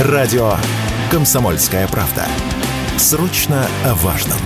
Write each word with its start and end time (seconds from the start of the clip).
Радио 0.00 0.54
«Комсомольская 1.12 1.86
правда». 1.86 2.26
Срочно 2.98 3.64
о 3.84 3.94
важном. 3.94 4.38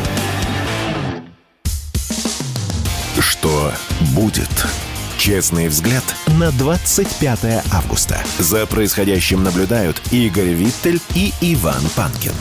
Что 3.18 3.72
будет? 4.14 4.50
Честный 5.16 5.68
взгляд 5.68 6.04
на 6.38 6.50
25 6.50 7.64
августа. 7.72 8.18
За 8.38 8.66
происходящим 8.66 9.42
наблюдают 9.42 10.02
Игорь 10.12 10.52
Виттель 10.52 11.00
и 11.14 11.32
Иван 11.40 11.80
Панкин. 11.96 12.32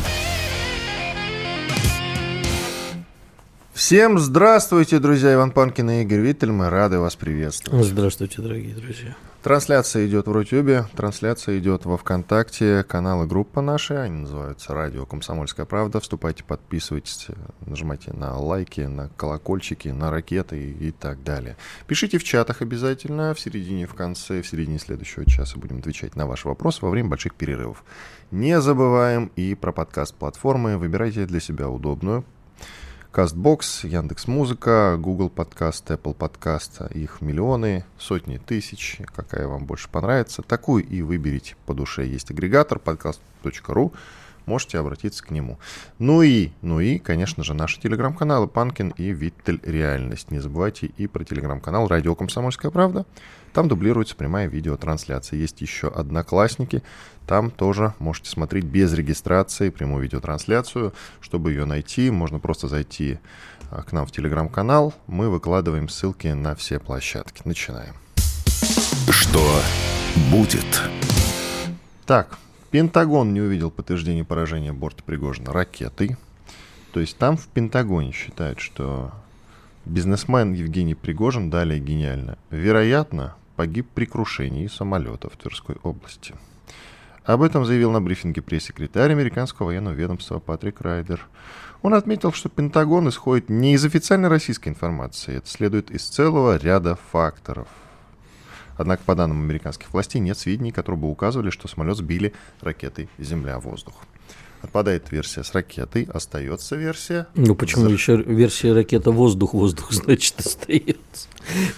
Всем 3.73 4.19
здравствуйте, 4.19 4.99
друзья! 4.99 5.33
Иван 5.33 5.51
Панкин 5.51 5.89
и 5.91 6.01
Игорь 6.01 6.19
Виттель. 6.19 6.51
Мы 6.51 6.69
рады 6.69 6.99
вас 6.99 7.15
приветствовать. 7.15 7.85
Здравствуйте, 7.85 8.41
дорогие 8.41 8.75
друзья. 8.75 9.15
Трансляция 9.43 10.07
идет 10.07 10.27
в 10.27 10.31
Рутюбе, 10.31 10.85
трансляция 10.95 11.59
идет 11.59 11.85
во 11.85 11.95
Вконтакте, 11.95 12.83
каналы 12.83 13.27
группа 13.27 13.61
наши, 13.61 13.93
они 13.93 14.21
называются 14.21 14.73
«Радио 14.73 15.05
Комсомольская 15.05 15.65
правда». 15.65 15.99
Вступайте, 15.99 16.43
подписывайтесь, 16.43 17.27
нажимайте 17.65 18.11
на 18.13 18.37
лайки, 18.37 18.81
на 18.81 19.09
колокольчики, 19.09 19.89
на 19.89 20.09
ракеты 20.09 20.59
и, 20.59 20.87
и 20.87 20.91
так 20.91 21.23
далее. 21.23 21.55
Пишите 21.85 22.17
в 22.17 22.23
чатах 22.23 22.61
обязательно, 22.61 23.33
в 23.35 23.39
середине, 23.39 23.85
в 23.85 23.93
конце, 23.93 24.41
в 24.41 24.47
середине 24.47 24.79
следующего 24.79 25.23
часа 25.25 25.57
будем 25.57 25.77
отвечать 25.77 26.15
на 26.15 26.25
ваши 26.25 26.47
вопросы 26.47 26.79
во 26.81 26.89
время 26.89 27.09
больших 27.09 27.35
перерывов. 27.35 27.83
Не 28.31 28.59
забываем 28.59 29.31
и 29.35 29.55
про 29.55 29.71
подкаст-платформы. 29.71 30.77
Выбирайте 30.77 31.25
для 31.25 31.39
себя 31.39 31.69
удобную, 31.69 32.25
Кастбокс, 33.17 33.83
Яндекс 33.83 34.27
Музыка, 34.27 34.95
Google 34.99 35.31
Подкаст, 35.31 35.89
Apple 35.89 36.13
Подкаст, 36.13 36.81
их 36.91 37.19
миллионы, 37.19 37.83
сотни 37.97 38.37
тысяч, 38.37 38.99
какая 39.07 39.47
вам 39.47 39.65
больше 39.65 39.89
понравится. 39.89 40.43
Такую 40.43 40.85
и 40.85 41.01
выберите 41.01 41.55
по 41.65 41.73
душе. 41.73 42.05
Есть 42.05 42.29
агрегатор 42.29 42.77
подкаст.ру, 42.77 43.91
можете 44.45 44.77
обратиться 44.77 45.23
к 45.23 45.31
нему. 45.31 45.57
Ну 45.97 46.21
и, 46.21 46.51
ну 46.61 46.79
и, 46.79 46.99
конечно 46.99 47.43
же, 47.43 47.55
наши 47.55 47.81
телеграм-каналы 47.81 48.47
Панкин 48.47 48.89
и 48.89 49.11
Виттель 49.13 49.61
Реальность. 49.63 50.29
Не 50.29 50.37
забывайте 50.37 50.85
и 50.85 51.07
про 51.07 51.23
телеграм-канал 51.23 51.87
Радио 51.87 52.13
Комсомольская 52.13 52.69
Правда. 52.69 53.07
Там 53.53 53.67
дублируется 53.67 54.15
прямая 54.15 54.47
видеотрансляция. 54.47 55.39
Есть 55.39 55.61
еще 55.61 55.87
Одноклассники. 55.87 56.83
Там 57.25 57.51
тоже 57.51 57.93
можете 57.99 58.29
смотреть 58.29 58.65
без 58.65 58.93
регистрации 58.93 59.69
прямую 59.69 60.03
видеотрансляцию. 60.03 60.93
Чтобы 61.19 61.51
ее 61.51 61.65
найти, 61.65 62.09
можно 62.09 62.39
просто 62.39 62.67
зайти 62.67 63.19
а, 63.69 63.83
к 63.83 63.91
нам 63.91 64.05
в 64.05 64.11
телеграм-канал. 64.11 64.93
Мы 65.07 65.29
выкладываем 65.29 65.89
ссылки 65.89 66.27
на 66.27 66.55
все 66.55 66.79
площадки. 66.79 67.41
Начинаем. 67.45 67.95
Что 69.09 69.43
будет? 70.31 70.83
Так, 72.05 72.37
Пентагон 72.71 73.33
не 73.33 73.41
увидел 73.41 73.71
подтверждения 73.71 74.23
поражения 74.23 74.73
борта 74.73 75.03
Пригожина 75.03 75.51
ракетой. 75.51 76.17
То 76.93 76.99
есть 76.99 77.17
там 77.17 77.37
в 77.37 77.47
Пентагоне 77.47 78.11
считают, 78.11 78.59
что 78.59 79.11
бизнесмен 79.87 80.53
Евгений 80.53 80.95
Пригожин, 80.95 81.49
далее 81.49 81.79
гениально, 81.79 82.37
вероятно, 82.51 83.35
погиб 83.55 83.87
при 83.93 84.05
крушении 84.05 84.67
самолета 84.67 85.29
в 85.29 85.37
Тверской 85.37 85.77
области. 85.83 86.35
Об 87.23 87.41
этом 87.41 87.65
заявил 87.65 87.91
на 87.91 88.01
брифинге 88.01 88.41
пресс-секретарь 88.41 89.11
американского 89.11 89.67
военного 89.67 89.93
ведомства 89.93 90.39
Патрик 90.39 90.81
Райдер. 90.81 91.25
Он 91.81 91.93
отметил, 91.93 92.31
что 92.31 92.49
Пентагон 92.49 93.09
исходит 93.09 93.49
не 93.49 93.73
из 93.73 93.83
официальной 93.83 94.29
российской 94.29 94.69
информации, 94.69 95.35
это 95.35 95.47
следует 95.47 95.91
из 95.91 96.03
целого 96.03 96.57
ряда 96.57 96.97
факторов. 97.11 97.67
Однако, 98.77 99.03
по 99.03 99.15
данным 99.15 99.41
американских 99.41 99.91
властей, 99.91 100.19
нет 100.19 100.37
сведений, 100.37 100.71
которые 100.71 101.01
бы 101.01 101.09
указывали, 101.09 101.49
что 101.49 101.67
самолет 101.67 101.97
сбили 101.97 102.33
ракетой 102.61 103.09
«Земля-воздух». 103.17 103.95
Отпадает 104.61 105.11
версия 105.11 105.43
с 105.43 105.53
ракетой, 105.53 106.07
остается 106.11 106.75
версия. 106.75 107.27
Ну 107.35 107.55
почему 107.55 107.85
за... 107.85 107.91
еще 107.91 108.17
версия 108.17 108.73
ракета 108.73 109.11
воздух-воздух, 109.11 109.91
значит, 109.91 110.39
остается? 110.39 111.27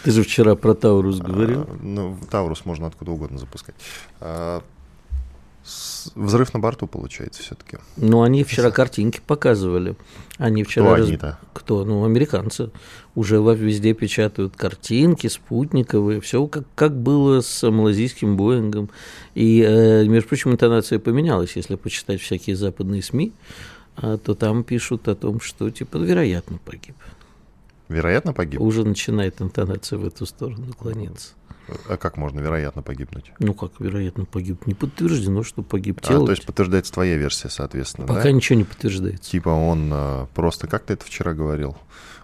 Ты 0.03 0.11
же 0.11 0.23
вчера 0.23 0.55
про 0.55 0.73
Таурус 0.73 1.19
говорил. 1.19 1.61
А, 1.61 1.77
ну, 1.81 2.17
Таурус 2.29 2.65
можно 2.65 2.87
откуда 2.87 3.11
угодно 3.11 3.37
запускать. 3.37 3.75
А, 4.19 4.63
взрыв 6.15 6.53
на 6.53 6.59
борту 6.59 6.87
получается 6.87 7.41
все-таки. 7.41 7.77
Ну, 7.97 8.21
они 8.21 8.43
вчера 8.43 8.71
картинки 8.71 9.21
показывали. 9.25 9.95
Они 10.37 10.63
вчера... 10.63 10.93
Кто 10.93 11.03
они-то? 11.03 11.39
Кто? 11.53 11.85
Ну, 11.85 12.05
американцы. 12.05 12.71
Уже 13.15 13.37
везде 13.37 13.93
печатают 13.93 14.55
картинки 14.55 15.27
спутниковые, 15.27 16.21
все 16.21 16.45
как, 16.47 16.63
как 16.75 16.95
было 16.95 17.41
с 17.41 17.69
малазийским 17.69 18.37
Боингом. 18.37 18.89
И, 19.35 19.61
э, 19.61 20.05
между 20.05 20.29
прочим, 20.29 20.51
интонация 20.51 20.99
поменялась, 20.99 21.55
если 21.55 21.75
почитать 21.75 22.21
всякие 22.21 22.55
западные 22.55 23.01
СМИ, 23.01 23.33
а, 23.97 24.17
то 24.17 24.35
там 24.35 24.63
пишут 24.63 25.07
о 25.07 25.15
том, 25.15 25.41
что, 25.41 25.69
типа, 25.69 25.97
вероятно, 25.97 26.59
погиб. 26.63 26.95
Вероятно, 27.89 28.33
погиб? 28.33 28.61
Уже 28.61 28.85
начинает 28.85 29.41
интонация 29.41 29.97
в 29.97 30.05
эту 30.05 30.25
сторону 30.25 30.73
клониться. 30.77 31.33
А 31.87 31.97
как 31.97 32.17
можно 32.17 32.39
вероятно 32.39 32.81
погибнуть? 32.81 33.31
Ну, 33.39 33.53
как 33.53 33.79
вероятно 33.79 34.25
погиб? 34.25 34.65
Не 34.65 34.73
подтверждено, 34.73 35.43
что 35.43 35.61
погиб 35.61 36.01
тело. 36.01 36.23
А, 36.23 36.25
то 36.25 36.31
есть 36.31 36.45
подтверждается 36.45 36.93
твоя 36.93 37.17
версия, 37.17 37.49
соответственно, 37.49 38.07
Пока 38.07 38.23
да? 38.23 38.31
ничего 38.31 38.57
не 38.57 38.63
подтверждается. 38.63 39.29
Типа 39.29 39.49
он 39.49 39.89
а, 39.93 40.27
просто, 40.33 40.67
как 40.67 40.85
ты 40.85 40.93
это 40.93 41.05
вчера 41.05 41.33
говорил, 41.33 41.77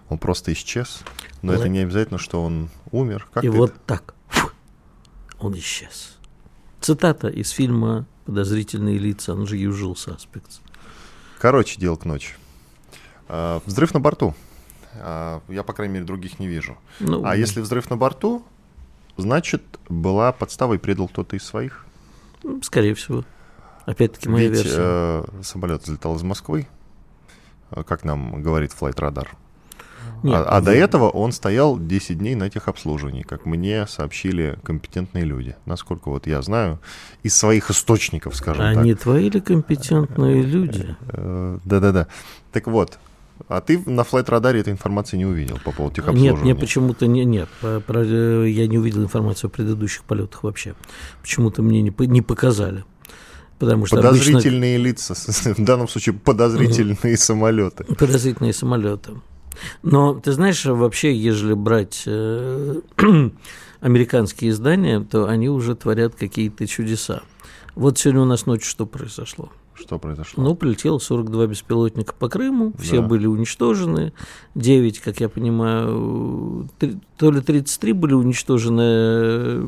он 0.08 0.18
просто 0.18 0.52
исчез, 0.52 1.00
но 1.42 1.52
Л... 1.52 1.60
это 1.60 1.68
не 1.68 1.80
обязательно, 1.80 2.18
что 2.18 2.42
он 2.42 2.70
умер. 2.90 3.28
Как 3.32 3.44
И 3.44 3.48
вот 3.48 3.70
это? 3.70 3.80
так, 3.86 4.14
фу, 4.28 4.50
он 5.38 5.54
исчез. 5.56 6.16
Цитата 6.80 7.28
из 7.28 7.50
фильма 7.50 8.06
«Подозрительные 8.24 8.98
лица», 8.98 9.34
он 9.34 9.46
же 9.46 9.56
Usual 9.56 9.94
Suspects. 9.94 10.60
Короче, 11.38 11.80
дело 11.80 11.96
к 11.96 12.04
ночи. 12.04 12.34
А, 13.28 13.60
взрыв 13.66 13.92
на 13.94 14.00
борту. 14.00 14.34
А, 14.94 15.42
я, 15.48 15.62
по 15.62 15.72
крайней 15.72 15.94
мере, 15.94 16.06
других 16.06 16.38
не 16.38 16.46
вижу. 16.46 16.76
Ну, 17.00 17.24
а 17.24 17.36
если 17.36 17.60
взрыв 17.60 17.90
на 17.90 17.96
борту, 17.96 18.44
значит, 19.16 19.62
была 19.88 20.32
подстава 20.32 20.74
и 20.74 20.78
предал 20.78 21.08
кто-то 21.08 21.36
из 21.36 21.44
своих? 21.44 21.86
Скорее 22.62 22.94
всего. 22.94 23.24
Опять-таки 23.84 24.28
моя 24.28 24.48
Ведь, 24.48 24.58
версия. 24.58 24.76
Э, 24.78 25.24
самолет 25.42 25.82
взлетал 25.84 26.16
из 26.16 26.22
Москвы, 26.22 26.66
э, 27.70 27.82
как 27.84 28.04
нам 28.04 28.42
говорит 28.42 28.72
Flight 28.78 28.96
Radar. 28.96 29.28
Нет, 30.22 30.34
а, 30.34 30.56
а 30.56 30.60
до 30.60 30.72
этого 30.72 31.08
он 31.08 31.32
стоял 31.32 31.78
10 31.78 32.18
дней 32.18 32.34
на 32.34 32.48
техобслуживании, 32.50 33.22
как 33.22 33.44
мне 33.44 33.86
сообщили 33.86 34.58
компетентные 34.62 35.24
люди. 35.24 35.56
Насколько 35.66 36.08
вот 36.08 36.26
я 36.26 36.42
знаю, 36.42 36.80
из 37.22 37.36
своих 37.36 37.70
источников, 37.70 38.34
скажем 38.34 38.64
а 38.64 38.74
так. 38.74 38.82
А 38.82 38.84
не 38.84 38.94
твои 38.94 39.28
ли 39.30 39.40
компетентные 39.40 40.42
люди? 40.42 40.96
Э, 41.08 41.58
да-да-да. 41.64 42.08
Так 42.52 42.66
вот, 42.66 42.98
а 43.48 43.60
ты 43.60 43.78
на 43.86 44.04
флайт-радаре 44.04 44.60
этой 44.60 44.72
информации 44.72 45.16
не 45.16 45.26
увидел 45.26 45.58
по 45.64 45.72
поводу 45.72 45.96
техобслуживания? 45.96 46.32
Нет, 46.32 46.42
мне 46.42 46.54
почему-то 46.54 47.06
не, 47.06 47.24
нет. 47.24 47.48
Про, 47.60 47.80
про, 47.80 48.02
я 48.02 48.66
не 48.66 48.78
увидел 48.78 49.02
информацию 49.02 49.48
о 49.48 49.50
предыдущих 49.50 50.04
полетах 50.04 50.42
вообще. 50.42 50.74
Почему-то 51.22 51.62
мне 51.62 51.82
не, 51.82 51.92
не 52.06 52.22
показали. 52.22 52.84
Потому 53.58 53.86
что 53.86 53.96
подозрительные 53.96 54.76
обычно... 54.76 55.12
лица, 55.12 55.14
в 55.54 55.64
данном 55.64 55.88
случае 55.88 56.14
подозрительные 56.14 57.16
самолеты. 57.16 57.84
Подозрительные 57.84 58.52
самолеты. 58.52 59.12
Но 59.82 60.14
ты 60.14 60.32
знаешь, 60.32 60.64
вообще, 60.64 61.14
если 61.14 61.54
брать 61.54 62.02
э, 62.06 62.80
американские 63.80 64.50
издания, 64.50 65.00
то 65.00 65.26
они 65.26 65.48
уже 65.48 65.74
творят 65.74 66.14
какие-то 66.14 66.66
чудеса. 66.66 67.22
Вот 67.74 67.98
сегодня 67.98 68.22
у 68.22 68.26
нас 68.26 68.46
ночью 68.46 68.68
что 68.68 68.86
произошло? 68.86 69.50
Что 69.78 69.98
произошло? 69.98 70.42
Ну, 70.42 70.54
прилетело 70.54 70.98
42 70.98 71.46
беспилотника 71.46 72.14
по 72.14 72.28
Крыму, 72.28 72.72
все 72.78 73.00
да. 73.00 73.06
были 73.06 73.26
уничтожены, 73.26 74.12
9, 74.54 75.00
как 75.00 75.20
я 75.20 75.28
понимаю, 75.28 76.68
3, 76.78 76.98
то 77.16 77.30
ли 77.30 77.40
33 77.40 77.92
были 77.92 78.14
уничтожены 78.14 78.82
э, 78.82 79.66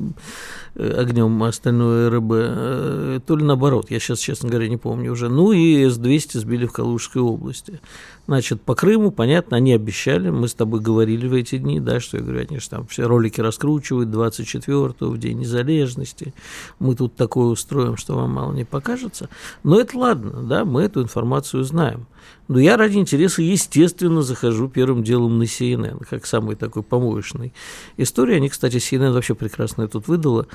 огнем, 0.79 1.43
а 1.43 1.49
остальное 1.49 2.09
РБ, 2.11 2.33
э, 2.33 3.21
то 3.27 3.37
ли 3.37 3.45
наоборот, 3.45 3.91
я 3.91 3.99
сейчас, 3.99 4.21
честно 4.21 4.49
говоря, 4.49 4.69
не 4.69 4.77
помню 4.77 5.13
уже. 5.13 5.29
Ну 5.29 5.53
и 5.53 5.85
С-200 5.85 6.39
сбили 6.39 6.67
в 6.67 6.73
Калужской 6.73 7.21
области. 7.21 7.81
Значит, 8.27 8.61
по 8.63 8.75
Крыму, 8.75 9.11
понятно, 9.11 9.57
они 9.57 9.73
обещали, 9.73 10.31
мы 10.31 10.49
с 10.49 10.55
тобой 10.55 10.81
говорили 10.81 11.27
в 11.27 11.33
эти 11.33 11.59
дни, 11.59 11.81
да, 11.81 11.99
что 11.99 12.19
я 12.19 12.23
говорю, 12.23 12.47
они 12.49 12.61
же 12.61 12.69
там 12.69 12.87
все 12.87 13.07
ролики 13.07 13.41
раскручивают 13.41 14.11
24-го, 14.11 15.09
в 15.09 15.19
День 15.19 15.39
Незалежности, 15.39 16.35
мы 16.79 16.95
тут 16.95 17.17
такое 17.17 17.47
устроим, 17.47 17.97
что 17.97 18.15
вам 18.15 18.33
мало 18.35 18.53
не 18.53 18.65
покажется. 18.65 19.29
Но 19.65 19.81
это 19.81 19.99
ладно, 19.99 20.43
да, 20.43 20.65
мы 20.65 20.83
эту 20.83 21.03
информацию 21.03 21.65
знаем. 21.65 22.07
Но 22.49 22.59
я 22.59 22.79
ради 22.79 22.97
интереса, 22.97 23.43
естественно, 23.43 24.23
захожу 24.23 24.69
первым 24.69 25.05
делом 25.05 25.39
на 25.39 25.43
CNN, 25.43 26.03
как 26.09 26.25
самый 26.25 26.57
такой 26.57 26.83
помоечный 26.83 27.53
история. 27.99 28.37
Они, 28.37 28.49
кстати, 28.49 28.77
CNN 28.77 29.13
вообще 29.13 29.35
прекрасно 29.35 29.87
тут 29.87 30.09
выдала. 30.09 30.47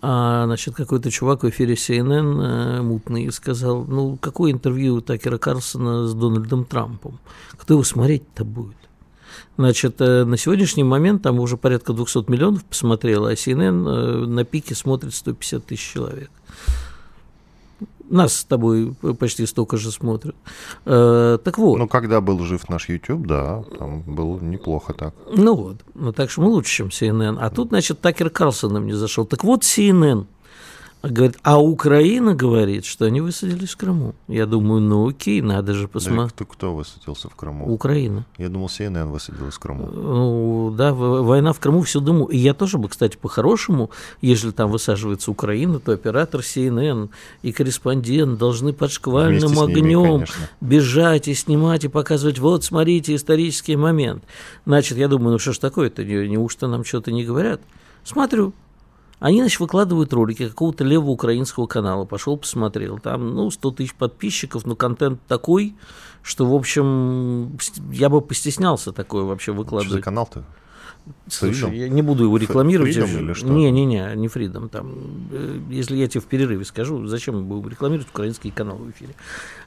А, 0.00 0.46
значит, 0.46 0.76
какой-то 0.76 1.10
чувак 1.10 1.42
в 1.42 1.48
эфире 1.50 1.74
CNN 1.74 2.78
э, 2.78 2.82
мутный 2.82 3.30
сказал, 3.32 3.84
ну, 3.84 4.16
какое 4.18 4.52
интервью 4.52 5.02
Такера 5.02 5.36
Карлсона 5.36 6.06
с 6.06 6.14
Дональдом 6.14 6.64
Трампом? 6.64 7.18
Кто 7.58 7.74
его 7.74 7.84
смотреть-то 7.84 8.44
будет? 8.44 8.76
Значит, 9.58 9.96
э, 10.00 10.24
на 10.24 10.38
сегодняшний 10.38 10.84
момент 10.84 11.22
там 11.22 11.38
уже 11.38 11.56
порядка 11.56 11.92
200 11.92 12.30
миллионов 12.30 12.64
посмотрело, 12.64 13.28
а 13.28 13.34
CNN 13.34 13.88
э, 13.88 14.26
на 14.26 14.44
пике 14.44 14.74
смотрит 14.74 15.14
150 15.14 15.66
тысяч 15.66 15.92
человек. 15.92 16.30
Нас 18.10 18.34
с 18.34 18.44
тобой 18.44 18.94
почти 19.18 19.46
столько 19.46 19.76
же 19.76 19.90
смотрят. 19.90 20.34
Э, 20.84 21.38
так 21.42 21.58
вот. 21.58 21.78
Ну, 21.78 21.88
когда 21.88 22.20
был 22.20 22.38
жив 22.40 22.68
наш 22.68 22.88
YouTube, 22.88 23.26
да, 23.26 23.62
там 23.78 24.02
было 24.02 24.38
неплохо 24.40 24.92
так. 24.92 25.14
Ну 25.32 25.54
вот. 25.54 25.76
Ну, 25.94 26.12
так 26.12 26.30
что 26.30 26.42
мы 26.42 26.48
лучше, 26.48 26.76
чем 26.76 26.88
CNN. 26.88 27.38
А 27.40 27.50
тут, 27.50 27.68
значит, 27.68 28.00
Такер 28.00 28.30
Карлсон 28.30 28.72
нам 28.72 28.86
не 28.86 28.94
зашел. 28.94 29.24
Так 29.24 29.44
вот, 29.44 29.62
CNN– 29.62 30.26
Говорит, 31.02 31.38
а 31.42 31.58
Украина 31.58 32.34
говорит, 32.34 32.84
что 32.84 33.06
они 33.06 33.22
высадились 33.22 33.70
в 33.70 33.76
Крыму. 33.78 34.14
Я 34.28 34.44
думаю, 34.44 34.82
ну 34.82 35.08
окей, 35.08 35.40
надо 35.40 35.72
же 35.72 35.88
посмотреть. 35.88 36.28
Да, 36.28 36.28
кто, 36.28 36.44
кто 36.44 36.74
высадился 36.74 37.30
в 37.30 37.34
Крыму? 37.34 37.72
Украина. 37.72 38.26
Я 38.36 38.50
думал, 38.50 38.66
CNN 38.66 39.10
высадилась 39.10 39.54
в 39.54 39.58
Крыму. 39.58 39.86
Ну, 39.86 40.74
да, 40.76 40.92
война 40.92 41.54
в 41.54 41.60
Крыму 41.60 41.80
все 41.82 42.00
думаю. 42.00 42.26
И 42.26 42.36
я 42.36 42.52
тоже 42.52 42.76
бы, 42.76 42.90
кстати, 42.90 43.16
по-хорошему, 43.16 43.90
если 44.20 44.50
там 44.50 44.70
высаживается 44.70 45.30
Украина, 45.30 45.80
то 45.80 45.92
оператор 45.92 46.42
CNN 46.42 47.08
и 47.40 47.52
корреспондент 47.52 48.38
должны 48.38 48.74
под 48.74 48.90
шквальным 48.90 49.58
огнем 49.58 50.16
ними, 50.16 50.26
бежать 50.60 51.28
и 51.28 51.34
снимать 51.34 51.84
и 51.84 51.88
показывать, 51.88 52.38
вот, 52.38 52.62
смотрите, 52.62 53.14
исторический 53.14 53.76
момент. 53.76 54.22
Значит, 54.66 54.98
я 54.98 55.08
думаю, 55.08 55.32
ну 55.32 55.38
что 55.38 55.54
ж 55.54 55.58
такое-то, 55.58 56.04
неужто 56.04 56.66
нам 56.66 56.84
что-то 56.84 57.10
не 57.10 57.24
говорят? 57.24 57.62
Смотрю, 58.04 58.52
они, 59.20 59.40
значит, 59.40 59.60
выкладывают 59.60 60.12
ролики 60.14 60.48
какого-то 60.48 60.82
левого 60.82 61.10
украинского 61.10 61.66
канала. 61.66 62.06
Пошел, 62.06 62.38
посмотрел. 62.38 62.98
Там, 62.98 63.34
ну, 63.34 63.50
100 63.50 63.70
тысяч 63.72 63.94
подписчиков, 63.94 64.66
но 64.66 64.74
контент 64.74 65.20
такой, 65.28 65.76
что, 66.22 66.46
в 66.46 66.54
общем, 66.54 67.58
я 67.92 68.08
бы 68.08 68.22
постеснялся 68.22 68.92
такое 68.92 69.24
вообще 69.24 69.52
выкладывать. 69.52 69.88
Что 69.88 69.96
за 69.98 70.02
канал-то? 70.02 70.44
Слушай, 71.28 71.76
я 71.76 71.88
не 71.88 72.02
буду 72.02 72.24
его 72.24 72.36
рекламировать. 72.36 72.96
Freedom 72.96 73.20
или 73.20 73.32
что? 73.32 73.46
Не, 73.46 73.70
не, 73.70 73.86
не, 73.86 74.12
не 74.16 74.26
Freedom. 74.26 74.68
Там, 74.68 75.28
э, 75.30 75.58
если 75.70 75.96
я 75.96 76.08
тебе 76.08 76.20
в 76.20 76.26
перерыве 76.26 76.64
скажу, 76.64 77.06
зачем 77.06 77.36
мы 77.36 77.42
будем 77.42 77.68
рекламировать 77.68 78.08
украинский 78.08 78.50
канал 78.50 78.76
в 78.78 78.90
эфире. 78.90 79.14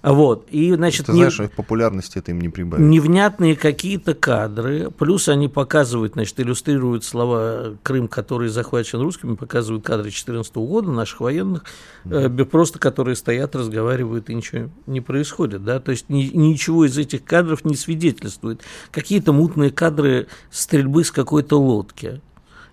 Вот. 0.02 0.48
И, 0.52 0.74
значит, 0.74 1.06
Ты 1.06 1.14
не, 1.14 1.20
знаешь, 1.20 1.40
их 1.40 1.52
популярности 1.52 2.18
это 2.18 2.32
им 2.32 2.42
не 2.42 2.50
прибавит. 2.50 2.86
Невнятные 2.86 3.56
какие-то 3.56 4.14
кадры, 4.14 4.92
плюс 4.92 5.30
они 5.30 5.48
показывают, 5.48 6.14
значит, 6.14 6.40
иллюстрируют 6.40 7.06
слова 7.06 7.78
Крым, 7.84 8.08
который 8.08 8.50
захвачен 8.50 9.00
русскими, 9.00 9.36
показывают 9.36 9.86
кадры 9.86 10.04
2014 10.04 10.56
года 10.56 10.92
наших 10.92 11.22
военных, 11.22 11.64
mm 12.06 12.42
э, 12.42 12.46
просто 12.46 12.80
которые 12.80 13.16
стоят, 13.16 13.56
разговаривают, 13.56 14.30
и 14.30 14.36
ничего 14.36 14.70
не 14.86 15.02
происходит. 15.02 15.64
Да? 15.64 15.80
То 15.80 15.92
есть 15.92 16.10
ни, 16.10 16.24
ничего 16.24 16.86
из 16.86 16.98
этих 16.98 17.24
кадров 17.24 17.64
не 17.64 17.76
свидетельствует. 17.76 18.62
Какие-то 18.92 19.32
мутные 19.32 19.72
кадры 19.72 20.28
стрельбы 20.52 21.03
с 21.04 21.12
какой-то 21.12 21.60
лодки 21.60 22.22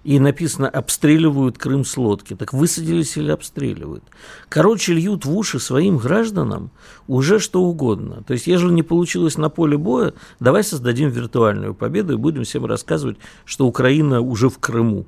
и 0.03 0.19
написано 0.19 0.69
«обстреливают 0.69 1.59
Крым 1.59 1.85
с 1.85 1.97
лодки». 1.97 2.35
Так 2.35 2.53
высадились 2.53 3.17
или 3.17 3.31
обстреливают? 3.31 4.05
Короче, 4.49 4.95
льют 4.95 5.25
в 5.25 5.37
уши 5.37 5.59
своим 5.59 5.99
гражданам 5.99 6.71
уже 7.07 7.39
что 7.39 7.63
угодно. 7.63 8.23
То 8.27 8.33
есть, 8.33 8.47
если 8.47 8.71
не 8.71 8.83
получилось 8.83 9.37
на 9.37 9.51
поле 9.51 9.77
боя, 9.77 10.15
давай 10.39 10.65
создадим 10.65 11.11
виртуальную 11.11 11.75
победу 11.75 12.15
и 12.15 12.17
будем 12.17 12.45
всем 12.45 12.65
рассказывать, 12.65 13.19
что 13.45 13.67
Украина 13.67 14.21
уже 14.21 14.49
в 14.49 14.59
Крыму. 14.59 15.07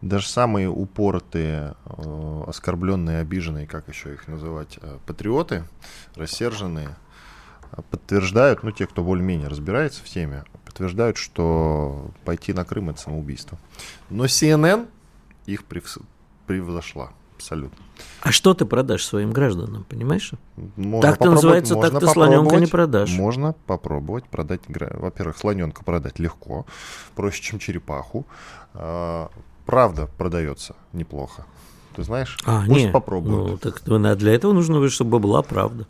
Даже 0.00 0.28
самые 0.28 0.68
упоротые, 0.68 1.74
э, 1.84 2.44
оскорбленные, 2.46 3.18
обиженные, 3.18 3.66
как 3.66 3.88
еще 3.88 4.14
их 4.14 4.28
называть, 4.28 4.78
э, 4.80 4.96
патриоты, 5.06 5.64
рассерженные, 6.14 6.96
подтверждают, 7.90 8.62
ну, 8.62 8.70
те, 8.70 8.86
кто 8.86 9.02
более-менее 9.02 9.48
разбирается 9.48 10.02
в 10.02 10.08
теме, 10.08 10.44
подтверждают, 10.64 11.16
что 11.16 12.10
пойти 12.24 12.52
на 12.52 12.64
Крым 12.64 12.90
это 12.90 13.00
самоубийство. 13.00 13.58
Но 14.10 14.24
CNN 14.24 14.88
их 15.46 15.64
превзошла 16.46 17.10
абсолютно. 17.36 17.78
А 18.20 18.32
что 18.32 18.52
ты 18.52 18.64
продашь 18.64 19.04
своим 19.04 19.30
гражданам, 19.32 19.84
понимаешь? 19.88 20.32
Можно 20.76 21.00
так-то 21.00 21.30
называется, 21.30 21.76
так 21.76 21.98
ты 22.00 22.06
слоненка 22.08 22.56
не 22.56 22.66
продашь. 22.66 23.10
Можно 23.12 23.54
попробовать 23.66 24.24
продать. 24.24 24.60
Во-первых, 24.66 25.38
слоненка 25.38 25.84
продать 25.84 26.18
легко, 26.18 26.66
проще, 27.14 27.42
чем 27.42 27.58
черепаху. 27.60 28.26
А, 28.74 29.30
правда 29.66 30.08
продается 30.18 30.74
неплохо. 30.92 31.46
Ты 31.94 32.02
знаешь? 32.02 32.38
А, 32.44 32.64
Пусть 32.66 32.84
нет. 32.84 32.92
попробуют. 32.92 33.50
Ну, 33.50 33.56
так 33.58 34.18
для 34.18 34.32
этого 34.32 34.52
нужно, 34.52 34.88
чтобы 34.88 35.18
была 35.18 35.42
правда. 35.42 35.86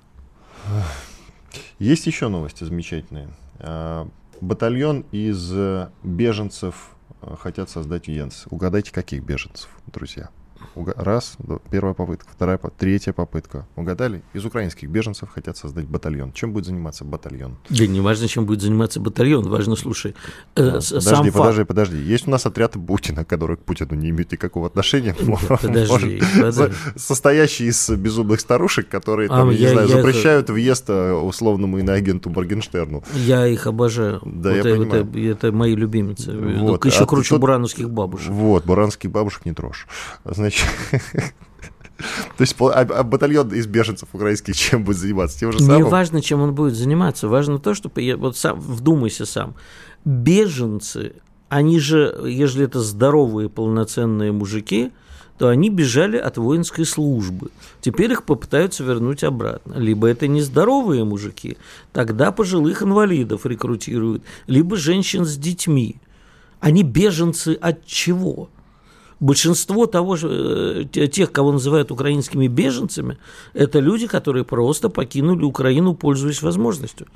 Есть 1.79 2.07
еще 2.07 2.29
новости 2.29 2.65
замечательные. 2.65 3.29
А, 3.59 4.09
Батальон 4.41 5.05
из 5.11 5.53
э, 5.53 5.89
беженцев 6.05 6.91
э, 7.23 7.35
хотят 7.39 7.71
создать 7.71 8.07
в 8.07 8.09
Йенс. 8.09 8.47
Угадайте, 8.51 8.93
каких 8.93 9.25
беженцев, 9.25 9.69
друзья? 9.87 10.31
Раз, 10.75 11.37
первая 11.71 11.95
попытка, 11.95 12.29
вторая, 12.31 12.59
третья 12.79 13.13
попытка. 13.13 13.67
Угадали? 13.77 14.23
Из 14.33 14.45
украинских 14.45 14.89
беженцев 14.89 15.29
хотят 15.31 15.57
создать 15.57 15.87
батальон. 15.87 16.33
Чем 16.33 16.53
будет 16.53 16.67
заниматься 16.67 17.05
батальон? 17.05 17.57
Да 17.69 17.87
не 17.87 18.01
важно, 18.01 18.29
чем 18.29 18.47
будет 18.47 18.63
заниматься 18.63 19.01
батальон. 19.01 19.49
Важно, 19.49 19.77
слушай, 19.77 20.15
э, 20.55 20.65
подожди, 20.65 21.01
сам 21.01 21.27
подожди, 21.27 21.31
факт... 21.31 21.69
подожди. 21.69 21.97
Есть 21.99 22.29
у 22.29 22.31
нас 22.31 22.47
отряд 22.47 22.75
Путина, 22.75 23.25
который 23.25 23.57
к 23.57 23.61
Путину 23.61 23.95
не 23.95 24.11
имеет 24.11 24.31
никакого 24.33 24.67
отношения. 24.67 25.15
Подожди, 25.15 26.23
подожди. 26.37 26.75
Состоящий 26.97 27.67
из 27.67 27.91
безумных 27.91 28.41
старушек, 28.41 28.89
которые, 28.89 29.29
там, 29.29 29.49
а, 29.49 29.53
я, 29.53 29.69
не 29.69 29.73
знаю, 29.73 29.89
я 29.89 29.97
запрещают 29.97 30.49
их... 30.49 30.55
въезд 30.55 30.85
э, 30.89 31.13
условному 31.13 31.79
иноагенту 31.79 32.31
Моргенштерну. 32.31 33.03
Я 33.15 33.47
их 33.47 33.67
обожаю. 33.67 34.21
Да, 34.25 34.51
вот 34.51 34.55
я 34.55 34.61
это, 34.61 34.71
понимаю. 34.71 35.09
Это, 35.11 35.19
это 35.19 35.53
мои 35.53 35.75
любимицы. 35.75 36.33
Вот. 36.33 36.85
Еще 36.85 37.03
а 37.03 37.07
круче 37.07 37.31
тут... 37.31 37.41
бурановских 37.41 37.91
бабушек. 37.91 38.31
Вот, 38.31 38.65
буранских 38.65 39.11
бабушек 39.11 39.45
не 39.45 39.53
трожь. 39.53 39.87
Значит, 40.25 40.48
то 42.37 42.41
есть 42.41 42.55
а, 42.61 42.81
а 42.81 43.03
батальон 43.03 43.53
из 43.53 43.67
беженцев 43.67 44.09
украинских 44.13 44.57
чем 44.57 44.85
будет 44.85 44.99
заниматься? 44.99 45.39
Тем 45.39 45.53
же 45.53 45.59
самым? 45.59 45.77
Не 45.77 45.83
важно, 45.83 46.23
чем 46.23 46.41
он 46.41 46.55
будет 46.55 46.75
заниматься. 46.75 47.29
Важно 47.29 47.59
то, 47.59 47.75
что... 47.75 47.91
Вот 48.17 48.37
сам, 48.37 48.61
вдумайся 48.61 49.27
сам. 49.27 49.55
Беженцы, 50.05 51.15
они 51.49 51.81
же, 51.81 52.15
если 52.25 52.65
это 52.65 52.81
здоровые 52.81 53.49
полноценные 53.49 54.33
мужики, 54.33 54.93
то 55.39 55.49
они 55.49 55.71
бежали 55.71 56.17
от 56.17 56.37
воинской 56.37 56.85
службы. 56.85 57.51
Теперь 57.81 58.13
их 58.13 58.25
попытаются 58.25 58.83
вернуть 58.83 59.23
обратно. 59.23 59.75
Либо 59.75 60.09
это 60.09 60.27
нездоровые 60.27 61.05
мужики, 61.05 61.57
тогда 61.93 62.33
пожилых 62.33 62.83
инвалидов 62.83 63.47
рекрутируют, 63.47 64.25
либо 64.47 64.77
женщин 64.77 65.25
с 65.25 65.37
детьми. 65.37 65.97
Они 66.61 66.83
беженцы 66.83 67.57
от 67.61 67.87
чего? 67.87 68.51
Большинство 69.21 69.87
того 69.87 70.15
же, 70.15 70.89
э, 70.95 71.07
тех, 71.09 71.33
кого 71.33 71.51
называют 71.53 71.91
украинскими 71.91 72.47
беженцами, 72.47 73.19
это 73.53 73.81
люди, 73.81 74.07
которые 74.07 74.45
просто 74.45 74.89
покинули 74.89 75.43
Украину, 75.43 75.95
пользуясь 75.95 76.41
возможностью. 76.41 77.09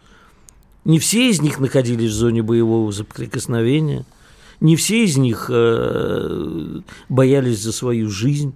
Не 0.84 0.98
все 0.98 1.30
из 1.30 1.40
них 1.40 1.60
находились 1.60 2.10
в 2.10 2.14
зоне 2.14 2.42
боевого 2.42 2.90
соприкосновения, 2.90 4.04
не 4.58 4.74
все 4.74 5.04
из 5.04 5.16
них 5.16 5.46
э, 5.48 6.80
боялись 7.08 7.60
за 7.60 7.72
свою 7.72 8.10
жизнь. 8.10 8.54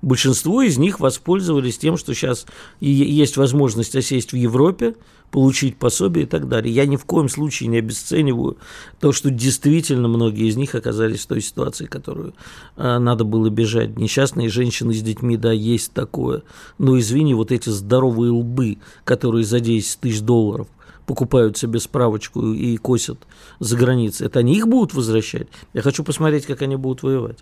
Большинство 0.00 0.62
из 0.62 0.78
них 0.78 0.98
воспользовались 0.98 1.78
тем, 1.78 1.98
что 1.98 2.14
сейчас 2.14 2.46
есть 2.80 3.36
возможность 3.36 3.94
осесть 3.94 4.32
в 4.32 4.36
Европе, 4.36 4.94
получить 5.32 5.78
пособие 5.78 6.26
и 6.26 6.28
так 6.28 6.46
далее. 6.46 6.72
Я 6.72 6.84
ни 6.84 6.96
в 6.96 7.06
коем 7.06 7.30
случае 7.30 7.70
не 7.70 7.78
обесцениваю 7.78 8.58
то, 9.00 9.12
что 9.12 9.30
действительно 9.30 10.06
многие 10.06 10.46
из 10.46 10.56
них 10.56 10.74
оказались 10.74 11.24
в 11.24 11.26
той 11.26 11.40
ситуации, 11.40 11.86
которую 11.86 12.34
э, 12.76 12.98
надо 12.98 13.24
было 13.24 13.48
бежать. 13.48 13.98
Несчастные 13.98 14.50
женщины 14.50 14.92
с 14.92 15.00
детьми, 15.00 15.38
да, 15.38 15.50
есть 15.50 15.94
такое. 15.94 16.42
Но 16.76 16.98
извини, 16.98 17.32
вот 17.32 17.50
эти 17.50 17.70
здоровые 17.70 18.30
лбы, 18.30 18.76
которые 19.04 19.44
за 19.44 19.60
10 19.60 20.00
тысяч 20.00 20.20
долларов 20.20 20.68
покупают 21.06 21.56
себе 21.56 21.80
справочку 21.80 22.52
и 22.52 22.76
косят 22.76 23.18
за 23.58 23.76
границей, 23.78 24.26
это 24.26 24.40
они 24.40 24.54
их 24.54 24.68
будут 24.68 24.92
возвращать? 24.92 25.48
Я 25.72 25.80
хочу 25.80 26.04
посмотреть, 26.04 26.44
как 26.44 26.60
они 26.60 26.76
будут 26.76 27.02
воевать. 27.02 27.38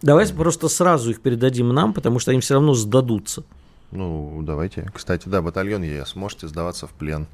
Давайте 0.00 0.32
просто 0.32 0.68
сразу 0.68 1.10
их 1.10 1.20
передадим 1.20 1.70
нам, 1.70 1.92
потому 1.92 2.20
что 2.20 2.30
они 2.30 2.40
все 2.40 2.54
равно 2.54 2.74
сдадутся. 2.74 3.42
Ну, 3.90 4.40
давайте. 4.42 4.90
Кстати, 4.94 5.28
да, 5.28 5.42
батальон 5.42 5.82
ЕС. 5.82 6.14
Можете 6.14 6.48
сдаваться 6.48 6.86
в 6.86 6.90
плен 6.90 7.26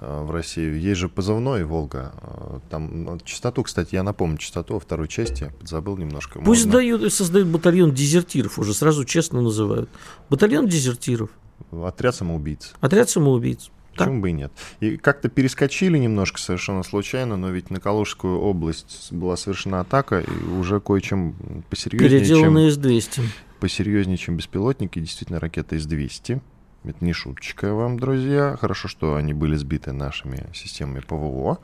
э, 0.00 0.22
в 0.22 0.30
Россию. 0.30 0.80
Есть 0.80 1.00
же 1.00 1.08
позывной 1.08 1.64
«Волга». 1.64 2.12
Э, 2.22 2.60
там 2.70 3.04
ну, 3.04 3.18
частоту, 3.20 3.62
кстати, 3.62 3.94
я 3.94 4.02
напомню, 4.02 4.38
частоту 4.38 4.74
во 4.74 4.80
второй 4.80 5.08
части, 5.08 5.52
забыл 5.62 5.96
немножко. 5.96 6.38
Пусть 6.38 6.66
Можно... 6.66 6.72
дают, 6.72 7.12
создают 7.12 7.48
батальон 7.48 7.92
дезертиров, 7.92 8.58
уже 8.58 8.74
сразу 8.74 9.04
честно 9.04 9.40
называют. 9.42 9.90
Батальон 10.30 10.66
дезертиров. 10.66 11.30
Отряд 11.70 12.14
самоубийц. 12.14 12.74
Отряд 12.80 13.10
самоубийц. 13.10 13.70
Почему 13.96 14.20
бы 14.20 14.30
и 14.30 14.32
нет? 14.32 14.52
И 14.80 14.96
как-то 14.96 15.28
перескочили 15.28 15.98
немножко 15.98 16.40
совершенно 16.40 16.82
случайно, 16.82 17.36
но 17.36 17.50
ведь 17.50 17.70
на 17.70 17.78
Калужскую 17.78 18.40
область 18.40 19.12
была 19.12 19.36
совершена 19.36 19.80
атака, 19.80 20.20
и 20.20 20.44
уже 20.58 20.80
кое-чем 20.80 21.62
посерьезнее, 21.68 22.20
Переделанные 22.20 22.72
чем... 22.72 22.82
С-200. 22.82 23.22
Посерьезнее, 23.62 24.16
чем 24.16 24.36
беспилотники, 24.36 24.98
действительно 24.98 25.38
ракета 25.38 25.78
С-200. 25.78 26.40
Это 26.82 27.04
не 27.04 27.12
шуточка 27.12 27.72
вам, 27.72 27.96
друзья. 27.96 28.56
Хорошо, 28.60 28.88
что 28.88 29.14
они 29.14 29.34
были 29.34 29.54
сбиты 29.54 29.92
нашими 29.92 30.50
системами 30.52 30.98
ПВО. 30.98 31.60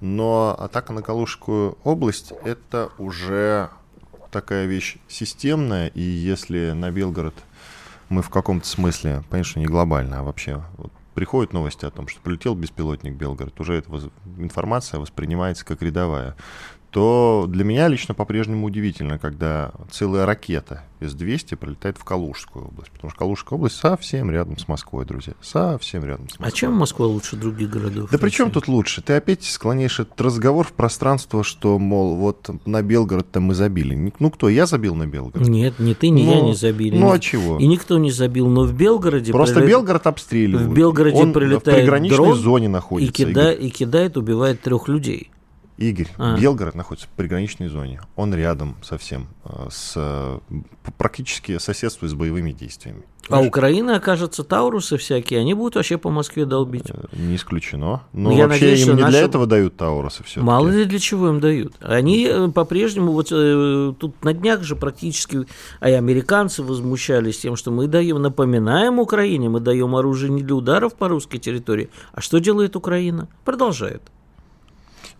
Но 0.00 0.56
атака 0.58 0.94
на 0.94 1.02
Калужскую 1.02 1.76
область— 1.84 2.32
это 2.46 2.88
уже 2.96 3.68
такая 4.30 4.64
вещь 4.64 4.96
системная, 5.08 5.88
и 5.88 6.00
если 6.00 6.70
на 6.70 6.90
Белгород 6.90 7.34
мы 8.08 8.22
в 8.22 8.30
каком-то 8.30 8.66
смысле, 8.66 9.22
конечно, 9.28 9.60
не 9.60 9.66
глобально, 9.66 10.20
а 10.20 10.22
вообще 10.22 10.64
вот, 10.78 10.90
приходят 11.12 11.52
новости 11.52 11.84
о 11.84 11.90
том, 11.90 12.08
что 12.08 12.18
полетел 12.22 12.54
беспилотник 12.54 13.12
Белгород, 13.12 13.60
уже 13.60 13.74
эта 13.74 13.90
информация 14.38 15.00
воспринимается 15.00 15.66
как 15.66 15.82
рядовая 15.82 16.34
то 16.90 17.46
для 17.48 17.64
меня 17.64 17.88
лично 17.88 18.14
по-прежнему 18.14 18.66
удивительно, 18.66 19.18
когда 19.18 19.72
целая 19.90 20.24
ракета 20.24 20.84
С-200 21.00 21.56
пролетает 21.56 21.98
в 21.98 22.04
Калужскую 22.04 22.66
область. 22.66 22.90
Потому 22.90 23.10
что 23.10 23.18
Калужская 23.18 23.58
область 23.58 23.76
совсем 23.76 24.30
рядом 24.30 24.56
с 24.56 24.66
Москвой, 24.66 25.04
друзья. 25.04 25.34
Совсем 25.42 26.04
рядом 26.04 26.28
с 26.28 26.32
Москвой. 26.32 26.48
А 26.48 26.50
чем 26.52 26.72
Москва 26.72 27.06
лучше 27.06 27.36
других 27.36 27.70
городов? 27.70 28.10
Да 28.10 28.18
при 28.18 28.30
чем 28.30 28.50
тут 28.50 28.68
лучше? 28.68 29.02
Ты 29.02 29.14
опять 29.14 29.44
склоняешь 29.44 30.00
этот 30.00 30.18
разговор 30.20 30.66
в 30.66 30.72
пространство, 30.72 31.44
что, 31.44 31.78
мол, 31.78 32.16
вот 32.16 32.48
на 32.64 32.82
Белгород-то 32.82 33.40
мы 33.40 33.54
забили. 33.54 34.12
Ну 34.18 34.30
кто, 34.30 34.48
я 34.48 34.66
забил 34.66 34.94
на 34.94 35.06
Белгород? 35.06 35.46
Нет, 35.48 35.78
ни 35.78 35.92
ты, 35.92 36.08
ни 36.08 36.22
ну, 36.24 36.34
я 36.34 36.40
не 36.40 36.54
забили. 36.54 36.96
Ну 36.96 37.12
а 37.12 37.18
чего? 37.18 37.58
И 37.58 37.66
никто 37.66 37.98
не 37.98 38.10
забил, 38.10 38.48
но 38.48 38.62
в 38.64 38.72
Белгороде... 38.72 39.32
Просто 39.32 39.56
прилет... 39.56 39.70
Белгород 39.70 40.06
обстреливают. 40.06 40.70
В 40.70 40.74
Белгороде 40.74 41.16
Он 41.18 41.32
прилетает 41.32 41.78
в 41.78 41.80
приграничной 41.80 42.34
зоне 42.34 42.68
находится. 42.68 43.12
И, 43.12 43.26
кида... 43.26 43.52
и 43.52 43.68
кидает, 43.68 44.16
убивает 44.16 44.62
трех 44.62 44.88
людей. 44.88 45.30
Игорь, 45.78 46.08
а. 46.16 46.38
Белгород 46.38 46.74
находится 46.74 47.06
в 47.06 47.10
приграничной 47.10 47.68
зоне. 47.68 48.00
Он 48.16 48.34
рядом 48.34 48.76
совсем, 48.82 49.28
э, 49.44 49.68
с, 49.70 50.40
практически 50.96 51.58
соседствует 51.58 52.12
с 52.12 52.14
боевыми 52.14 52.52
действиями. 52.52 53.02
А 53.28 53.42
Украина, 53.42 53.96
окажется, 53.96 54.44
Таурусы 54.44 54.96
всякие, 54.96 55.40
они 55.40 55.52
будут 55.52 55.74
вообще 55.74 55.98
по 55.98 56.10
Москве 56.10 56.46
долбить. 56.46 56.88
Э, 56.88 56.94
не 57.12 57.36
исключено. 57.36 58.04
Но 58.14 58.32
Я 58.32 58.46
вообще 58.46 58.60
надеюсь, 58.60 58.86
им 58.86 58.96
не 58.96 59.02
наши... 59.02 59.12
для 59.12 59.20
этого 59.20 59.46
дают 59.46 59.76
Таурусы 59.76 60.24
все 60.24 60.40
Мало 60.40 60.68
ли 60.68 60.86
для 60.86 60.98
чего 60.98 61.28
им 61.28 61.40
дают. 61.40 61.74
Они 61.80 62.24
э, 62.24 62.48
по-прежнему, 62.48 63.12
вот 63.12 63.28
тут 63.28 64.24
на 64.24 64.32
днях 64.32 64.62
же 64.62 64.76
практически, 64.76 65.46
а 65.80 65.90
и 65.90 65.92
американцы 65.92 66.62
возмущались 66.62 67.40
тем, 67.40 67.56
что 67.56 67.70
мы 67.70 67.86
даем, 67.86 68.22
напоминаем 68.22 68.98
Украине, 68.98 69.50
мы 69.50 69.60
даем 69.60 69.94
оружие 69.94 70.30
не 70.30 70.42
для 70.42 70.54
ударов 70.54 70.94
по 70.94 71.08
русской 71.08 71.36
территории. 71.36 71.90
А 72.12 72.22
что 72.22 72.38
делает 72.38 72.76
Украина? 72.76 73.28
Продолжает. 73.44 74.00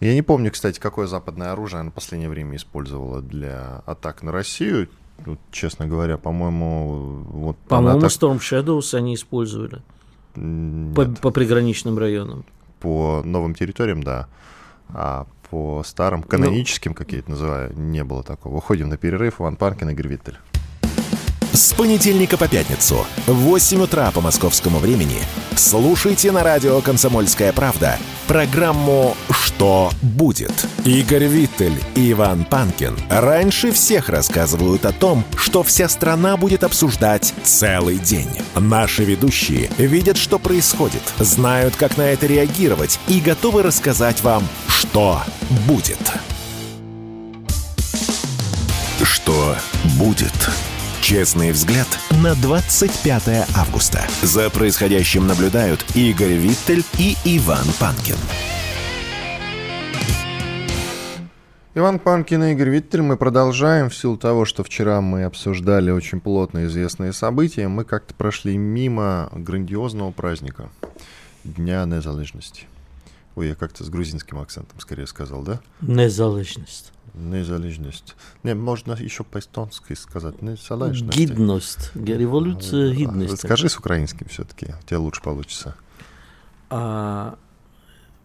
Я 0.00 0.14
не 0.14 0.22
помню, 0.22 0.50
кстати, 0.50 0.78
какое 0.78 1.06
западное 1.06 1.52
оружие 1.52 1.80
она 1.80 1.90
в 1.90 1.94
последнее 1.94 2.28
время 2.28 2.56
использовала 2.56 3.22
для 3.22 3.82
атак 3.86 4.22
на 4.22 4.32
Россию. 4.32 4.88
Вот, 5.24 5.38
честно 5.50 5.86
говоря, 5.86 6.18
по-моему, 6.18 7.24
вот 7.30 7.56
по-моему, 7.68 8.00
так... 8.00 8.10
Storm 8.10 8.38
Shadows 8.38 8.94
они 8.94 9.14
использовали 9.14 9.80
по, 10.34 11.06
по 11.06 11.30
приграничным 11.30 11.98
районам. 11.98 12.44
По 12.80 13.22
новым 13.24 13.54
территориям, 13.54 14.02
да. 14.02 14.28
А 14.90 15.26
по 15.50 15.82
старым, 15.84 16.22
каноническим, 16.22 16.90
ну... 16.90 16.94
как 16.96 17.12
я 17.12 17.20
это 17.20 17.30
называю, 17.30 17.72
не 17.78 18.04
было 18.04 18.22
такого. 18.22 18.56
Уходим 18.56 18.90
на 18.90 18.98
перерыв. 18.98 19.40
Иван 19.40 19.56
Панкин, 19.56 19.90
Игорь 19.90 20.08
Виттель. 20.08 20.38
С 21.56 21.72
понедельника 21.72 22.36
по 22.36 22.48
пятницу 22.48 23.06
в 23.26 23.32
8 23.32 23.80
утра 23.80 24.10
по 24.10 24.20
московскому 24.20 24.78
времени 24.78 25.16
слушайте 25.54 26.30
на 26.30 26.44
радио 26.44 26.82
«Комсомольская 26.82 27.50
правда» 27.54 27.98
программу 28.28 29.16
«Что 29.30 29.90
будет?». 30.02 30.52
Игорь 30.84 31.24
Виттель 31.24 31.82
и 31.94 32.12
Иван 32.12 32.44
Панкин 32.44 32.98
раньше 33.08 33.72
всех 33.72 34.10
рассказывают 34.10 34.84
о 34.84 34.92
том, 34.92 35.24
что 35.34 35.62
вся 35.62 35.88
страна 35.88 36.36
будет 36.36 36.62
обсуждать 36.62 37.32
целый 37.42 37.96
день. 37.96 38.28
Наши 38.54 39.04
ведущие 39.04 39.70
видят, 39.78 40.18
что 40.18 40.38
происходит, 40.38 41.00
знают, 41.18 41.74
как 41.74 41.96
на 41.96 42.02
это 42.02 42.26
реагировать 42.26 43.00
и 43.08 43.18
готовы 43.18 43.62
рассказать 43.62 44.22
вам, 44.22 44.46
что 44.68 45.22
будет. 45.66 46.12
Что 49.02 49.56
будет? 49.98 50.50
Честный 51.06 51.52
взгляд 51.52 51.86
на 52.20 52.34
25 52.34 53.48
августа. 53.56 54.04
За 54.22 54.50
происходящим 54.50 55.28
наблюдают 55.28 55.84
Игорь 55.94 56.32
Виттель 56.32 56.82
и 56.98 57.14
Иван 57.24 57.64
Панкин. 57.78 58.16
Иван 61.76 62.00
Панкин 62.00 62.42
и 62.42 62.52
Игорь 62.54 62.70
Виттель. 62.70 63.02
Мы 63.02 63.16
продолжаем. 63.16 63.88
В 63.88 63.94
силу 63.94 64.16
того, 64.16 64.44
что 64.44 64.64
вчера 64.64 65.00
мы 65.00 65.22
обсуждали 65.22 65.92
очень 65.92 66.18
плотно 66.20 66.66
известные 66.66 67.12
события, 67.12 67.68
мы 67.68 67.84
как-то 67.84 68.12
прошли 68.12 68.56
мимо 68.56 69.30
грандиозного 69.32 70.10
праздника 70.10 70.70
Дня 71.44 71.84
незалежности. 71.84 72.64
Ой, 73.36 73.50
я 73.50 73.54
как-то 73.54 73.84
с 73.84 73.90
грузинским 73.90 74.40
акцентом 74.40 74.80
скорее 74.80 75.06
сказал, 75.06 75.42
да? 75.42 75.60
Незалежность. 75.80 76.92
Незалежность. 77.16 78.14
Не, 78.42 78.54
можно 78.54 78.92
еще 78.92 79.24
по-эстонски 79.24 79.94
сказать. 79.94 80.42
Незалежность. 80.42 81.18
Гидность. 81.18 81.90
Революция 81.94 82.94
гидности. 82.94 83.46
Скажи 83.46 83.68
с 83.68 83.78
украинским 83.78 84.28
все-таки. 84.28 84.74
У 84.82 84.86
тебя 84.86 85.00
лучше 85.00 85.22
получится. 85.22 85.74
А, 86.68 87.38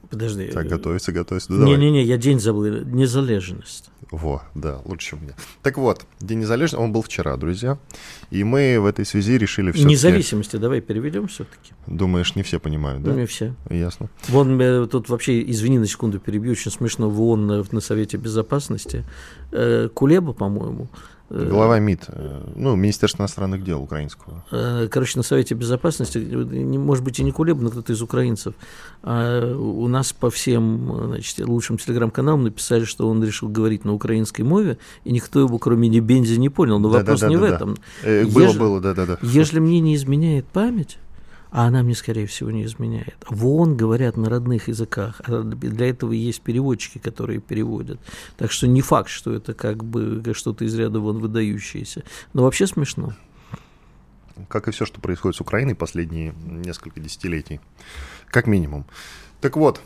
подожди. 0.10 0.48
Так, 0.48 0.68
готовится, 0.68 1.14
готовится. 1.14 1.54
Не-не-не, 1.54 2.04
я 2.04 2.18
день 2.18 2.40
забыл. 2.40 2.84
Незалежность. 2.84 3.90
Во, 4.12 4.44
да, 4.56 4.80
лучше, 4.84 5.16
меня. 5.16 5.34
Так 5.64 5.78
вот, 5.78 6.06
День 6.20 6.40
незалежности, 6.40 6.84
он 6.84 6.92
был 6.92 7.02
вчера, 7.02 7.38
друзья. 7.38 7.78
И 8.30 8.44
мы 8.44 8.78
в 8.80 8.86
этой 8.86 9.06
связи 9.06 9.38
решили 9.38 9.72
все 9.72 9.86
Независимости 9.86 10.58
давай 10.58 10.82
переведем 10.82 11.28
все-таки. 11.28 11.72
Думаешь, 11.88 12.36
не 12.36 12.44
все 12.44 12.60
понимают, 12.60 13.04
да? 13.04 13.12
Ну, 13.12 13.20
не 13.20 13.26
все. 13.26 13.56
Ясно. 13.70 14.10
Вон, 14.28 14.60
э, 14.60 14.86
тут 14.88 15.08
вообще, 15.08 15.42
извини 15.50 15.80
на 15.80 15.88
секунду 15.88 16.20
перебью, 16.20 16.52
очень 16.52 16.72
смешно, 16.72 17.10
в 17.10 17.22
ООН 17.22 17.48
на, 17.48 17.64
на 17.72 17.80
Совете 17.80 18.18
Безопасности 18.18 19.06
э, 19.52 19.88
Кулеба, 19.94 20.34
по-моему, 20.34 20.90
Э, 20.90 21.21
Глава 21.34 21.80
МИД, 21.80 22.06
э, 22.10 22.42
ну, 22.56 22.76
Министерство 22.76 23.22
иностранных 23.22 23.64
дел 23.64 23.82
украинского. 23.82 24.44
Э, 24.52 24.90
короче, 24.92 25.18
на 25.18 25.24
Совете 25.24 25.56
Безопасности, 25.56 26.18
может 26.18 27.04
быть, 27.06 27.20
и 27.20 27.24
не 27.24 27.32
Кулеб, 27.32 27.58
но 27.62 27.70
кто-то 27.70 27.94
из 27.94 28.02
украинцев, 28.02 28.54
а 29.02 29.56
у 29.56 29.88
нас 29.88 30.12
по 30.12 30.30
всем 30.30 31.08
значит, 31.08 31.40
лучшим 31.48 31.78
телеграм-каналам 31.78 32.44
написали, 32.44 32.84
что 32.84 33.08
он 33.08 33.24
решил 33.24 33.48
говорить 33.48 33.86
на 33.86 33.94
украинской 33.94 34.42
мове, 34.42 34.78
и 35.06 35.12
никто 35.14 35.40
его, 35.40 35.58
кроме 35.58 35.88
Небензи, 35.88 36.36
не 36.36 36.50
понял. 36.50 36.80
Но 36.80 36.90
да, 36.92 37.00
вопрос 37.00 37.22
да, 37.22 37.28
да, 37.28 37.34
не 37.34 37.38
да, 37.38 37.42
в 37.42 37.46
этом. 37.46 37.78
Да. 38.04 38.26
Было, 38.28 38.54
было, 38.54 38.82
да-да-да. 38.82 39.18
Если 39.22 39.60
мне 39.60 39.80
не 39.80 39.96
изменяет 39.96 40.46
память, 40.48 40.98
а 41.52 41.68
она 41.68 41.84
мне, 41.84 41.96
скорее 41.96 42.28
всего, 42.28 42.50
не 42.50 42.64
изменяет. 42.64 43.18
В 43.30 43.46
ООН 43.46 43.76
говорят 43.76 44.16
на 44.16 44.30
родных 44.30 44.70
языках, 44.70 45.22
а 45.26 45.44
для 45.44 45.90
этого 45.90 46.14
есть 46.14 46.42
переводчики, 46.42 46.98
которые 46.98 47.42
переводят. 47.42 48.00
Так 48.38 48.52
что 48.52 48.68
не 48.68 48.82
факт, 48.82 49.10
что 49.10 49.34
это 49.34 49.54
как 49.54 49.84
бы 49.84 50.24
что-то 50.34 50.64
из 50.64 50.74
ряда 50.76 51.02
вон 51.02 51.20
выдающееся. 51.20 52.04
Но 52.34 52.44
вообще 52.44 52.68
смешно. 52.68 53.14
Как 54.48 54.70
и 54.70 54.72
все, 54.72 54.86
что 54.86 55.02
происходит 55.02 55.36
с 55.36 55.42
Украиной 55.42 55.76
последние 55.76 56.34
несколько 56.46 57.02
десятилетий. 57.02 57.60
Как 58.28 58.48
минимум. 58.48 58.86
Так 59.42 59.58
вот, 59.58 59.82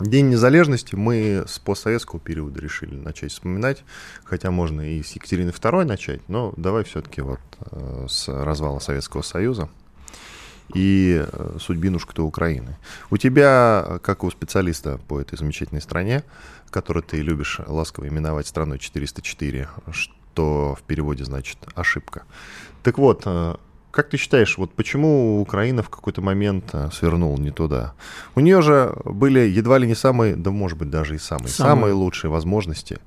День 0.00 0.30
незалежности 0.30 0.96
мы 0.96 1.44
с 1.46 1.58
постсоветского 1.58 2.18
периода 2.18 2.58
решили 2.60 2.94
начать 2.94 3.30
вспоминать, 3.30 3.84
хотя 4.24 4.50
можно 4.50 4.80
и 4.80 5.02
с 5.02 5.12
Екатерины 5.12 5.50
II 5.50 5.84
начать, 5.84 6.26
но 6.28 6.54
давай 6.56 6.82
все-таки 6.84 7.20
вот 7.20 7.40
э, 7.70 8.06
с 8.08 8.26
развала 8.26 8.78
Советского 8.78 9.22
Союза 9.22 9.68
и 10.74 11.24
э, 11.26 11.56
судьбинушка-то 11.60 12.24
Украины. 12.24 12.76
У 13.10 13.16
тебя, 13.16 13.98
как 14.02 14.24
у 14.24 14.30
специалиста 14.30 14.98
по 15.08 15.20
этой 15.20 15.38
замечательной 15.38 15.80
стране, 15.80 16.24
которую 16.70 17.02
ты 17.02 17.20
любишь 17.20 17.60
ласково 17.66 18.08
именовать 18.08 18.46
страной 18.46 18.78
404, 18.78 19.68
что 19.90 20.74
в 20.74 20.82
переводе 20.82 21.24
значит 21.24 21.58
ошибка. 21.74 22.22
Так 22.82 22.98
вот, 22.98 23.22
э, 23.26 23.56
как 23.90 24.08
ты 24.08 24.16
считаешь, 24.16 24.56
вот 24.56 24.72
почему 24.74 25.40
Украина 25.42 25.82
в 25.82 25.90
какой-то 25.90 26.22
момент 26.22 26.70
э, 26.72 26.88
свернула 26.92 27.36
не 27.36 27.50
туда? 27.50 27.92
У 28.34 28.40
нее 28.40 28.62
же 28.62 28.94
были 29.04 29.40
едва 29.40 29.78
ли 29.78 29.86
не 29.86 29.94
самые, 29.94 30.36
да 30.36 30.50
может 30.50 30.78
быть 30.78 30.90
даже 30.90 31.16
и 31.16 31.18
самые, 31.18 31.48
самые, 31.48 31.74
самые 31.74 31.92
лучшие 31.94 32.30
возможности 32.30 32.98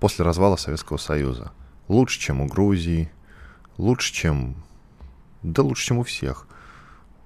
после 0.00 0.24
развала 0.24 0.56
Советского 0.56 0.96
Союза. 0.96 1.52
Лучше, 1.86 2.18
чем 2.18 2.40
у 2.40 2.46
Грузии, 2.46 3.08
лучше, 3.78 4.12
чем 4.12 4.56
да 5.52 5.62
лучше, 5.62 5.86
чем 5.86 5.98
у 5.98 6.02
всех. 6.02 6.46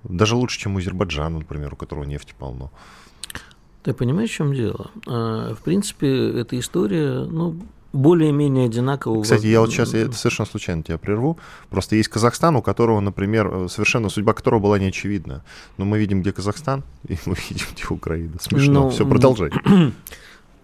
Даже 0.05 0.37
лучше, 0.37 0.59
чем 0.59 0.75
у 0.75 0.79
Азербайджана, 0.79 1.38
например, 1.38 1.75
у 1.75 1.76
которого 1.76 2.05
нефти 2.05 2.35
полно. 2.38 2.71
Ты 3.83 3.95
понимаешь, 3.95 4.31
в 4.31 4.35
чем 4.35 4.55
дело? 4.55 4.91
А, 5.07 5.55
в 5.55 5.62
принципе, 5.62 6.41
эта 6.41 6.59
история, 6.59 7.25
ну, 7.25 7.57
более-менее 7.93 8.67
одинаково. 8.67 9.23
Кстати, 9.23 9.47
я 9.47 9.61
вот 9.61 9.71
сейчас 9.71 9.93
я 9.93 10.11
совершенно 10.12 10.47
случайно 10.47 10.83
тебя 10.83 10.99
прерву. 10.99 11.38
Просто 11.69 11.97
есть 11.97 12.09
Казахстан, 12.09 12.57
у 12.57 12.62
которого, 12.62 13.00
например, 13.00 13.69
совершенно 13.69 14.09
судьба 14.09 14.33
которого 14.33 14.61
была 14.61 14.79
не 14.79 14.87
очевидна. 14.87 15.45
Но 15.76 15.85
мы 15.85 15.99
видим, 15.99 16.23
где 16.23 16.33
Казахстан, 16.33 16.85
и 17.09 17.19
мы 17.26 17.37
видим, 17.50 17.67
где 17.75 17.87
Украина. 17.88 18.35
Смешно. 18.41 18.73
Но... 18.73 18.81
Ну, 18.85 18.91
Все, 18.91 19.07
продолжай. 19.07 19.50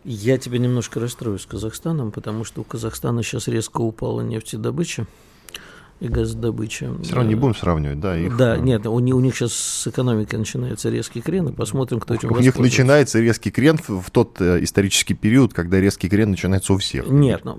Я 0.05 0.39
тебя 0.39 0.59
немножко 0.59 1.01
расстрою 1.01 1.39
с 1.39 1.45
Казахстаном, 1.45 2.13
потому 2.13 2.45
что 2.45 2.63
у 2.63 2.65
Казахстана 2.65 3.23
сейчас 3.23 3.49
резко 3.49 3.81
упала 3.81 4.23
нефтедобыча. 4.23 5.07
И 6.01 6.09
газодобыча. 6.09 6.95
Все 7.03 7.15
равно 7.15 7.31
не 7.31 7.35
будем 7.35 7.55
сравнивать, 7.55 8.01
да? 8.01 8.17
Их... 8.17 8.37
Да, 8.37 8.57
нет, 8.57 8.87
у, 8.87 8.99
них, 9.01 9.17
у 9.17 9.21
них 9.21 9.35
сейчас 9.35 9.53
с 9.53 9.87
экономикой 9.87 10.37
начинается 10.37 10.91
резкий 10.91 11.21
крен, 11.21 11.49
и 11.49 11.53
посмотрим, 11.53 12.01
кто 12.01 12.15
этим 12.15 12.33
У 12.33 12.39
них 12.39 12.57
начинается 12.59 13.19
резкий 13.19 13.51
крен 13.51 13.79
в 13.87 14.11
тот 14.11 14.41
э, 14.41 14.63
исторический 14.63 15.15
период, 15.15 15.55
когда 15.55 15.81
резкий 15.81 16.09
крен 16.09 16.31
начинается 16.31 16.73
у 16.73 16.79
всех. 16.79 17.09
Нет, 17.09 17.45
ну, 17.45 17.57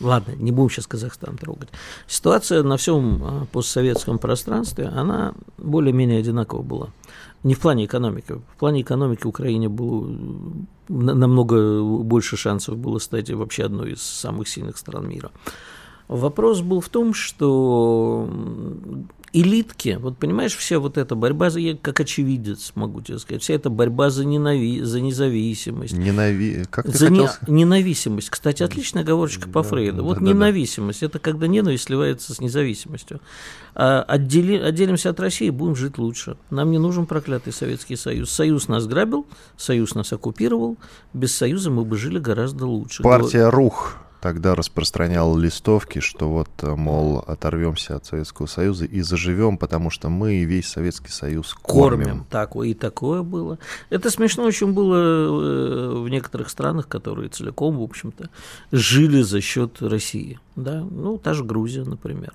ладно, 0.00 0.32
не 0.36 0.52
будем 0.52 0.70
сейчас 0.70 0.86
Казахстан 0.86 1.36
трогать. 1.36 1.68
Ситуация 2.06 2.62
на 2.62 2.76
всем 2.76 3.22
а, 3.24 3.46
постсоветском 3.46 4.18
пространстве, 4.18 4.86
она 4.86 5.34
более-менее 5.58 6.20
одинакова 6.20 6.62
была. 6.62 6.88
Не 7.42 7.54
в 7.54 7.60
плане 7.60 7.86
экономики. 7.86 8.32
В 8.32 8.58
плане 8.58 8.82
экономики 8.82 9.26
Украине 9.26 9.68
было 9.68 10.08
намного 10.88 11.82
больше 11.82 12.36
шансов 12.36 12.76
было 12.76 12.98
стать 12.98 13.30
вообще 13.30 13.64
одной 13.64 13.92
из 13.92 14.02
самых 14.02 14.48
сильных 14.48 14.76
стран 14.76 15.08
мира. 15.08 15.30
Вопрос 16.10 16.60
был 16.60 16.80
в 16.80 16.88
том, 16.88 17.14
что 17.14 18.28
элитки, 19.32 19.96
вот 20.00 20.18
понимаешь, 20.18 20.56
вся 20.56 20.80
вот 20.80 20.98
эта 20.98 21.14
борьба, 21.14 21.50
за, 21.50 21.60
я 21.60 21.76
как 21.76 22.00
очевидец 22.00 22.72
могу 22.74 23.00
тебе 23.00 23.20
сказать, 23.20 23.44
вся 23.44 23.54
эта 23.54 23.70
борьба 23.70 24.10
за, 24.10 24.24
ненави, 24.24 24.80
за 24.80 25.00
независимость. 25.00 25.92
Ненави... 25.92 26.64
Как 26.68 26.86
ты 26.86 26.98
за 26.98 27.06
хотел... 27.06 27.28
не... 27.46 27.60
ненависимость. 27.60 28.28
Кстати, 28.28 28.64
отличная 28.64 29.04
оговорочка 29.04 29.48
по 29.48 29.62
Фрейду. 29.62 30.02
Вот 30.02 30.18
да, 30.18 30.24
ненависимость, 30.24 31.02
да. 31.02 31.06
это 31.06 31.20
когда 31.20 31.46
ненависть 31.46 31.84
сливается 31.84 32.34
с 32.34 32.40
независимостью. 32.40 33.20
А 33.76 34.02
отдели... 34.02 34.56
Отделимся 34.56 35.10
от 35.10 35.20
России, 35.20 35.50
будем 35.50 35.76
жить 35.76 35.96
лучше. 35.96 36.36
Нам 36.50 36.72
не 36.72 36.78
нужен 36.78 37.06
проклятый 37.06 37.52
Советский 37.52 37.94
Союз. 37.94 38.32
Союз 38.32 38.66
нас 38.66 38.88
грабил, 38.88 39.28
Союз 39.56 39.94
нас 39.94 40.12
оккупировал. 40.12 40.76
Без 41.14 41.32
Союза 41.32 41.70
мы 41.70 41.84
бы 41.84 41.96
жили 41.96 42.18
гораздо 42.18 42.66
лучше. 42.66 43.04
Партия 43.04 43.48
РУХ 43.48 44.09
тогда 44.20 44.54
распространял 44.54 45.36
листовки, 45.36 46.00
что 46.00 46.28
вот, 46.28 46.48
мол, 46.62 47.24
оторвемся 47.26 47.96
от 47.96 48.06
Советского 48.06 48.46
Союза 48.46 48.84
и 48.84 49.00
заживем, 49.00 49.58
потому 49.58 49.90
что 49.90 50.08
мы 50.08 50.44
весь 50.44 50.68
Советский 50.68 51.10
Союз 51.10 51.54
кормим. 51.54 52.04
кормим. 52.04 52.26
Так, 52.30 52.56
и 52.56 52.74
такое 52.74 53.22
было. 53.22 53.58
Это 53.88 54.10
смешно 54.10 54.44
очень 54.44 54.72
было 54.72 54.96
э, 54.96 56.02
в 56.02 56.08
некоторых 56.08 56.50
странах, 56.50 56.88
которые 56.88 57.28
целиком, 57.28 57.78
в 57.78 57.82
общем-то, 57.82 58.30
жили 58.72 59.22
за 59.22 59.40
счет 59.40 59.80
России. 59.80 60.38
Да? 60.56 60.80
Ну, 60.90 61.18
та 61.18 61.34
же 61.34 61.44
Грузия, 61.44 61.84
например. 61.84 62.32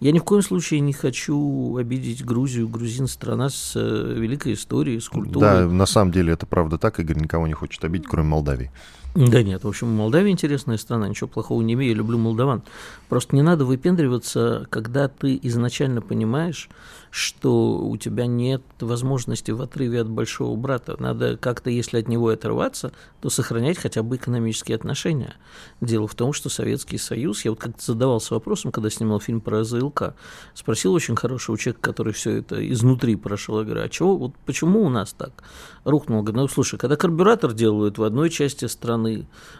Я 0.00 0.12
ни 0.12 0.18
в 0.18 0.24
коем 0.24 0.42
случае 0.42 0.80
не 0.80 0.92
хочу 0.92 1.76
обидеть 1.76 2.24
Грузию. 2.24 2.68
Грузин 2.68 3.06
страна 3.06 3.48
с 3.48 3.72
э, 3.74 4.14
великой 4.16 4.54
историей, 4.54 5.00
с 5.00 5.08
культурой. 5.08 5.40
Да, 5.40 5.66
на 5.66 5.86
самом 5.86 6.12
деле 6.12 6.32
это 6.32 6.46
правда 6.46 6.78
так. 6.78 7.00
Игорь 7.00 7.18
никого 7.18 7.46
не 7.46 7.54
хочет 7.54 7.84
обидеть, 7.84 8.08
кроме 8.08 8.28
Молдавии. 8.28 8.70
Да 9.14 9.44
нет, 9.44 9.62
в 9.62 9.68
общем, 9.68 9.88
Молдавия 9.88 10.32
интересная 10.32 10.76
страна, 10.76 11.08
ничего 11.08 11.28
плохого 11.28 11.62
не 11.62 11.74
имею, 11.74 11.92
я 11.92 11.96
люблю 11.96 12.18
молдаван. 12.18 12.64
Просто 13.08 13.36
не 13.36 13.42
надо 13.42 13.64
выпендриваться, 13.64 14.66
когда 14.70 15.06
ты 15.06 15.38
изначально 15.40 16.02
понимаешь, 16.02 16.68
что 17.14 17.78
у 17.78 17.96
тебя 17.96 18.26
нет 18.26 18.60
возможности 18.80 19.52
в 19.52 19.62
отрыве 19.62 20.00
от 20.00 20.08
большого 20.08 20.56
брата. 20.56 20.96
Надо 20.98 21.36
как-то, 21.36 21.70
если 21.70 22.00
от 22.00 22.08
него 22.08 22.26
отрываться, 22.30 22.92
то 23.20 23.30
сохранять 23.30 23.78
хотя 23.78 24.02
бы 24.02 24.16
экономические 24.16 24.74
отношения. 24.74 25.36
Дело 25.80 26.08
в 26.08 26.16
том, 26.16 26.32
что 26.32 26.48
Советский 26.48 26.98
Союз, 26.98 27.44
я 27.44 27.52
вот 27.52 27.60
как-то 27.60 27.84
задавался 27.84 28.34
вопросом, 28.34 28.72
когда 28.72 28.90
снимал 28.90 29.20
фильм 29.20 29.40
про 29.40 29.60
АЗЛК, 29.60 30.14
спросил 30.54 30.92
очень 30.92 31.14
хорошего 31.14 31.56
человека, 31.56 31.82
который 31.82 32.12
все 32.12 32.38
это 32.38 32.68
изнутри 32.72 33.14
прошел, 33.14 33.60
я 33.60 33.64
говорю, 33.64 33.82
а 33.84 33.88
чего, 33.88 34.16
вот 34.16 34.32
почему 34.44 34.82
у 34.82 34.88
нас 34.88 35.12
так 35.12 35.44
рухнул? 35.84 36.24
Говорю, 36.24 36.42
ну 36.42 36.48
слушай, 36.48 36.80
когда 36.80 36.96
карбюратор 36.96 37.52
делают 37.52 37.96
в 37.96 38.02
одной 38.02 38.28
части 38.28 38.64
страны, 38.64 39.03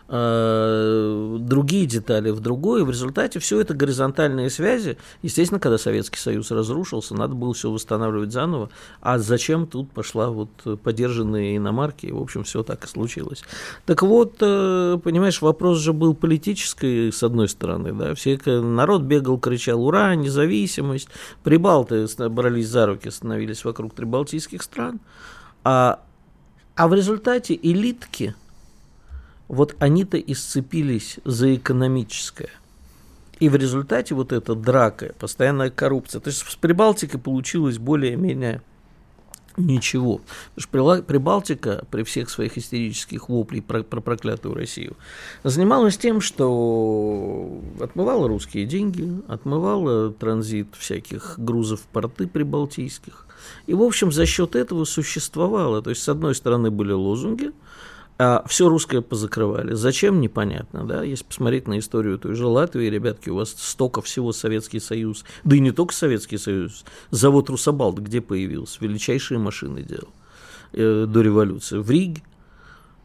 а 0.07 1.39
другие 1.39 1.87
детали 1.87 2.31
в 2.31 2.41
другой, 2.41 2.85
в 2.85 2.91
результате 2.91 3.39
все 3.39 3.61
это 3.61 3.75
горизонтальные 3.75 4.51
связи. 4.51 4.99
Естественно, 5.23 5.61
когда 5.61 5.79
Советский 5.79 6.19
Союз 6.19 6.51
разрушился, 6.51 7.15
надо 7.15 7.35
было 7.35 7.45
было 7.45 7.55
все 7.55 7.71
восстанавливать 7.71 8.33
заново. 8.33 8.71
А 9.01 9.19
зачем 9.19 9.67
тут 9.67 9.91
пошла 9.91 10.31
вот 10.31 10.51
подержанные 10.83 11.57
иномарки? 11.57 12.07
В 12.07 12.21
общем, 12.21 12.45
все 12.45 12.63
так 12.63 12.85
и 12.85 12.89
случилось. 12.89 13.43
Так 13.87 14.03
вот, 14.03 14.37
э, 14.41 14.99
понимаешь, 15.03 15.43
вопрос 15.43 15.79
же 15.79 15.93
был 15.93 16.15
политический, 16.15 17.11
с 17.13 17.23
одной 17.23 17.49
стороны, 17.49 17.93
да, 17.93 18.15
все, 18.15 18.39
народ 18.47 19.03
бегал, 19.03 19.39
кричал 19.39 19.85
«Ура! 19.85 20.15
Независимость!» 20.15 21.09
Прибалты 21.43 22.07
брались 22.31 22.69
за 22.69 22.87
руки, 22.87 23.11
становились 23.11 23.65
вокруг 23.65 23.95
прибалтийских 23.95 24.63
стран. 24.63 25.01
А, 25.65 26.01
а 26.77 26.89
в 26.89 26.95
результате 26.95 27.59
элитки, 27.63 28.35
вот 29.49 29.77
они-то 29.79 30.17
и 30.17 30.35
сцепились 30.35 31.19
за 31.25 31.55
экономическое– 31.55 32.51
и 33.41 33.49
в 33.49 33.57
результате 33.57 34.15
вот 34.15 34.33
эта 34.33 34.55
драка, 34.55 35.15
постоянная 35.19 35.71
коррупция. 35.71 36.21
То 36.21 36.29
есть 36.29 36.47
с 36.49 36.57
Прибалтикой 36.57 37.21
получилось 37.21 37.79
более-менее 37.79 38.63
ничего. 39.57 40.21
Потому 40.55 40.97
что 40.97 41.03
Прибалтика 41.03 41.85
при 41.91 42.03
всех 42.05 42.31
своих 42.31 42.57
истерических 42.59 43.29
воплей 43.29 43.63
про, 43.63 43.83
про 43.83 44.01
проклятую 44.01 44.55
Россию 44.55 44.97
занималась 45.43 45.99
тем, 45.99 46.21
что 46.21 47.61
отмывала 47.81 48.29
русские 48.29 48.67
деньги, 48.67 49.21
отмывала 49.29 50.13
транзит 50.13 50.69
всяких 50.77 51.35
грузов 51.39 51.81
в 51.81 51.87
порты 51.87 52.27
прибалтийских. 52.27 53.27
И, 53.67 53.75
в 53.75 53.83
общем, 53.83 54.11
за 54.11 54.27
счет 54.27 54.57
этого 54.57 54.85
существовало. 54.85 55.83
То 55.83 55.91
есть, 55.91 56.03
с 56.03 56.09
одной 56.09 56.35
стороны, 56.35 56.71
были 56.71 56.93
лозунги– 56.93 57.51
а 58.17 58.45
все 58.47 58.69
русское 58.69 59.01
позакрывали. 59.01 59.75
Зачем, 59.75 60.21
непонятно, 60.21 60.85
да? 60.85 61.03
Если 61.03 61.25
посмотреть 61.25 61.67
на 61.67 61.79
историю 61.79 62.19
той 62.19 62.35
же 62.35 62.47
Латвии, 62.47 62.87
ребятки, 62.87 63.29
у 63.31 63.37
вас 63.37 63.55
столько 63.57 64.03
всего 64.03 64.33
Советский 64.33 64.79
Союз, 64.79 65.25
да 65.43 65.57
и 65.57 65.61
не 65.61 65.73
только 65.73 65.95
Советский 65.95 66.39
Союз, 66.39 66.85
завод 67.11 67.51
Русабалт 67.51 67.99
где 67.99 68.21
появился? 68.21 68.79
Величайшие 68.81 69.39
машины 69.39 69.83
делал 69.83 70.13
э, 70.73 71.07
до 71.09 71.21
революции. 71.23 71.79
В 71.79 71.91
Риге. 71.91 72.23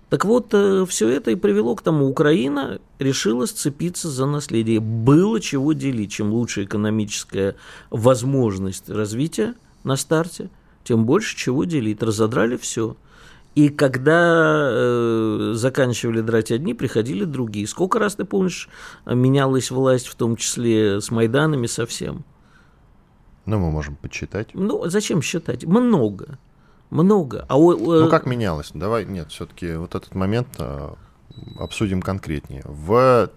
Так 0.10 0.26
вот, 0.26 0.50
э, 0.54 0.86
все 0.88 1.10
это 1.10 1.32
и 1.32 1.36
привело 1.36 1.76
к 1.76 1.82
тому, 1.82 2.08
Украина 2.08 2.80
решила 3.00 3.48
сцепиться 3.48 4.10
за 4.10 4.28
наследие. 4.28 4.80
Было 4.80 5.40
чего 5.40 5.74
делить. 5.74 6.12
Чем 6.12 6.34
лучше 6.34 6.66
экономическая 6.66 7.56
возможность 7.90 8.90
развития 8.90 9.56
на 9.84 9.96
старте, 9.96 10.50
тем 10.84 11.06
больше 11.06 11.36
чего 11.36 11.64
делить. 11.64 12.04
Разодрали 12.04 12.58
все. 12.58 12.96
И 13.60 13.68
когда 13.68 14.70
э, 14.72 15.52
заканчивали 15.54 16.22
драть 16.22 16.50
одни, 16.50 16.74
приходили 16.74 17.26
другие. 17.26 17.68
Сколько 17.68 18.00
раз, 18.00 18.16
ты 18.16 18.24
помнишь, 18.24 18.70
менялась 19.06 19.70
власть, 19.70 20.08
в 20.08 20.16
том 20.16 20.38
числе 20.38 21.02
с 21.02 21.12
Майданами 21.12 21.68
совсем? 21.68 22.24
Ну, 23.46 23.60
мы 23.60 23.70
можем 23.70 23.98
подсчитать. 23.98 24.52
Ну, 24.54 24.90
зачем 24.90 25.22
считать? 25.22 25.66
Много. 25.66 26.40
Много. 26.90 27.46
А, 27.50 27.56
э, 27.56 27.76
ну, 27.76 28.08
как 28.08 28.26
менялось? 28.26 28.72
Давай, 28.74 29.04
нет, 29.04 29.30
все-таки 29.30 29.74
вот 29.74 29.94
этот 29.94 30.16
момент 30.16 30.48
э, 30.58 30.94
обсудим 31.58 32.02
конкретнее. 32.02 32.64
В 32.66 33.30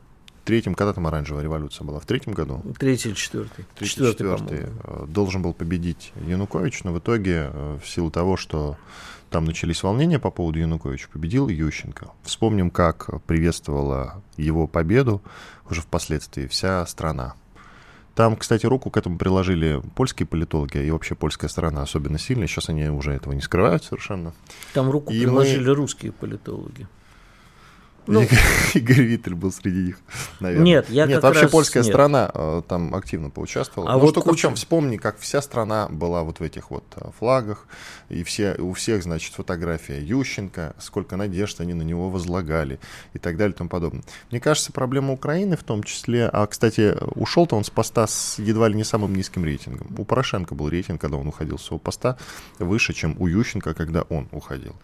третьем, 0.44 0.76
когда 0.76 0.92
там 0.92 1.08
оранжевая 1.08 1.42
революция 1.42 1.84
была? 1.84 1.98
В 1.98 2.06
третьем 2.06 2.34
году? 2.34 2.62
Третий 2.78 3.08
или 3.08 3.16
четвертый? 3.16 3.64
Третий, 3.74 3.90
четвертый, 3.90 4.18
четвертый. 4.18 4.68
Э, 4.84 5.04
должен 5.08 5.42
был 5.42 5.52
победить 5.52 6.12
Янукович, 6.24 6.84
но 6.84 6.92
в 6.92 7.00
итоге, 7.00 7.50
э, 7.52 7.78
в 7.82 7.88
силу 7.88 8.12
того, 8.12 8.36
что 8.36 8.76
там 9.32 9.46
начались 9.46 9.82
волнения 9.82 10.18
по 10.18 10.30
поводу 10.30 10.58
Януковича, 10.58 11.08
победил 11.10 11.48
Ющенко. 11.48 12.10
Вспомним, 12.22 12.70
как 12.70 13.08
приветствовала 13.24 14.22
его 14.36 14.66
победу 14.66 15.22
уже 15.68 15.80
впоследствии 15.80 16.46
вся 16.46 16.84
страна. 16.86 17.34
Там, 18.14 18.36
кстати, 18.36 18.66
руку 18.66 18.90
к 18.90 18.98
этому 18.98 19.16
приложили 19.16 19.80
польские 19.94 20.26
политологи 20.26 20.76
и 20.76 20.90
вообще 20.90 21.14
польская 21.14 21.48
сторона 21.48 21.80
особенно 21.80 22.18
сильно. 22.18 22.46
Сейчас 22.46 22.68
они 22.68 22.90
уже 22.90 23.12
этого 23.12 23.32
не 23.32 23.40
скрывают 23.40 23.82
совершенно. 23.84 24.34
Там 24.74 24.90
руку 24.90 25.10
и 25.10 25.22
приложили 25.22 25.70
мы... 25.70 25.74
русские 25.74 26.12
политологи. 26.12 26.86
Ну, 28.06 28.22
Игорь 28.74 29.02
Виттель 29.02 29.34
был 29.34 29.52
среди 29.52 29.78
них, 29.78 29.98
наверное. 30.40 30.64
Нет, 30.64 30.90
я 30.90 31.06
Нет, 31.06 31.22
вообще 31.22 31.48
польская 31.48 31.82
нет. 31.82 31.92
страна 31.92 32.30
э, 32.34 32.62
там 32.66 32.94
активно 32.94 33.30
поучаствовала. 33.30 33.90
А 33.90 33.94
Но 33.94 34.00
вот 34.00 34.10
штука 34.10 34.30
куча... 34.30 34.38
в 34.38 34.40
чем, 34.40 34.54
вспомни, 34.56 34.96
как 34.96 35.18
вся 35.18 35.40
страна 35.40 35.88
была 35.88 36.22
вот 36.24 36.40
в 36.40 36.42
этих 36.42 36.70
вот 36.70 36.84
э, 36.96 37.10
флагах, 37.18 37.66
и 38.08 38.24
все, 38.24 38.56
у 38.58 38.72
всех, 38.72 39.02
значит, 39.04 39.34
фотография 39.34 40.00
Ющенко, 40.02 40.74
сколько 40.78 41.16
надежд 41.16 41.60
они 41.60 41.74
на 41.74 41.82
него 41.82 42.10
возлагали 42.10 42.80
и 43.14 43.18
так 43.18 43.36
далее 43.36 43.54
и 43.54 43.56
тому 43.56 43.70
подобное. 43.70 44.02
Мне 44.30 44.40
кажется, 44.40 44.72
проблема 44.72 45.12
Украины 45.12 45.56
в 45.56 45.62
том 45.62 45.82
числе, 45.84 46.26
а, 46.26 46.46
кстати, 46.46 46.96
ушел-то 47.14 47.56
он 47.56 47.64
с 47.64 47.70
поста 47.70 48.06
с 48.06 48.38
едва 48.38 48.68
ли 48.68 48.74
не 48.74 48.84
самым 48.84 49.14
низким 49.14 49.44
рейтингом. 49.44 49.94
У 49.96 50.04
Порошенко 50.04 50.54
был 50.54 50.68
рейтинг, 50.68 51.00
когда 51.00 51.16
он 51.18 51.28
уходил 51.28 51.58
с 51.58 51.62
своего 51.62 51.78
поста, 51.78 52.16
выше, 52.58 52.92
чем 52.92 53.14
у 53.18 53.26
Ющенко, 53.26 53.74
когда 53.74 54.02
он 54.02 54.28
уходил. 54.32 54.74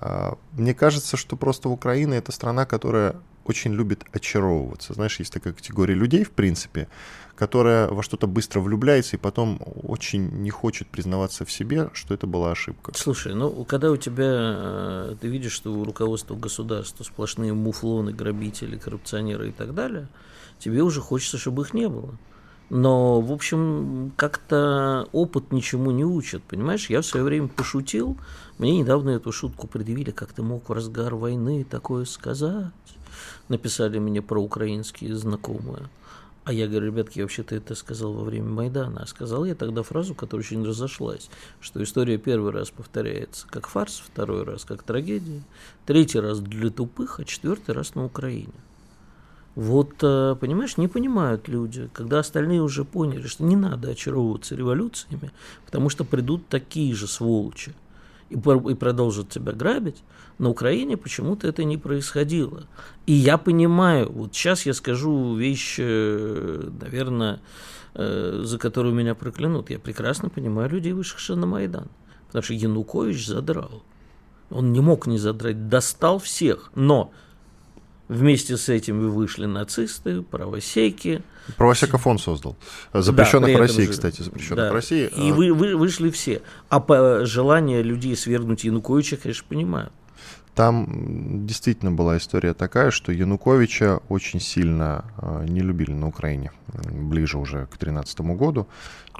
А, 0.00 0.38
мне 0.52 0.74
кажется, 0.74 1.16
что 1.16 1.36
просто 1.36 1.68
Украина 1.68 2.14
это 2.14 2.32
страна, 2.32 2.66
которая 2.66 3.16
очень 3.44 3.72
любит 3.72 4.04
очаровываться. 4.12 4.92
Знаешь, 4.92 5.18
есть 5.18 5.32
такая 5.32 5.54
категория 5.54 5.94
людей, 5.94 6.22
в 6.22 6.30
принципе, 6.30 6.86
которая 7.34 7.88
во 7.88 8.02
что-то 8.02 8.26
быстро 8.26 8.60
влюбляется 8.60 9.16
и 9.16 9.18
потом 9.18 9.60
очень 9.82 10.28
не 10.42 10.50
хочет 10.50 10.88
признаваться 10.88 11.44
в 11.44 11.50
себе, 11.50 11.88
что 11.94 12.12
это 12.12 12.26
была 12.26 12.52
ошибка. 12.52 12.92
Слушай, 12.94 13.34
ну 13.34 13.64
когда 13.64 13.90
у 13.90 13.96
тебя, 13.96 14.24
э, 14.28 15.16
ты 15.20 15.28
видишь, 15.28 15.52
что 15.52 15.72
у 15.72 15.84
руководства 15.84 16.34
государства 16.34 17.04
сплошные 17.04 17.54
муфлоны, 17.54 18.12
грабители, 18.12 18.76
коррупционеры 18.76 19.48
и 19.48 19.52
так 19.52 19.74
далее, 19.74 20.08
тебе 20.58 20.82
уже 20.82 21.00
хочется, 21.00 21.38
чтобы 21.38 21.62
их 21.62 21.72
не 21.72 21.88
было. 21.88 22.14
Но, 22.70 23.22
в 23.22 23.32
общем, 23.32 24.12
как-то 24.16 25.08
опыт 25.12 25.52
ничему 25.52 25.90
не 25.90 26.04
учит, 26.04 26.42
понимаешь? 26.42 26.90
Я 26.90 27.00
в 27.00 27.06
свое 27.06 27.24
время 27.24 27.48
пошутил, 27.48 28.18
мне 28.58 28.76
недавно 28.80 29.10
эту 29.10 29.30
шутку 29.30 29.68
предъявили, 29.68 30.10
как 30.10 30.32
ты 30.32 30.42
мог 30.42 30.68
в 30.68 30.72
разгар 30.72 31.14
войны 31.14 31.64
такое 31.64 32.04
сказать. 32.04 32.72
Написали 33.48 33.98
мне 33.98 34.20
про 34.20 34.42
украинские 34.42 35.14
знакомые. 35.14 35.88
А 36.44 36.52
я 36.52 36.66
говорю, 36.66 36.86
ребятки, 36.86 37.20
вообще-то 37.20 37.54
это 37.54 37.74
сказал 37.74 38.14
во 38.14 38.24
время 38.24 38.48
Майдана. 38.48 39.02
А 39.02 39.06
сказал 39.06 39.44
я 39.44 39.54
тогда 39.54 39.82
фразу, 39.82 40.14
которая 40.14 40.44
очень 40.44 40.64
разошлась, 40.64 41.30
что 41.60 41.82
история 41.82 42.18
первый 42.18 42.52
раз 42.52 42.70
повторяется 42.70 43.46
как 43.48 43.68
фарс, 43.68 44.02
второй 44.04 44.42
раз 44.42 44.64
как 44.64 44.82
трагедия, 44.82 45.42
третий 45.86 46.18
раз 46.18 46.40
для 46.40 46.70
тупых, 46.70 47.20
а 47.20 47.24
четвертый 47.24 47.74
раз 47.74 47.94
на 47.94 48.06
Украине. 48.06 48.54
Вот, 49.54 49.92
э, 50.02 50.36
понимаешь, 50.40 50.78
не 50.78 50.88
понимают 50.88 51.48
люди, 51.48 51.90
когда 51.92 52.20
остальные 52.20 52.62
уже 52.62 52.84
поняли, 52.84 53.26
что 53.26 53.44
не 53.44 53.56
надо 53.56 53.90
очаровываться 53.90 54.54
революциями, 54.54 55.30
потому 55.66 55.90
что 55.90 56.04
придут 56.04 56.48
такие 56.48 56.94
же 56.94 57.06
сволочи 57.06 57.74
и, 58.30 58.34
и 58.34 58.74
продолжат 58.74 59.30
тебя 59.30 59.52
грабить, 59.52 60.02
на 60.38 60.50
Украине 60.50 60.96
почему-то 60.96 61.48
это 61.48 61.64
не 61.64 61.76
происходило. 61.76 62.64
И 63.06 63.12
я 63.12 63.38
понимаю, 63.38 64.10
вот 64.10 64.34
сейчас 64.34 64.66
я 64.66 64.74
скажу 64.74 65.34
вещь, 65.36 65.76
э, 65.78 66.70
наверное, 66.80 67.40
э, 67.94 68.42
за 68.44 68.58
которую 68.58 68.94
меня 68.94 69.14
проклянут. 69.14 69.70
Я 69.70 69.78
прекрасно 69.78 70.28
понимаю 70.28 70.70
людей, 70.70 70.92
вышедших 70.92 71.36
на 71.36 71.46
Майдан. 71.46 71.88
Потому 72.28 72.42
что 72.42 72.54
Янукович 72.54 73.26
задрал. 73.26 73.82
Он 74.50 74.72
не 74.72 74.80
мог 74.80 75.06
не 75.06 75.18
задрать, 75.18 75.68
достал 75.68 76.18
всех. 76.18 76.70
Но 76.74 77.12
Вместе 78.08 78.56
с 78.56 78.70
этим 78.70 79.00
вы 79.00 79.10
вышли 79.10 79.44
нацисты, 79.44 80.22
правосеки. 80.22 81.22
Правосека 81.56 81.98
фонд 81.98 82.20
создал. 82.20 82.56
Запрещенных 82.94 83.52
да, 83.52 83.58
в 83.58 83.60
России, 83.60 83.82
же, 83.82 83.90
кстати, 83.90 84.22
запрещенных 84.22 84.64
да. 84.64 84.70
в 84.70 84.74
России. 84.74 85.10
И 85.14 85.30
а... 85.30 85.34
вы, 85.34 85.52
вы 85.52 85.76
вышли 85.76 86.10
все. 86.10 86.40
А 86.70 86.80
по 86.80 87.26
желание 87.26 87.82
людей 87.82 88.16
свергнуть 88.16 88.64
Януковича, 88.64 89.18
конечно, 89.18 89.44
понимаю. 89.46 89.90
Там 90.54 91.46
действительно 91.46 91.92
была 91.92 92.16
история 92.16 92.52
такая, 92.54 92.90
что 92.90 93.12
Януковича 93.12 94.00
очень 94.08 94.40
сильно 94.40 95.04
а, 95.18 95.44
не 95.44 95.60
любили 95.60 95.92
на 95.92 96.08
Украине, 96.08 96.50
ближе 96.90 97.38
уже 97.38 97.66
к 97.66 97.78
2013 97.78 98.20
году. 98.20 98.66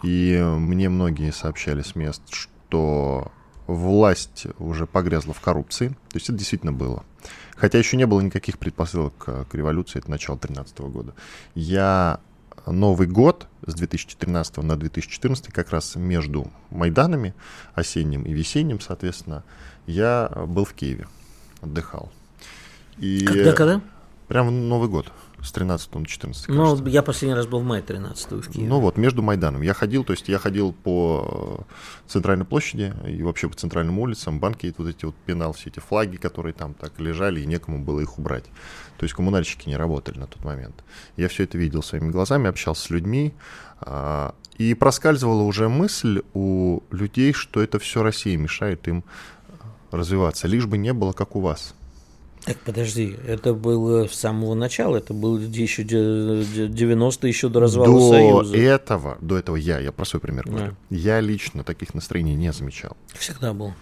И 0.03 0.37
мне 0.42 0.88
многие 0.88 1.31
сообщали 1.31 1.83
с 1.83 1.94
мест, 1.94 2.22
что 2.31 3.31
власть 3.68 4.46
уже 4.59 4.87
погрязла 4.87 5.35
в 5.35 5.40
коррупции. 5.40 5.88
То 5.88 6.16
есть 6.16 6.29
это 6.29 6.38
действительно 6.38 6.72
было. 6.72 7.05
Хотя 7.59 7.79
еще 7.79 7.97
не 7.97 8.07
было 8.07 8.21
никаких 8.21 8.59
предпосылок 8.59 9.14
к, 9.16 9.47
революции, 9.53 9.99
это 9.99 10.11
начало 10.11 10.38
2013 10.38 10.79
года. 10.92 11.14
Я 11.55 12.21
Новый 12.66 13.09
год 13.09 13.49
с 13.66 13.75
2013 13.75 14.59
на 14.59 14.77
2014, 14.77 15.53
как 15.53 15.71
раз 15.71 15.97
между 15.97 16.51
Майданами, 16.71 17.35
осенним 17.75 18.23
и 18.23 18.33
весенним, 18.33 18.81
соответственно, 18.81 19.42
я 19.87 20.31
был 20.47 20.64
в 20.64 20.73
Киеве, 20.73 21.09
отдыхал. 21.61 22.12
И 22.99 23.25
когда, 23.25 23.53
когда? 23.53 23.81
Прямо 24.29 24.51
Новый 24.51 24.88
год 24.88 25.11
с 25.42 25.53
13 25.53 25.94
на 25.94 26.07
14. 26.07 26.48
Ну, 26.48 26.87
я 26.87 27.03
последний 27.03 27.35
раз 27.35 27.46
был 27.46 27.61
в 27.61 27.64
мае 27.64 27.83
13 27.83 28.33
в 28.33 28.51
Киеве. 28.51 28.68
Ну 28.68 28.81
вот, 28.81 28.96
между 28.96 29.22
Майданом. 29.22 29.62
Я 29.62 29.72
ходил, 29.72 30.05
то 30.05 30.12
есть 30.12 30.29
я 30.29 30.38
ходил 30.38 30.72
по 30.72 31.66
центральной 32.07 32.44
площади 32.44 32.92
и 33.07 33.22
вообще 33.22 33.48
по 33.48 33.57
центральным 33.57 33.98
улицам, 33.98 34.40
банки, 34.40 34.74
вот 34.77 34.88
эти 34.88 35.05
вот 35.05 35.14
пенал, 35.27 35.53
все 35.53 35.70
эти 35.70 35.81
флаги, 35.81 36.16
которые 36.16 36.55
там 36.55 36.74
так 36.74 36.98
лежали, 36.98 37.40
и 37.40 37.46
некому 37.46 37.79
было 37.85 38.01
их 38.01 38.18
убрать. 38.18 38.44
То 38.98 39.05
есть 39.05 39.14
коммунальщики 39.14 39.68
не 39.68 39.77
работали 39.77 40.18
на 40.18 40.27
тот 40.27 40.44
момент. 40.44 40.83
Я 41.16 41.29
все 41.29 41.44
это 41.44 41.57
видел 41.57 41.83
своими 41.83 42.11
глазами, 42.11 42.48
общался 42.48 42.83
с 42.83 42.90
людьми, 42.90 43.33
а, 43.81 44.35
и 44.57 44.74
проскальзывала 44.74 45.42
уже 45.42 45.68
мысль 45.68 46.22
у 46.35 46.81
людей, 46.90 47.33
что 47.33 47.62
это 47.62 47.79
все 47.79 48.03
Россия 48.03 48.37
мешает 48.37 48.88
им 48.88 49.05
развиваться, 49.92 50.48
лишь 50.48 50.66
бы 50.66 50.79
не 50.79 50.92
было 50.92 51.12
как 51.12 51.37
у 51.37 51.40
вас. 51.40 51.74
Так, 52.49 52.57
подожди, 52.65 53.15
это 53.27 53.53
было 53.53 54.09
с 54.09 54.15
самого 54.15 54.55
начала, 54.55 54.97
это 54.97 55.13
было 55.13 55.39
еще 55.39 55.85
90 55.85 57.29
еще 57.29 57.51
до 57.51 57.61
развала 57.61 57.93
до 57.93 58.09
Союза. 58.09 58.53
До 58.55 58.59
этого, 58.59 59.19
до 59.21 59.37
этого 59.37 59.57
я, 59.57 59.79
я 59.81 59.93
про 59.93 60.07
свой 60.07 60.21
пример 60.21 60.49
говорю, 60.49 60.75
да. 60.89 60.97
я 60.97 61.21
лично 61.21 61.63
таких 61.63 61.93
настроений 61.93 62.35
не 62.35 62.51
замечал. 62.51 62.97
Всегда 63.13 63.53
был. 63.53 63.75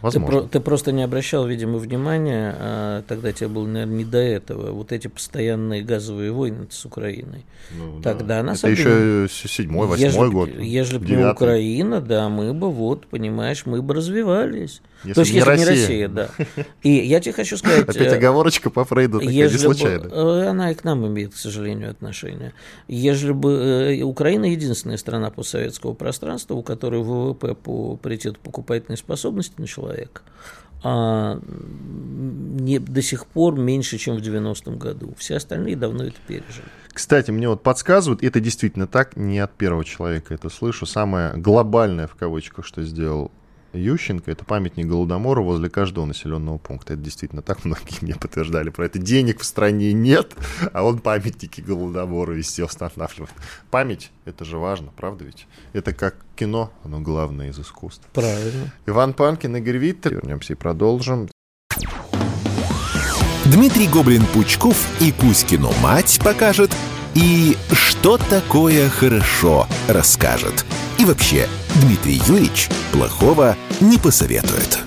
Возможно. 0.00 0.42
Ты, 0.42 0.48
ты 0.48 0.60
просто 0.60 0.92
не 0.92 1.02
обращал, 1.02 1.46
видимо, 1.46 1.76
внимания, 1.76 2.56
а 2.58 3.02
тогда 3.02 3.32
тебе 3.32 3.48
было, 3.48 3.66
наверное, 3.66 3.96
не 3.98 4.04
до 4.06 4.18
этого, 4.18 4.72
вот 4.72 4.92
эти 4.92 5.08
постоянные 5.08 5.82
газовые 5.82 6.32
войны 6.32 6.68
с 6.70 6.86
Украиной. 6.86 7.44
Ну, 7.70 8.00
тогда 8.00 8.42
да. 8.42 8.42
на 8.42 8.52
Это 8.52 8.68
еще 8.68 9.28
седьмой, 9.28 9.86
восьмой 9.86 10.30
год. 10.30 10.48
Если 10.58 10.96
бы 10.96 11.04
не 11.04 11.30
Украина, 11.30 12.00
да, 12.00 12.30
мы 12.30 12.54
бы, 12.54 12.70
вот, 12.70 13.06
понимаешь, 13.08 13.66
мы 13.66 13.82
бы 13.82 13.92
развивались. 13.92 14.80
Если 15.02 15.14
То 15.14 15.20
есть, 15.20 15.32
если 15.32 15.48
Россия. 15.48 15.66
не 15.66 15.80
Россия, 15.80 16.08
да. 16.08 16.30
И 16.82 16.90
я 16.90 17.20
тебе 17.20 17.32
хочу 17.32 17.56
сказать... 17.56 17.88
Опять 17.88 18.12
э, 18.12 18.16
оговорочка 18.16 18.68
по 18.70 18.84
Фрейду 18.84 19.20
такая 19.20 19.50
не 19.50 19.58
случайно. 19.58 20.08
Э, 20.12 20.48
она 20.48 20.70
и 20.70 20.74
к 20.74 20.84
нам 20.84 21.06
имеет, 21.06 21.34
к 21.34 21.36
сожалению, 21.36 21.90
отношение. 21.90 22.52
Если 22.86 23.32
бы 23.32 23.52
э, 23.98 24.02
Украина 24.02 24.44
единственная 24.44 24.98
страна 24.98 25.30
постсоветского 25.30 25.94
пространства, 25.94 26.54
у 26.54 26.62
которой 26.62 27.02
ВВП 27.02 27.54
по 27.54 27.96
паритету 27.96 28.38
покупательной 28.42 28.98
способности 28.98 29.54
на 29.58 29.66
человека 29.66 30.22
а 30.82 31.38
не, 31.42 32.78
до 32.78 33.02
сих 33.02 33.26
пор 33.26 33.54
меньше, 33.58 33.98
чем 33.98 34.16
в 34.16 34.20
90-м 34.20 34.78
году. 34.78 35.14
Все 35.18 35.36
остальные 35.36 35.76
давно 35.76 36.04
это 36.04 36.16
пережили. 36.26 36.64
Кстати, 36.92 37.30
мне 37.30 37.48
вот 37.48 37.62
подсказывают, 37.62 38.22
это 38.22 38.40
действительно 38.40 38.86
так, 38.86 39.16
не 39.16 39.38
от 39.38 39.52
первого 39.52 39.84
человека 39.84 40.34
это 40.34 40.48
слышу. 40.48 40.86
Самое 40.86 41.34
глобальное, 41.36 42.06
в 42.06 42.14
кавычках, 42.14 42.64
что 42.64 42.82
сделал 42.82 43.30
Ющенко, 43.72 44.30
это 44.30 44.44
памятник 44.44 44.86
Голодомора 44.86 45.42
возле 45.42 45.70
каждого 45.70 46.04
населенного 46.04 46.58
пункта. 46.58 46.94
Это 46.94 47.02
действительно 47.02 47.42
так, 47.42 47.64
многие 47.64 48.02
мне 48.02 48.14
подтверждали 48.14 48.70
про 48.70 48.86
это. 48.86 48.98
Денег 48.98 49.40
в 49.40 49.44
стране 49.44 49.92
нет, 49.92 50.34
а 50.72 50.84
он 50.84 50.98
памятники 50.98 51.60
Голодомора 51.60 52.32
везде 52.32 52.64
устанавливает. 52.64 53.30
Память, 53.70 54.10
это 54.24 54.44
же 54.44 54.58
важно, 54.58 54.92
правда 54.96 55.24
ведь? 55.24 55.46
Это 55.72 55.92
как 55.92 56.16
кино, 56.36 56.72
оно 56.84 57.00
главное 57.00 57.50
из 57.50 57.58
искусств. 57.58 58.06
Правильно. 58.12 58.72
Иван 58.86 59.14
Панкин, 59.14 59.56
Игорь 59.56 59.78
Виттер. 59.78 60.14
Вернемся 60.14 60.54
и 60.54 60.56
продолжим. 60.56 61.28
Дмитрий 63.46 63.88
Гоблин-Пучков 63.88 64.76
и 65.00 65.12
Кузькину 65.12 65.72
мать 65.82 66.20
покажет, 66.22 66.70
и 67.14 67.56
что 67.72 68.18
такое 68.18 68.88
хорошо 68.88 69.66
расскажет. 69.88 70.64
И 70.98 71.04
вообще, 71.04 71.48
Дмитрий 71.76 72.20
Юрьевич 72.26 72.68
плохого 72.92 73.56
не 73.80 73.98
посоветует. 73.98 74.80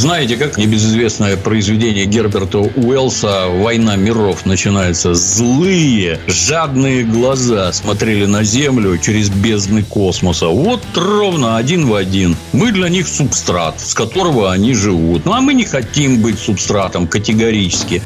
Знаете, 0.00 0.38
как 0.38 0.56
небезызвестное 0.56 1.36
произведение 1.36 2.06
Герберта 2.06 2.58
Уэллса 2.60 3.48
«Война 3.48 3.96
миров» 3.96 4.46
начинается? 4.46 5.12
Злые, 5.12 6.18
жадные 6.26 7.04
глаза 7.04 7.70
смотрели 7.74 8.24
на 8.24 8.42
Землю 8.42 8.96
через 8.96 9.28
бездны 9.28 9.82
космоса. 9.82 10.46
Вот 10.46 10.82
ровно 10.94 11.58
один 11.58 11.86
в 11.86 11.94
один. 11.94 12.34
Мы 12.52 12.72
для 12.72 12.88
них 12.88 13.08
субстрат, 13.08 13.78
с 13.78 13.92
которого 13.92 14.50
они 14.50 14.72
живут. 14.72 15.26
Ну, 15.26 15.34
а 15.34 15.42
мы 15.42 15.52
не 15.52 15.64
хотим 15.64 16.22
быть 16.22 16.38
субстратом 16.38 17.06
категорически. 17.06 18.02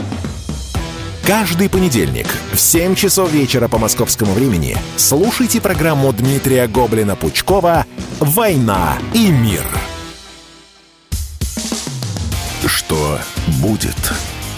Каждый 1.27 1.71
понедельник 1.71 2.27
в 2.53 2.59
7 2.61 2.95
часов 2.95 3.33
вечера 3.33 3.67
по 3.67 3.79
московскому 3.79 4.35
времени 4.35 4.77
слушайте 4.99 5.59
программу 5.59 6.13
Дмитрия 6.13 6.67
Гоблина-Пучкова 6.67 7.87
«Война 8.21 8.99
и 9.15 9.29
мир». 9.29 9.65
Что 12.67 13.19
будет? 13.63 13.97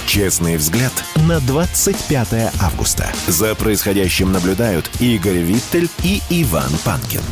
Честный 0.07 0.57
взгляд 0.57 0.93
на 1.29 1.39
25 1.39 2.53
августа. 2.61 3.13
За 3.29 3.55
происходящим 3.55 4.33
наблюдают 4.33 4.91
Игорь 4.99 5.39
Виттель 5.39 5.89
и 6.03 6.21
Иван 6.31 6.73
Панкин. 6.85 7.23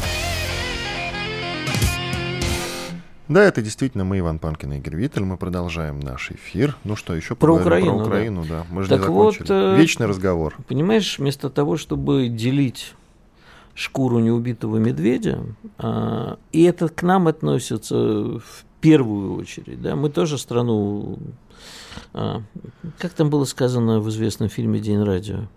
Да, 3.34 3.42
это 3.42 3.62
действительно 3.62 4.04
мы, 4.04 4.20
Иван 4.20 4.38
Панкин 4.38 4.74
и 4.74 4.76
Игорь 4.76 4.94
Виттель. 4.94 5.24
Мы 5.24 5.36
продолжаем 5.36 5.98
наш 5.98 6.30
эфир. 6.30 6.76
Ну 6.84 6.94
что, 6.94 7.16
еще 7.16 7.34
про 7.34 7.56
Украину. 7.56 7.98
Про 7.98 8.06
Украину, 8.06 8.42
да. 8.44 8.60
да. 8.60 8.66
Мы 8.70 8.84
же 8.84 8.88
так 8.88 9.00
не 9.00 9.06
закончили. 9.06 9.42
Вот, 9.42 9.50
э, 9.50 9.76
Вечный 9.76 10.06
разговор. 10.06 10.56
Понимаешь, 10.68 11.18
вместо 11.18 11.50
того, 11.50 11.76
чтобы 11.76 12.28
делить 12.28 12.94
шкуру 13.74 14.20
неубитого 14.20 14.76
медведя, 14.76 15.40
а, 15.78 16.38
и 16.52 16.62
это 16.62 16.88
к 16.88 17.02
нам 17.02 17.26
относится 17.26 17.96
в 17.96 18.64
первую 18.80 19.34
очередь. 19.34 19.82
Да? 19.82 19.96
Мы 19.96 20.10
тоже 20.10 20.38
страну... 20.38 21.18
А, 22.12 22.40
как 23.00 23.14
там 23.14 23.30
было 23.30 23.46
сказано 23.46 23.98
в 23.98 24.08
известном 24.10 24.48
фильме 24.48 24.78
«День 24.78 25.02
радио»? 25.02 25.48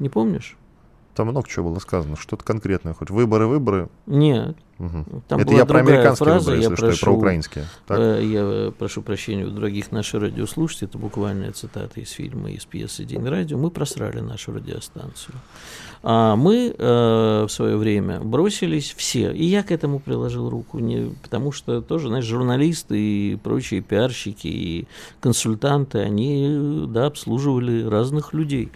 Не 0.00 0.08
помнишь? 0.08 0.56
Там 1.14 1.28
много 1.28 1.48
чего 1.48 1.70
было 1.70 1.78
сказано. 1.78 2.16
Что-то 2.16 2.44
конкретное. 2.44 2.94
Хоть 2.94 3.10
выборы, 3.10 3.46
выборы. 3.46 3.88
Нет. 4.06 4.56
Угу. 4.78 5.22
Там 5.28 5.40
Это 5.40 5.54
я 5.54 5.64
про 5.64 5.78
американские 5.78 6.26
фраза, 6.26 6.50
выборы, 6.50 6.56
если 6.56 6.70
я 6.70 6.76
прошу, 6.76 6.96
что, 6.96 7.06
про 7.06 7.12
украинские. 7.12 7.64
Так? 7.86 7.98
Э, 8.00 8.24
я 8.24 8.72
прошу 8.72 9.02
прощения 9.02 9.44
у 9.44 9.50
других 9.50 9.92
наших 9.92 10.22
радиослушателей, 10.22 10.88
это 10.88 10.98
буквальная 10.98 11.52
цитата 11.52 12.00
из 12.00 12.10
фильма, 12.10 12.50
из 12.50 12.64
пьесы 12.64 13.04
«День 13.04 13.28
радио». 13.28 13.58
Мы 13.58 13.70
просрали 13.70 14.18
нашу 14.20 14.52
радиостанцию. 14.52 15.36
А 16.02 16.34
мы 16.34 16.74
э, 16.76 17.44
в 17.46 17.48
свое 17.48 17.76
время 17.76 18.18
бросились 18.18 18.92
все, 18.96 19.30
и 19.30 19.44
я 19.44 19.62
к 19.62 19.70
этому 19.70 20.00
приложил 20.00 20.50
руку, 20.50 20.80
не, 20.80 21.14
потому 21.22 21.52
что 21.52 21.80
тоже, 21.80 22.08
знаешь, 22.08 22.24
журналисты 22.24 22.98
и 22.98 23.36
прочие 23.36 23.82
пиарщики 23.82 24.48
и 24.48 24.88
консультанты, 25.20 25.98
они, 25.98 26.86
да, 26.88 27.06
обслуживали 27.06 27.84
разных 27.84 28.32
людей. 28.32 28.72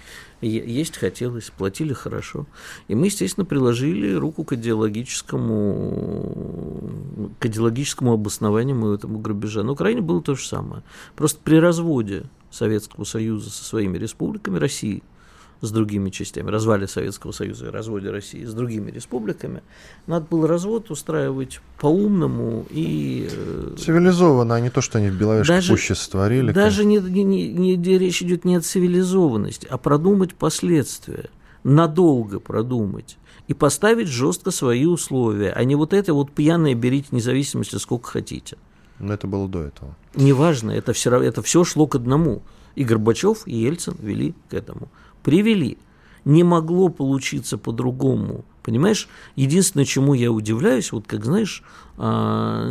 Есть 0.49 0.97
хотелось, 0.97 1.51
платили 1.51 1.93
хорошо. 1.93 2.47
И 2.89 2.95
мы, 2.95 3.07
естественно, 3.07 3.45
приложили 3.45 4.15
руку 4.15 4.45
к 4.45 4.53
идеологическому, 4.53 7.33
к 7.39 7.47
идеологическому 7.47 8.13
обоснованию 8.13 8.95
этому 8.95 9.19
грабежа. 9.19 9.63
На 9.63 9.73
Украине 9.73 10.01
было 10.01 10.23
то 10.23 10.35
же 10.35 10.47
самое. 10.47 10.83
Просто 11.15 11.41
при 11.43 11.57
разводе 11.57 12.25
Советского 12.51 13.05
Союза 13.05 13.51
со 13.51 13.65
своими 13.65 13.99
республиками 13.99 14.59
России– 14.59 15.03
с 15.61 15.71
другими 15.71 16.11
частями, 16.11 16.51
развале 16.51 16.87
Советского 16.87 17.33
Союза 17.33 17.67
и 17.67 17.71
разводе 17.71 18.11
России 18.11 18.45
с 18.45 18.53
другими 18.53 18.91
республиками, 18.91 19.63
надо 20.07 20.27
было 20.29 20.47
развод 20.47 20.91
устраивать 20.91 21.61
по-умному 21.79 22.67
и... 22.71 23.29
Э, 23.31 23.75
Цивилизованно, 23.79 24.55
а 24.55 24.61
не 24.61 24.71
то, 24.71 24.81
что 24.81 24.99
они 24.99 25.09
в 25.09 25.19
Беловежской 25.19 25.57
даже, 25.57 25.73
пуще 25.73 25.95
сотворили. 25.95 26.53
Даже 26.53 26.85
не, 26.85 26.99
не, 26.99 27.25
не, 27.25 27.77
не, 27.77 27.99
речь 27.99 28.23
идет 28.23 28.45
не 28.45 28.57
о 28.57 28.61
цивилизованности, 28.61 29.67
а 29.71 29.79
продумать 29.79 30.35
последствия, 30.35 31.31
надолго 31.65 32.39
продумать 32.39 33.17
и 33.49 33.55
поставить 33.55 34.09
жестко 34.09 34.51
свои 34.51 34.85
условия, 34.85 35.53
а 35.53 35.65
не 35.65 35.75
вот 35.75 35.93
это 35.93 36.13
вот 36.15 36.33
пьяное 36.33 36.75
берите 36.75 37.09
независимости 37.13 37.77
сколько 37.77 38.11
хотите. 38.11 38.57
Но 38.99 39.13
это 39.13 39.27
было 39.27 39.49
до 39.49 39.63
этого. 39.63 39.95
Неважно, 40.15 40.71
это 40.71 40.93
все, 40.93 41.11
это 41.21 41.43
все 41.43 41.65
шло 41.65 41.87
к 41.87 41.95
одному. 41.95 42.43
И 42.75 42.85
Горбачев, 42.85 43.47
и 43.47 43.57
Ельцин 43.57 43.97
вели 43.99 44.35
к 44.51 44.55
этому 44.55 44.89
привели. 45.27 45.77
Не 46.25 46.45
могло 46.45 46.89
получиться 46.89 47.59
по-другому. 47.59 48.45
Понимаешь, 48.63 49.09
единственное, 49.35 49.85
чему 49.85 50.15
я 50.15 50.31
удивляюсь, 50.31 50.93
вот 50.93 51.09
как 51.09 51.25
знаешь, 51.25 51.65
а, 51.99 52.65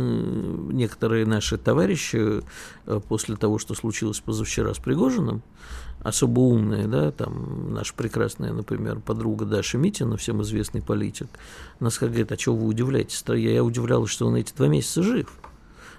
некоторые 0.72 1.26
наши 1.26 1.58
товарищи 1.58 2.42
э, 2.86 3.00
после 3.08 3.36
того, 3.36 3.58
что 3.58 3.74
случилось 3.74 4.20
позавчера 4.20 4.72
с 4.72 4.78
Пригожиным, 4.78 5.42
особо 6.02 6.40
умные, 6.40 6.86
да, 6.86 7.10
там 7.10 7.74
наша 7.74 7.92
прекрасная, 7.94 8.54
например, 8.54 9.00
подруга 9.00 9.44
Даша 9.44 9.76
Митина, 9.76 10.16
всем 10.16 10.40
известный 10.40 10.80
политик, 10.80 11.28
нас 11.78 11.98
говорит, 11.98 12.32
а 12.32 12.38
чего 12.38 12.56
вы 12.56 12.68
удивляетесь? 12.68 13.22
Я 13.28 13.62
удивлялась, 13.62 14.10
что 14.10 14.26
он 14.26 14.36
эти 14.36 14.54
два 14.54 14.68
месяца 14.68 15.02
жив. 15.02 15.28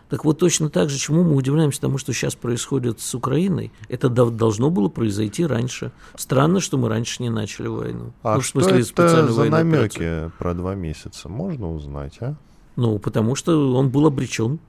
Так 0.09 0.23
вот, 0.23 0.39
точно 0.39 0.69
так 0.69 0.89
же, 0.89 0.97
чему 0.97 1.23
мы 1.23 1.35
удивляемся 1.35 1.81
тому, 1.81 1.97
что 1.97 2.13
сейчас 2.13 2.35
происходит 2.35 3.01
с 3.01 3.13
Украиной, 3.13 3.73
это 3.89 4.07
должно 4.09 4.69
было 4.69 4.87
произойти 4.87 5.45
раньше. 5.45 5.91
Странно, 6.15 6.61
что 6.61 6.77
мы 6.77 6.87
раньше 6.87 7.21
не 7.21 7.29
начали 7.29 7.67
войну. 7.67 8.13
А 8.23 8.35
ну, 8.35 8.41
в 8.41 8.47
смысле, 8.47 8.81
это 8.81 9.31
за 9.31 9.45
намеки 9.45 9.97
операцию. 9.97 10.31
про 10.37 10.53
два 10.53 10.75
месяца? 10.75 11.27
Можно 11.27 11.73
узнать, 11.73 12.17
а? 12.21 12.35
Ну, 12.77 12.99
потому 12.99 13.35
что 13.35 13.75
он 13.75 13.89
был 13.89 14.05
обречен. 14.05 14.59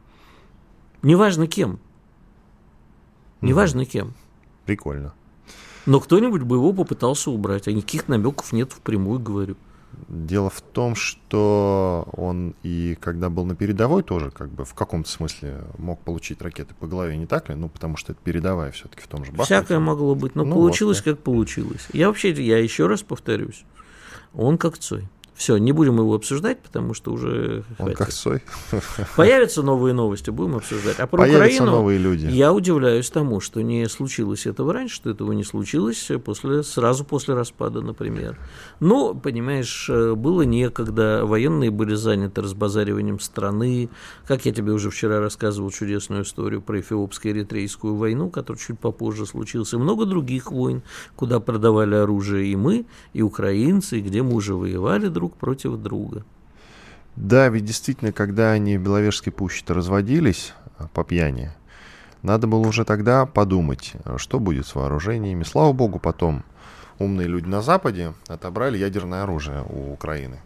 Неважно 1.03 1.47
кем. 1.47 1.79
Неважно 3.41 3.85
кем. 3.85 4.15
Прикольно. 4.65 5.15
Но 5.87 6.01
кто-нибудь 6.01 6.43
бы 6.43 6.57
его 6.57 6.73
попытался 6.73 7.31
убрать, 7.31 7.69
а 7.69 7.73
никаких 7.73 8.09
намеков 8.09 8.53
нет 8.53 8.73
впрямую, 8.73 9.21
говорю. 9.21 9.57
Дело 10.09 10.49
в 10.49 10.63
том, 10.63 10.95
что 10.95 12.09
он 12.17 12.55
и 12.63 12.97
когда 12.99 13.29
был 13.29 13.45
на 13.45 13.55
передовой 13.55 14.03
тоже 14.03 14.31
как 14.31 14.49
бы 14.49 14.65
в 14.65 14.73
каком-то 14.73 15.11
смысле 15.11 15.65
мог 15.77 16.01
получить 16.01 16.41
ракеты 16.41 16.75
по 16.75 16.87
голове, 16.87 17.17
не 17.19 17.27
так 17.27 17.51
ли? 17.51 17.55
Ну, 17.55 17.69
потому 17.69 17.99
что 17.99 18.13
это 18.13 18.21
передовая 18.25 18.71
все-таки 18.71 19.03
в 19.03 19.07
том 19.07 19.25
же 19.25 19.33
Бахмуте. 19.33 19.55
Всякое 19.55 19.81
могло 19.81 20.15
быть, 20.15 20.35
но 20.35 20.45
ну, 20.45 20.55
получилось, 20.55 21.03
вот, 21.05 21.05
как 21.05 21.23
получилось. 21.23 21.89
Я 21.93 22.09
вообще, 22.09 22.31
я 22.31 22.59
еще 22.59 22.87
раз 22.87 23.03
повторюсь, 23.03 23.65
он 24.33 24.57
как 24.57 24.79
Цой. 24.79 25.09
Все, 25.39 25.57
не 25.57 25.71
будем 25.71 25.99
его 25.99 26.17
обсуждать, 26.17 26.59
потому 26.59 26.95
что 26.95 27.13
уже 27.13 27.63
Он 27.79 27.85
хватит. 27.85 27.97
как 27.99 28.11
сой. 28.11 28.43
Появятся 29.17 29.63
новые 29.63 29.95
новости, 29.95 30.31
будем 30.31 30.57
обсуждать. 30.57 30.99
А 30.99 31.07
про 31.07 31.19
Появятся 31.19 31.45
Украину 31.63 31.71
новые 31.71 31.99
люди. 32.01 32.27
я 32.27 32.53
удивляюсь 32.53 33.09
тому, 33.09 33.39
что 33.39 33.63
не 33.63 33.89
случилось 33.89 34.47
этого 34.47 34.73
раньше, 34.73 34.97
что 34.97 35.11
этого 35.11 35.31
не 35.31 35.45
случилось 35.45 36.11
после, 36.25 36.65
сразу 36.65 37.05
после 37.05 37.35
распада, 37.35 37.83
например. 37.83 38.37
Ну, 38.81 39.15
понимаешь, 39.15 39.89
было 39.89 40.43
некогда, 40.43 41.25
военные 41.25 41.71
были 41.71 41.95
заняты 41.95 42.43
разбазариванием 42.43 43.21
страны. 43.21 43.91
Как 44.27 44.45
я 44.45 44.53
тебе 44.53 44.73
уже 44.73 44.91
вчера 44.91 45.21
рассказывал 45.21 45.71
чудесную 45.71 46.25
историю 46.25 46.63
про 46.63 46.81
эфиопско-эритрейскую 46.81 47.95
войну, 47.95 48.29
которая 48.29 48.61
чуть 48.61 48.81
попозже 48.81 49.25
случилась, 49.25 49.73
и 49.73 49.77
много 49.77 50.05
других 50.05 50.51
войн, 50.51 50.83
куда 51.15 51.39
продавали 51.39 51.95
оружие 51.95 52.49
и 52.49 52.57
мы, 52.57 52.87
и 53.13 53.23
украинцы, 53.23 53.99
и 53.99 54.03
где 54.03 54.25
мы 54.25 54.35
уже 54.35 54.57
воевали 54.57 55.07
друг 55.07 55.28
друг 55.29 55.37
против 55.37 55.77
друга. 55.77 56.25
Да, 57.17 57.49
ведь 57.49 57.65
действительно, 57.65 58.13
когда 58.13 58.53
они 58.53 58.79
в 58.79 58.83
Беловежской 58.83 59.33
пуще-то 59.33 59.75
разводились 59.75 60.55
а, 60.79 60.89
по 60.89 61.05
пьяни, 61.05 61.51
надо 62.23 62.47
было 62.47 62.67
уже 62.67 62.85
тогда 62.85 63.27
подумать, 63.27 63.93
а, 64.05 64.19
что 64.19 64.39
будет 64.39 64.67
с 64.67 64.75
вооружениями. 64.75 65.43
Слава 65.43 65.73
богу, 65.73 65.99
потом 65.99 66.45
умные 66.99 67.27
люди 67.27 67.47
на 67.47 67.61
Западе 67.61 68.13
отобрали 68.29 68.79
ядерное 68.79 69.25
оружие 69.25 69.65
у 69.69 69.93
Украины, 69.93 70.39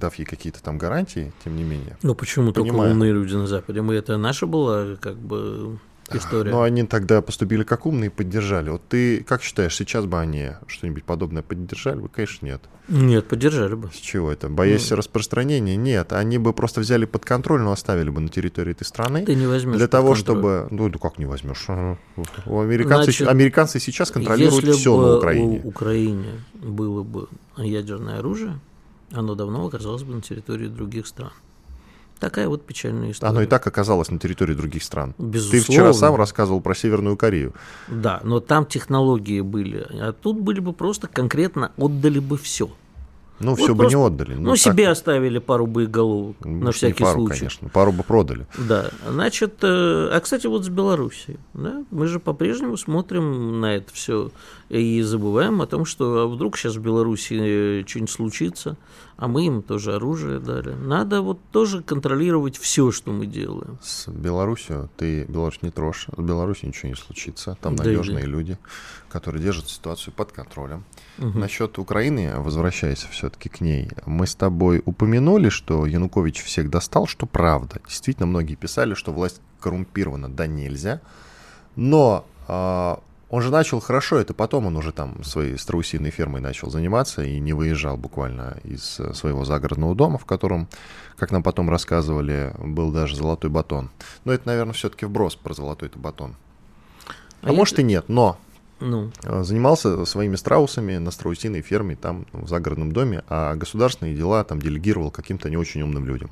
дав 0.00 0.14
ей 0.14 0.24
какие-то 0.24 0.62
там 0.62 0.78
гарантии, 0.78 1.32
тем 1.44 1.56
не 1.56 1.62
менее. 1.62 1.96
Ну 2.02 2.14
почему 2.14 2.52
Понимаю. 2.52 2.72
только 2.72 2.90
умные 2.90 3.12
люди 3.12 3.34
на 3.34 3.46
Западе? 3.46 3.82
Мы 3.82 3.94
это 3.94 4.16
наша 4.16 4.46
была 4.46 4.96
как 4.96 5.16
бы 5.16 5.78
история. 6.16 6.50
Но 6.50 6.62
они 6.62 6.84
тогда 6.84 7.22
поступили 7.22 7.62
как 7.62 7.86
умные 7.86 8.08
и 8.08 8.10
поддержали. 8.10 8.70
Вот 8.70 8.82
ты 8.88 9.22
как 9.22 9.42
считаешь, 9.42 9.74
сейчас 9.74 10.06
бы 10.06 10.18
они 10.18 10.50
что-нибудь 10.66 11.04
подобное 11.04 11.42
поддержали 11.42 12.00
бы? 12.00 12.08
Конечно, 12.08 12.46
нет. 12.46 12.62
Нет, 12.88 13.28
поддержали 13.28 13.74
бы. 13.74 13.90
С 13.92 13.96
чего 13.96 14.32
это? 14.32 14.48
Боясь 14.48 14.90
ну, 14.90 14.96
распространения? 14.96 15.76
Нет. 15.76 16.12
Они 16.12 16.38
бы 16.38 16.52
просто 16.52 16.80
взяли 16.80 17.04
под 17.04 17.24
контроль, 17.24 17.60
но 17.60 17.72
оставили 17.72 18.08
бы 18.08 18.20
на 18.20 18.28
территории 18.28 18.72
этой 18.72 18.84
страны. 18.84 19.26
Ты 19.26 19.34
не 19.34 19.46
возьмешь. 19.46 19.76
Для 19.76 19.88
того, 19.88 20.14
контроль. 20.14 20.24
чтобы... 20.24 20.68
Ну, 20.70 20.88
ну, 20.88 20.98
как 20.98 21.18
не 21.18 21.26
возьмешь? 21.26 21.66
У 22.46 22.60
американцы, 22.60 23.04
Значит, 23.04 23.28
американцы 23.28 23.80
сейчас 23.80 24.10
контролируют 24.10 24.64
если 24.64 24.78
все 24.78 24.96
бы 24.96 25.02
на 25.02 25.16
Украине. 25.16 25.60
у 25.62 25.68
Украине 25.68 26.44
было 26.54 27.02
бы 27.02 27.28
ядерное 27.56 28.18
оружие, 28.20 28.58
оно 29.12 29.34
давно 29.34 29.66
оказалось 29.66 30.02
бы 30.02 30.14
на 30.14 30.22
территории 30.22 30.68
других 30.68 31.06
стран. 31.06 31.32
Такая 32.18 32.48
вот 32.48 32.64
печальная 32.64 33.12
история. 33.12 33.30
Оно 33.30 33.42
и 33.42 33.46
так 33.46 33.66
оказалось 33.66 34.10
на 34.10 34.18
территории 34.18 34.54
других 34.54 34.82
стран. 34.82 35.14
Безусловно. 35.18 35.66
Ты 35.66 35.72
вчера 35.72 35.92
сам 35.92 36.14
рассказывал 36.16 36.60
про 36.60 36.74
Северную 36.74 37.16
Корею. 37.16 37.54
Да, 37.88 38.20
но 38.24 38.40
там 38.40 38.66
технологии 38.66 39.40
были. 39.40 39.86
А 39.90 40.12
тут 40.12 40.40
были 40.40 40.60
бы 40.60 40.72
просто 40.72 41.06
конкретно 41.06 41.72
отдали 41.76 42.18
бы 42.18 42.36
все. 42.36 42.70
Ну, 43.40 43.50
вот 43.50 43.60
все 43.60 43.74
бы 43.74 43.86
не 43.86 43.94
отдали. 43.94 44.34
Ну, 44.34 44.50
ну 44.50 44.56
себе 44.56 44.84
так... 44.84 44.92
оставили 44.92 45.38
пару 45.38 45.66
боеголовок, 45.66 46.36
ну, 46.44 46.64
на 46.64 46.72
всякий 46.72 47.04
пару, 47.04 47.20
случай. 47.20 47.38
конечно, 47.38 47.68
пару 47.68 47.92
бы 47.92 48.02
продали. 48.02 48.46
Да, 48.58 48.90
значит, 49.08 49.62
э, 49.62 50.08
а, 50.12 50.20
кстати, 50.20 50.48
вот 50.48 50.64
с 50.64 50.68
Белоруссией, 50.68 51.38
да, 51.54 51.84
мы 51.90 52.08
же 52.08 52.18
по-прежнему 52.18 52.76
смотрим 52.76 53.60
на 53.60 53.76
это 53.76 53.92
все 53.92 54.32
и 54.68 55.02
забываем 55.02 55.62
о 55.62 55.66
том, 55.66 55.84
что 55.84 56.22
а 56.22 56.26
вдруг 56.26 56.56
сейчас 56.56 56.76
в 56.76 56.80
Беларуси 56.80 57.84
что-нибудь 57.86 58.10
случится, 58.10 58.76
а 59.18 59.26
мы 59.26 59.46
им 59.46 59.62
тоже 59.62 59.96
оружие 59.96 60.38
дали. 60.38 60.74
Надо 60.74 61.22
вот 61.22 61.40
тоже 61.50 61.82
контролировать 61.82 62.56
все, 62.56 62.92
что 62.92 63.10
мы 63.10 63.26
делаем. 63.26 63.76
С 63.82 64.06
Беларусью 64.06 64.88
ты 64.96 65.24
Беларусь 65.24 65.60
не 65.60 65.70
трожь, 65.70 66.06
с 66.16 66.20
Беларусью 66.20 66.68
ничего 66.68 66.90
не 66.90 66.94
случится, 66.94 67.58
там 67.60 67.74
да 67.74 67.82
надежные 67.82 68.24
да. 68.24 68.30
люди, 68.30 68.58
которые 69.08 69.42
держат 69.42 69.68
ситуацию 69.68 70.14
под 70.14 70.30
контролем. 70.30 70.84
Угу. 71.18 71.36
Насчет 71.36 71.78
Украины, 71.80 72.34
возвращаясь 72.36 73.08
все-таки 73.10 73.48
к 73.48 73.60
ней, 73.60 73.90
мы 74.06 74.24
с 74.24 74.36
тобой 74.36 74.82
упомянули, 74.84 75.48
что 75.48 75.84
Янукович 75.84 76.44
всех 76.44 76.70
достал, 76.70 77.08
что 77.08 77.26
правда. 77.26 77.80
Действительно, 77.88 78.26
многие 78.26 78.54
писали, 78.54 78.94
что 78.94 79.12
власть 79.12 79.40
коррумпирована, 79.58 80.28
да 80.28 80.46
нельзя. 80.46 81.00
Но 81.74 82.24
э, 82.46 82.96
он 83.30 83.42
же 83.42 83.50
начал 83.50 83.80
хорошо, 83.80 84.18
это 84.18 84.32
потом 84.32 84.66
он 84.66 84.76
уже 84.76 84.92
там 84.92 85.22
своей 85.22 85.58
страусиной 85.58 86.10
фермой 86.10 86.40
начал 86.40 86.70
заниматься 86.70 87.22
и 87.22 87.38
не 87.38 87.52
выезжал 87.52 87.96
буквально 87.96 88.58
из 88.64 88.98
э, 89.00 89.12
своего 89.12 89.44
загородного 89.44 89.94
дома, 89.94 90.18
в 90.18 90.24
котором, 90.24 90.68
как 91.16 91.30
нам 91.30 91.42
потом 91.42 91.68
рассказывали, 91.68 92.54
был 92.58 92.90
даже 92.90 93.16
золотой 93.16 93.50
батон. 93.50 93.90
Но 94.24 94.32
это, 94.32 94.46
наверное, 94.46 94.72
все-таки 94.72 95.04
вброс 95.04 95.36
про 95.36 95.52
золотой 95.52 95.90
батон. 95.94 96.36
А, 97.42 97.50
а 97.50 97.52
может 97.52 97.74
это... 97.74 97.82
и 97.82 97.84
нет, 97.84 98.04
но 98.08 98.38
ну. 98.80 99.10
Э, 99.24 99.42
занимался 99.42 100.04
своими 100.04 100.36
страусами 100.36 100.96
на 100.96 101.10
страусиной 101.10 101.62
ферме 101.62 101.96
там 101.96 102.26
в 102.32 102.48
загородном 102.48 102.92
доме, 102.92 103.24
а 103.28 103.54
государственные 103.56 104.14
дела 104.14 104.44
там 104.44 104.60
делегировал 104.60 105.10
каким-то 105.10 105.50
не 105.50 105.56
очень 105.56 105.82
умным 105.82 106.06
людям. 106.06 106.30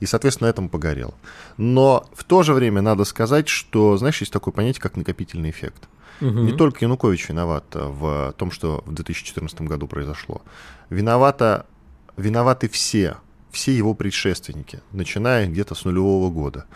И, 0.00 0.06
соответственно, 0.06 0.48
этому 0.48 0.68
погорел. 0.68 1.14
Но 1.56 2.08
в 2.12 2.22
то 2.22 2.44
же 2.44 2.52
время 2.52 2.82
надо 2.82 3.02
сказать, 3.02 3.48
что, 3.48 3.96
знаешь, 3.96 4.20
есть 4.20 4.32
такое 4.32 4.52
понятие, 4.52 4.80
как 4.80 4.96
накопительный 4.96 5.50
эффект. 5.50 5.88
Угу. 6.20 6.30
Не 6.30 6.52
только 6.52 6.84
Янукович 6.84 7.28
виноват 7.28 7.64
в 7.72 8.34
том, 8.36 8.50
что 8.50 8.82
в 8.86 8.94
2014 8.94 9.60
году 9.62 9.86
произошло. 9.86 10.42
Виновата, 10.90 11.66
виноваты 12.16 12.68
все 12.68 13.18
все 13.50 13.72
его 13.72 13.94
предшественники, 13.94 14.80
начиная 14.92 15.46
где-то 15.46 15.74
с 15.74 15.84
нулевого 15.84 16.30
года. 16.30 16.66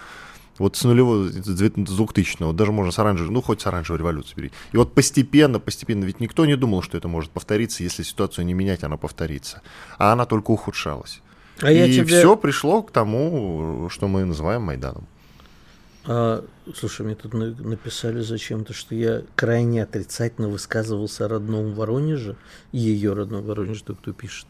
Вот 0.58 0.76
с 0.76 0.84
нулевого, 0.84 1.28
с 1.28 1.48
2000-го, 1.48 2.52
даже 2.52 2.72
можно 2.72 2.92
с 2.92 2.98
оранжевой, 2.98 3.32
ну 3.32 3.40
хоть 3.40 3.62
с 3.62 3.66
оранжевой 3.66 3.98
революции 3.98 4.34
бери. 4.36 4.52
И 4.72 4.76
вот 4.76 4.94
постепенно, 4.94 5.58
постепенно, 5.58 6.04
ведь 6.04 6.20
никто 6.20 6.44
не 6.44 6.56
думал, 6.56 6.82
что 6.82 6.98
это 6.98 7.08
может 7.08 7.30
повториться, 7.30 7.82
если 7.82 8.02
ситуацию 8.02 8.44
не 8.44 8.54
менять, 8.54 8.84
она 8.84 8.96
повторится. 8.96 9.62
А 9.98 10.12
она 10.12 10.26
только 10.26 10.50
ухудшалась. 10.50 11.20
А 11.60 11.70
и 11.70 11.92
тебе... 11.92 12.04
все 12.04 12.36
пришло 12.36 12.82
к 12.82 12.90
тому, 12.90 13.88
что 13.90 14.08
мы 14.08 14.24
называем 14.24 14.62
Майданом. 14.62 15.06
А, 16.04 16.44
слушай, 16.74 17.06
мне 17.06 17.14
тут 17.14 17.32
написали 17.32 18.20
зачем-то, 18.22 18.72
что 18.72 18.94
я 18.94 19.22
крайне 19.36 19.82
отрицательно 19.84 20.48
высказывался 20.48 21.26
о 21.26 21.28
родном 21.28 21.74
Воронеже, 21.74 22.36
ее 22.72 23.12
родном 23.12 23.44
Воронеже, 23.44 23.80
кто, 23.82 23.94
кто 23.94 24.12
пишет, 24.12 24.46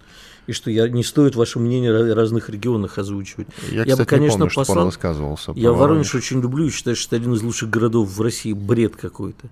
и 0.47 0.53
что 0.53 0.71
я 0.71 0.89
не 0.89 1.05
стоит 1.05 1.37
ваше 1.37 1.59
мнение 1.59 1.95
о 1.95 2.15
разных 2.15 2.49
регионах 2.49 2.97
озвучивать. 2.99 3.49
Я, 3.71 3.79
я 3.79 3.83
кстати, 3.83 3.99
бы, 3.99 4.05
конечно, 4.07 4.35
не 4.35 4.39
помню, 4.41 4.55
послал... 4.55 4.87
высказывался. 4.87 5.53
Я 5.55 5.73
Воронеж. 5.73 5.81
Воронеж 5.81 6.15
очень 6.15 6.41
люблю 6.41 6.67
и 6.67 6.71
считаю, 6.71 6.97
что 6.97 7.17
это 7.17 7.23
один 7.23 7.35
из 7.35 7.43
лучших 7.43 7.69
городов 7.69 8.09
в 8.09 8.21
России. 8.23 8.55
Бред 8.55 8.97
какой-то. 8.97 9.49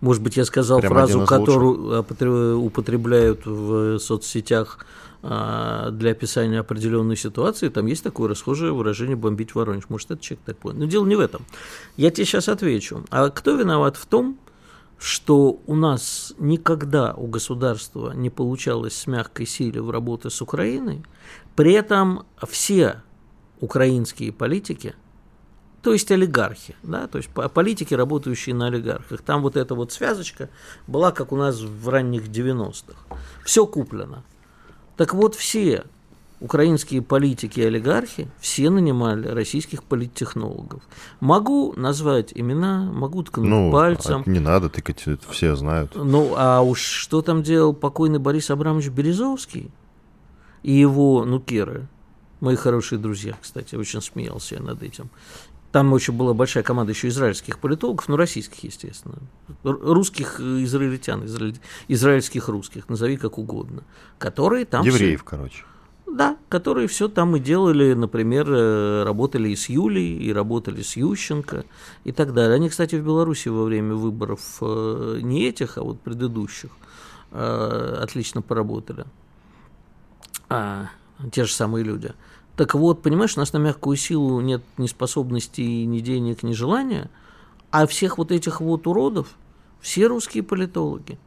Может 0.00 0.22
быть, 0.22 0.36
я 0.36 0.44
сказал 0.44 0.80
Прям 0.80 0.92
фразу, 0.92 1.26
которую 1.26 2.60
употребляют 2.60 3.44
в 3.44 3.98
соцсетях 3.98 4.78
а, 4.78 4.84
для 5.22 6.10
описания 6.10 6.60
определенной 6.60 7.16
ситуации, 7.16 7.68
там 7.68 7.86
есть 7.86 8.02
такое 8.02 8.28
расхожее 8.28 8.72
выражение 8.72 9.16
«бомбить 9.16 9.54
Воронеж». 9.54 9.84
Может, 9.88 10.12
этот 10.12 10.22
человек 10.22 10.44
так 10.46 10.56
понял. 10.56 10.78
Но 10.78 10.86
дело 10.86 11.04
не 11.06 11.16
в 11.16 11.20
этом. 11.20 11.44
Я 11.96 12.10
тебе 12.10 12.24
сейчас 12.24 12.48
отвечу. 12.48 13.04
А 13.10 13.28
кто 13.28 13.54
виноват 13.54 13.96
в 13.96 14.06
том, 14.06 14.38
что 14.98 15.60
у 15.66 15.74
нас 15.74 16.34
никогда 16.38 17.14
у 17.14 17.26
государства 17.26 18.12
не 18.12 18.30
получалось 18.30 18.94
с 18.96 19.06
мягкой 19.06 19.46
силой 19.46 19.80
в 19.80 19.90
работе 19.90 20.28
с 20.30 20.42
Украиной, 20.42 21.02
при 21.56 21.72
этом 21.72 22.24
все 22.48 23.02
украинские 23.60 24.32
политики, 24.32 24.94
то 25.82 25.94
есть 25.94 26.10
олигархи, 26.10 26.76
да, 26.82 27.06
то 27.06 27.16
есть 27.16 27.30
политики, 27.30 27.94
работающие 27.94 28.54
на 28.54 28.66
олигархах, 28.66 29.22
там 29.22 29.40
вот 29.40 29.56
эта 29.56 29.74
вот 29.74 29.92
связочка 29.92 30.50
была, 30.86 31.12
как 31.12 31.32
у 31.32 31.36
нас 31.36 31.60
в 31.60 31.88
ранних 31.88 32.28
90-х. 32.28 32.98
Все 33.44 33.66
куплено. 33.66 34.22
Так 35.00 35.14
вот, 35.14 35.34
все 35.34 35.84
украинские 36.40 37.00
политики 37.00 37.60
и 37.60 37.64
олигархи, 37.64 38.28
все 38.38 38.68
нанимали 38.68 39.28
российских 39.28 39.82
политтехнологов. 39.82 40.82
Могу 41.20 41.72
назвать 41.74 42.32
имена, 42.34 42.82
могу 42.92 43.22
ткнуть 43.22 43.48
ну, 43.48 43.72
пальцем. 43.72 44.24
Не 44.26 44.40
надо 44.40 44.68
тыкать, 44.68 45.06
это 45.06 45.26
все 45.30 45.56
знают. 45.56 45.92
Ну, 45.94 46.34
а 46.36 46.60
уж 46.60 46.82
что 46.82 47.22
там 47.22 47.42
делал 47.42 47.72
покойный 47.72 48.18
Борис 48.18 48.50
Абрамович 48.50 48.88
Березовский 48.88 49.70
и 50.62 50.72
его 50.72 51.24
нукеры, 51.24 51.88
мои 52.40 52.56
хорошие 52.56 52.98
друзья, 52.98 53.38
кстати, 53.40 53.76
очень 53.76 54.02
смеялся 54.02 54.56
я 54.56 54.60
над 54.60 54.82
этим. 54.82 55.08
Там 55.72 55.92
очень 55.92 56.14
была 56.14 56.34
большая 56.34 56.64
команда 56.64 56.92
еще 56.92 57.08
израильских 57.08 57.60
политологов, 57.60 58.08
ну, 58.08 58.16
российских, 58.16 58.64
естественно. 58.64 59.18
Русских 59.62 60.40
э, 60.40 60.64
израильтян, 60.64 61.24
израиль... 61.26 61.58
израильских 61.86 62.48
русских, 62.48 62.88
назови 62.88 63.16
как 63.16 63.38
угодно. 63.38 63.84
Которые 64.18 64.64
там... 64.64 64.84
Евреев, 64.84 65.20
все... 65.20 65.28
короче. 65.28 65.64
Да, 66.06 66.36
которые 66.48 66.88
все 66.88 67.06
там 67.06 67.36
и 67.36 67.40
делали, 67.40 67.92
например, 67.92 68.46
э, 68.50 69.04
работали 69.04 69.50
и 69.50 69.56
с 69.56 69.68
Юлей, 69.68 70.18
и 70.18 70.32
работали 70.32 70.82
с 70.82 70.96
Ющенко 70.96 71.64
и 72.02 72.10
так 72.10 72.34
далее. 72.34 72.56
Они, 72.56 72.68
кстати, 72.68 72.96
в 72.96 73.04
Беларуси 73.04 73.48
во 73.48 73.62
время 73.62 73.94
выборов 73.94 74.40
э, 74.60 75.20
не 75.22 75.44
этих, 75.44 75.78
а 75.78 75.82
вот 75.82 76.00
предыдущих 76.00 76.70
отлично 77.32 78.42
поработали. 78.42 79.04
А, 80.48 80.88
те 81.30 81.44
же 81.44 81.52
самые 81.52 81.84
люди. 81.84 82.12
Так 82.60 82.74
вот, 82.74 83.00
понимаешь, 83.00 83.38
у 83.38 83.40
нас 83.40 83.54
на 83.54 83.56
мягкую 83.56 83.96
силу 83.96 84.38
нет 84.42 84.62
ни 84.76 84.86
способностей, 84.86 85.86
ни 85.86 86.00
денег, 86.00 86.42
ни 86.42 86.52
желания, 86.52 87.08
а 87.70 87.86
всех 87.86 88.18
вот 88.18 88.30
этих 88.30 88.60
вот 88.60 88.86
уродов 88.86 89.28
все 89.80 90.08
русские 90.08 90.42
политологи. 90.42 91.18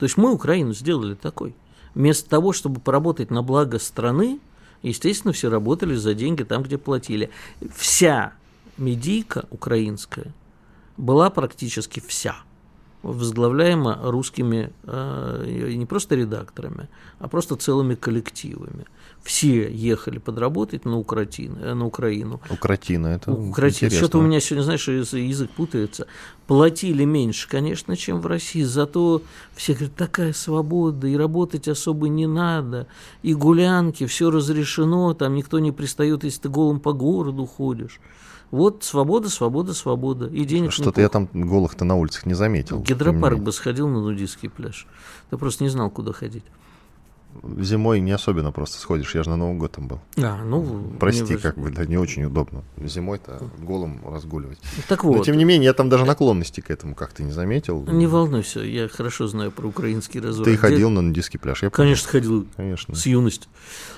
То 0.00 0.06
есть 0.06 0.16
мы 0.16 0.32
Украину 0.32 0.74
сделали 0.74 1.14
такой. 1.14 1.54
Вместо 1.94 2.28
того, 2.28 2.52
чтобы 2.52 2.80
поработать 2.80 3.30
на 3.30 3.44
благо 3.44 3.78
страны, 3.78 4.40
естественно, 4.82 5.32
все 5.32 5.50
работали 5.50 5.94
за 5.94 6.14
деньги 6.14 6.42
там, 6.42 6.64
где 6.64 6.78
платили. 6.78 7.30
Вся 7.76 8.32
медийка 8.76 9.46
украинская 9.50 10.34
была 10.96 11.30
практически 11.30 12.02
вся 12.04 12.34
возглавляема 13.02 14.00
русскими 14.02 14.72
э, 14.84 15.74
не 15.76 15.86
просто 15.86 16.14
редакторами, 16.16 16.88
а 17.18 17.28
просто 17.28 17.56
целыми 17.56 17.94
коллективами 17.94 18.86
все 19.22 19.72
ехали 19.72 20.18
подработать 20.18 20.84
на, 20.84 20.98
Укратин, 20.98 21.56
э, 21.60 21.74
на 21.74 21.86
Украину. 21.86 22.40
Укратина, 22.50 23.06
это 23.08 23.32
Укратина. 23.32 23.90
Что-то 23.90 24.18
у 24.18 24.22
меня 24.22 24.40
сегодня, 24.40 24.64
знаешь, 24.64 24.88
язык 24.88 25.50
путается. 25.50 26.06
Платили 26.46 27.04
меньше, 27.04 27.48
конечно, 27.48 27.96
чем 27.96 28.20
в 28.20 28.26
России, 28.26 28.62
зато 28.62 29.22
все 29.54 29.74
говорят, 29.74 29.94
такая 29.94 30.32
свобода, 30.32 31.06
и 31.06 31.16
работать 31.16 31.68
особо 31.68 32.08
не 32.08 32.26
надо, 32.26 32.88
и 33.22 33.32
гулянки, 33.32 34.06
все 34.06 34.30
разрешено, 34.30 35.14
там 35.14 35.34
никто 35.34 35.60
не 35.60 35.70
пристает, 35.70 36.24
если 36.24 36.42
ты 36.42 36.48
голым 36.48 36.80
по 36.80 36.92
городу 36.92 37.46
ходишь. 37.46 38.00
Вот 38.50 38.84
свобода, 38.84 39.30
свобода, 39.30 39.72
свобода. 39.72 40.26
И 40.26 40.44
денег 40.44 40.72
Что-то 40.72 41.00
я 41.00 41.08
там 41.08 41.26
голых-то 41.32 41.86
на 41.86 41.94
улицах 41.94 42.26
не 42.26 42.34
заметил. 42.34 42.80
Гидропарк 42.80 43.38
бы 43.38 43.50
сходил 43.50 43.88
на 43.88 44.02
нудистский 44.02 44.50
пляж. 44.50 44.86
Ты 45.30 45.38
просто 45.38 45.64
не 45.64 45.70
знал, 45.70 45.88
куда 45.88 46.12
ходить 46.12 46.44
зимой 47.58 48.00
не 48.00 48.12
особенно 48.12 48.52
просто 48.52 48.78
сходишь. 48.78 49.14
Я 49.14 49.22
же 49.22 49.30
на 49.30 49.36
Новый 49.36 49.56
год 49.58 49.72
там 49.72 49.88
был. 49.88 50.00
А, 50.18 50.42
ну... 50.44 50.92
Прости, 50.98 51.36
как 51.36 51.56
бы, 51.56 51.70
да, 51.70 51.84
не 51.84 51.96
очень 51.96 52.24
удобно. 52.24 52.62
Зимой-то 52.78 53.42
голым 53.58 54.00
разгуливать. 54.06 54.58
Так 54.88 55.04
вот. 55.04 55.18
Но, 55.18 55.24
тем 55.24 55.36
не 55.36 55.44
менее, 55.44 55.66
я 55.66 55.72
там 55.72 55.88
даже 55.88 56.04
наклонности 56.04 56.60
к 56.60 56.70
этому 56.70 56.94
как-то 56.94 57.22
не 57.22 57.32
заметил. 57.32 57.84
Не 57.86 58.06
волнуйся, 58.06 58.60
я 58.60 58.88
хорошо 58.88 59.26
знаю 59.26 59.50
про 59.50 59.66
украинский 59.66 60.20
разор. 60.20 60.44
Ты 60.44 60.56
ходил 60.56 60.90
на 60.90 61.00
нудистский 61.00 61.38
пляж? 61.38 61.62
Я 61.62 61.70
Конечно, 61.70 62.08
ходил. 62.08 62.46
Конечно. 62.56 62.94
С 62.94 63.06
юности. 63.06 63.48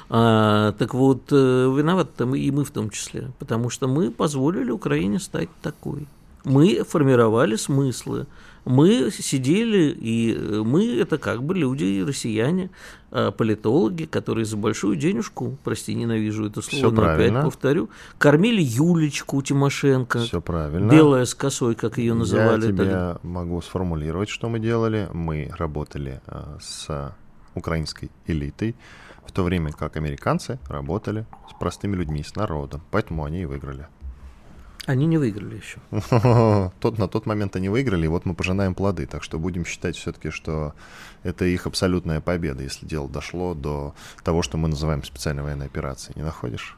А, 0.08 0.72
так 0.72 0.94
вот, 0.94 1.28
э, 1.30 1.34
виноваты 1.36 2.26
мы 2.26 2.38
и 2.38 2.50
мы 2.50 2.64
в 2.64 2.70
том 2.70 2.90
числе, 2.90 3.32
потому 3.38 3.70
что 3.70 3.88
мы 3.88 4.10
позволили 4.10 4.70
Украине 4.70 5.18
стать 5.18 5.48
такой. 5.62 6.06
Мы 6.44 6.84
формировали 6.84 7.56
смыслы, 7.56 8.26
мы 8.64 9.10
сидели, 9.10 9.90
и 9.90 10.34
э, 10.34 10.62
мы 10.64 10.86
это 10.98 11.18
как 11.18 11.42
бы 11.42 11.54
люди, 11.54 12.02
россияне, 12.06 12.70
а, 13.10 13.30
политологи, 13.30 14.04
которые 14.04 14.44
за 14.44 14.56
большую 14.56 14.96
денежку, 14.96 15.56
прости, 15.62 15.94
ненавижу 15.94 16.46
это 16.46 16.62
слово, 16.62 16.78
Все 16.78 16.90
но 16.90 16.96
правильно. 17.02 17.40
опять 17.40 17.52
повторю, 17.52 17.90
кормили 18.18 18.60
Юлечку 18.60 19.40
Тимошенко. 19.42 20.20
Все 20.20 20.40
правильно. 20.40 20.90
Белая 20.90 21.24
с 21.24 21.34
косой, 21.34 21.74
как 21.74 21.98
ее 21.98 22.14
называли. 22.14 22.62
Я 22.62 22.72
тебе 22.72 22.84
тогда. 22.84 23.18
могу 23.22 23.60
сформулировать, 23.62 24.28
что 24.28 24.48
мы 24.48 24.58
делали. 24.58 25.08
Мы 25.12 25.50
работали 25.56 26.20
а, 26.26 26.58
с 26.60 27.14
украинской 27.54 28.10
элитой, 28.26 28.74
в 29.26 29.32
то 29.32 29.44
время 29.44 29.72
как 29.72 29.96
американцы 29.96 30.58
работали 30.68 31.26
с 31.48 31.58
простыми 31.58 31.96
людьми, 31.96 32.22
с 32.24 32.34
народом. 32.34 32.82
Поэтому 32.90 33.24
они 33.24 33.42
и 33.42 33.44
выиграли. 33.44 33.86
Они 34.86 35.06
не 35.06 35.16
выиграли 35.16 35.56
еще. 35.56 35.78
тот, 36.80 36.98
на 36.98 37.08
тот 37.08 37.26
момент 37.26 37.56
они 37.56 37.68
выиграли, 37.70 38.04
и 38.04 38.08
вот 38.08 38.26
мы 38.26 38.34
пожинаем 38.34 38.74
плоды. 38.74 39.06
Так 39.06 39.22
что 39.22 39.38
будем 39.38 39.64
считать 39.64 39.96
все-таки, 39.96 40.30
что 40.30 40.74
это 41.22 41.46
их 41.46 41.66
абсолютная 41.66 42.20
победа, 42.20 42.62
если 42.62 42.84
дело 42.84 43.08
дошло 43.08 43.54
до 43.54 43.94
того, 44.22 44.42
что 44.42 44.58
мы 44.58 44.68
называем 44.68 45.02
специальной 45.02 45.42
военной 45.42 45.66
операцией. 45.66 46.18
Не 46.18 46.24
находишь? 46.24 46.76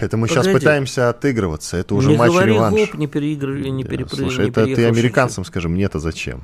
Это 0.00 0.16
мы 0.16 0.28
сейчас 0.28 0.46
пытаемся 0.46 1.08
отыгрываться, 1.08 1.76
это 1.76 1.94
уже 1.94 2.10
не 2.10 2.16
матч 2.16 2.30
говори 2.30 2.52
реванш. 2.52 2.80
Гоп, 2.80 2.94
не 2.94 3.06
переигрывай, 3.06 3.70
не 3.70 3.84
перепрыгивай. 3.84 4.30
Слушай, 4.30 4.48
это 4.50 4.64
ты 4.64 4.86
американцам 4.86 5.44
скажи, 5.44 5.68
мне-то 5.68 5.98
зачем? 5.98 6.42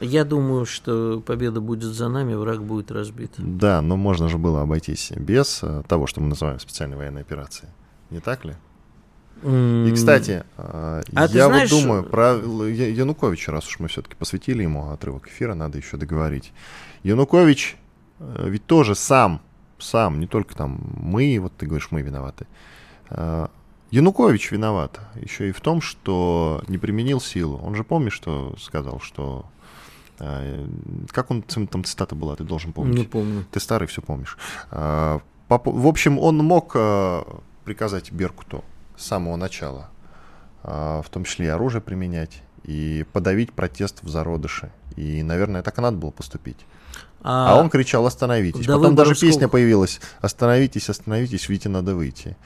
Я 0.00 0.24
думаю, 0.24 0.66
что 0.66 1.22
победа 1.24 1.60
будет 1.60 1.92
за 1.92 2.08
нами, 2.08 2.34
враг 2.34 2.62
будет 2.62 2.90
разбит. 2.90 3.32
Да, 3.36 3.82
но 3.82 3.96
можно 3.96 4.28
же 4.28 4.38
было 4.38 4.62
обойтись 4.62 5.12
без 5.14 5.60
э, 5.62 5.82
того, 5.86 6.06
что 6.06 6.20
мы 6.20 6.28
называем 6.28 6.58
специальной 6.58 6.96
военной 6.96 7.20
операцией. 7.20 7.70
Не 8.10 8.20
так 8.20 8.44
ли? 8.44 8.54
И, 9.42 9.92
кстати, 9.92 10.44
а, 10.56 11.02
а 11.14 11.26
я 11.26 11.46
знаешь... 11.46 11.70
вот 11.70 11.80
думаю 11.80 12.04
про 12.04 12.34
Януковича, 12.34 13.50
раз 13.50 13.66
уж 13.66 13.80
мы 13.80 13.88
все-таки 13.88 14.14
посвятили 14.14 14.62
ему 14.62 14.90
отрывок 14.90 15.26
эфира, 15.26 15.54
надо 15.54 15.78
еще 15.78 15.96
договорить. 15.96 16.52
Янукович 17.02 17.76
э, 18.20 18.48
ведь 18.48 18.66
тоже 18.66 18.94
сам, 18.94 19.40
сам, 19.80 20.20
не 20.20 20.28
только 20.28 20.54
там 20.54 20.80
мы, 20.94 21.36
вот 21.40 21.52
ты 21.56 21.66
говоришь, 21.66 21.88
мы 21.90 22.02
виноваты. 22.02 22.46
А, 23.10 23.50
Янукович 23.90 24.52
виноват 24.52 25.00
еще 25.16 25.48
и 25.48 25.52
в 25.52 25.60
том, 25.60 25.80
что 25.80 26.62
не 26.68 26.78
применил 26.78 27.20
силу. 27.20 27.58
Он 27.58 27.74
же 27.74 27.82
помнишь, 27.82 28.14
что 28.14 28.54
сказал, 28.60 29.00
что 29.00 29.46
а, 30.20 30.68
как 31.08 31.32
он 31.32 31.42
там 31.42 31.82
цитата 31.82 32.14
была, 32.14 32.36
ты 32.36 32.44
должен 32.44 32.72
помнить. 32.72 32.96
Не 32.96 33.04
помню. 33.06 33.44
Ты 33.50 33.58
старый, 33.58 33.88
все 33.88 34.02
помнишь. 34.02 34.38
В 34.70 35.86
общем, 35.86 36.18
он 36.18 36.38
мог 36.38 36.76
приказать 37.64 38.10
Беркуту 38.12 38.64
с 39.02 39.06
самого 39.06 39.36
начала, 39.36 39.88
а, 40.62 41.02
в 41.02 41.08
том 41.10 41.24
числе 41.24 41.46
и 41.46 41.48
оружие 41.48 41.82
применять, 41.82 42.42
и 42.64 43.04
подавить 43.12 43.52
протест 43.52 44.02
в 44.02 44.08
зародыше. 44.08 44.72
И, 44.96 45.22
наверное, 45.22 45.62
так 45.62 45.78
и 45.78 45.80
надо 45.80 45.96
было 45.96 46.10
поступить. 46.10 46.58
А, 47.22 47.52
а 47.52 47.60
он 47.60 47.70
кричал 47.70 48.06
«Остановитесь». 48.06 48.66
Да 48.66 48.76
Потом 48.76 48.94
даже 48.94 49.14
песня 49.14 49.48
появилась 49.48 50.00
«Остановитесь, 50.20 50.88
остановитесь, 50.88 51.48
Вите 51.48 51.68
надо 51.68 51.94
выйти». 51.94 52.36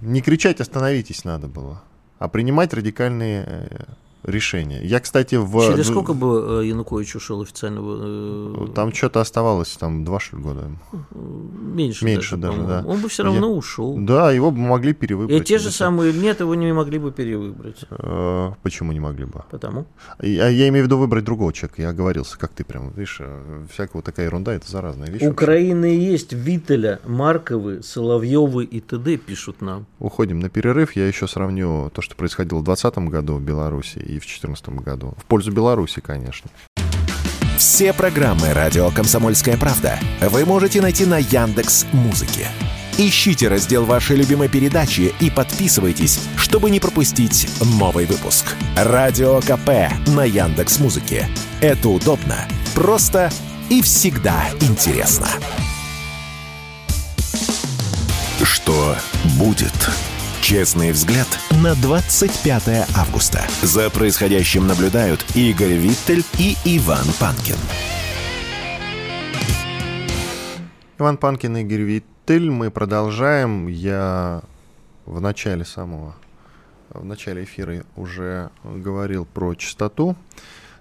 Не 0.00 0.20
кричать 0.20 0.60
«Остановитесь» 0.60 1.24
надо 1.24 1.48
было, 1.48 1.82
а 2.18 2.28
принимать 2.28 2.74
радикальные 2.74 3.44
э, 3.46 3.84
решение. 4.24 4.84
Я, 4.84 5.00
кстати, 5.00 5.36
в... 5.36 5.70
Через 5.70 5.88
сколько 5.88 6.14
бы 6.14 6.62
э, 6.62 6.66
Янукович 6.66 7.16
ушел 7.16 7.42
официально? 7.42 7.80
Э, 7.82 8.66
там 8.74 8.92
что-то 8.92 9.20
оставалось, 9.20 9.76
там 9.76 10.04
два, 10.04 10.20
что 10.20 10.36
года. 10.36 10.70
Меньше, 11.12 12.04
Меньше 12.04 12.36
даже, 12.36 12.58
даже 12.58 12.68
да. 12.68 12.84
Он 12.86 13.00
бы 13.00 13.08
все 13.08 13.22
равно 13.24 13.48
Я... 13.48 13.52
ушел. 13.52 13.96
Да, 13.98 14.32
его 14.32 14.50
бы 14.50 14.58
могли 14.58 14.92
перевыбрать. 14.92 15.42
И 15.42 15.44
те 15.44 15.58
же 15.58 15.70
самые... 15.70 16.12
Нет, 16.12 16.40
его 16.40 16.54
не 16.54 16.72
могли 16.72 16.98
бы 16.98 17.12
перевыбрать. 17.12 17.84
Э, 17.90 18.52
почему 18.62 18.92
не 18.92 19.00
могли 19.00 19.26
бы? 19.26 19.42
Потому? 19.50 19.86
Я, 20.20 20.48
я 20.48 20.68
имею 20.68 20.84
в 20.84 20.86
виду 20.86 20.98
выбрать 20.98 21.24
другого 21.24 21.52
человека. 21.52 21.82
Я 21.82 21.90
оговорился, 21.90 22.38
как 22.38 22.52
ты 22.52 22.64
прям, 22.64 22.90
видишь, 22.90 23.20
всякая 23.72 23.92
вот 23.94 24.04
такая 24.04 24.26
ерунда, 24.26 24.54
это 24.54 24.70
заразная 24.70 25.08
вещь. 25.08 25.22
Украины 25.22 25.86
есть 25.86 26.32
Виталя, 26.32 27.00
Марковы, 27.04 27.82
Соловьевы 27.82 28.64
и 28.64 28.80
т.д. 28.80 29.16
пишут 29.16 29.60
нам. 29.60 29.86
Уходим 29.98 30.40
на 30.40 30.48
перерыв. 30.48 30.96
Я 30.96 31.06
еще 31.06 31.28
сравню 31.28 31.90
то, 31.94 32.02
что 32.02 32.16
происходило 32.16 32.60
в 32.60 32.64
2020 32.64 33.10
году 33.10 33.34
в 33.34 33.42
Беларуси 33.42 33.98
в 34.18 34.26
2014 34.26 34.68
году. 34.80 35.14
В 35.18 35.24
пользу 35.24 35.52
Беларуси, 35.52 36.00
конечно. 36.00 36.50
Все 37.58 37.92
программы 37.92 38.52
«Радио 38.52 38.90
Комсомольская 38.90 39.56
правда» 39.56 39.98
вы 40.20 40.44
можете 40.44 40.80
найти 40.80 41.06
на 41.06 41.18
Яндекс 41.18 41.86
Музыке. 41.92 42.48
Ищите 42.98 43.48
раздел 43.48 43.84
вашей 43.84 44.16
любимой 44.16 44.48
передачи 44.48 45.12
и 45.18 45.30
подписывайтесь, 45.30 46.20
чтобы 46.36 46.70
не 46.70 46.78
пропустить 46.78 47.48
новый 47.78 48.06
выпуск. 48.06 48.54
Радио 48.76 49.40
КП 49.40 49.92
на 50.14 50.24
Яндекс 50.24 50.78
Музыке. 50.78 51.28
Это 51.60 51.88
удобно, 51.88 52.36
просто 52.74 53.32
и 53.70 53.82
всегда 53.82 54.48
интересно. 54.60 55.28
Что 58.42 58.96
будет? 59.38 59.74
Честный 60.44 60.92
взгляд 60.92 61.26
на 61.62 61.74
25 61.74 62.86
августа. 62.94 63.46
За 63.62 63.88
происходящим 63.88 64.66
наблюдают 64.66 65.24
Игорь 65.34 65.72
Виттель 65.72 66.22
и 66.38 66.54
Иван 66.66 67.06
Панкин. 67.18 67.56
Иван 70.98 71.16
Панкин 71.16 71.56
и 71.56 71.60
Игорь 71.62 71.80
Виттель. 71.80 72.50
Мы 72.50 72.70
продолжаем. 72.70 73.68
Я 73.68 74.42
в 75.06 75.18
начале 75.18 75.64
самого, 75.64 76.14
в 76.90 77.06
начале 77.06 77.44
эфира 77.44 77.82
уже 77.96 78.50
говорил 78.64 79.24
про 79.24 79.54
частоту, 79.54 80.14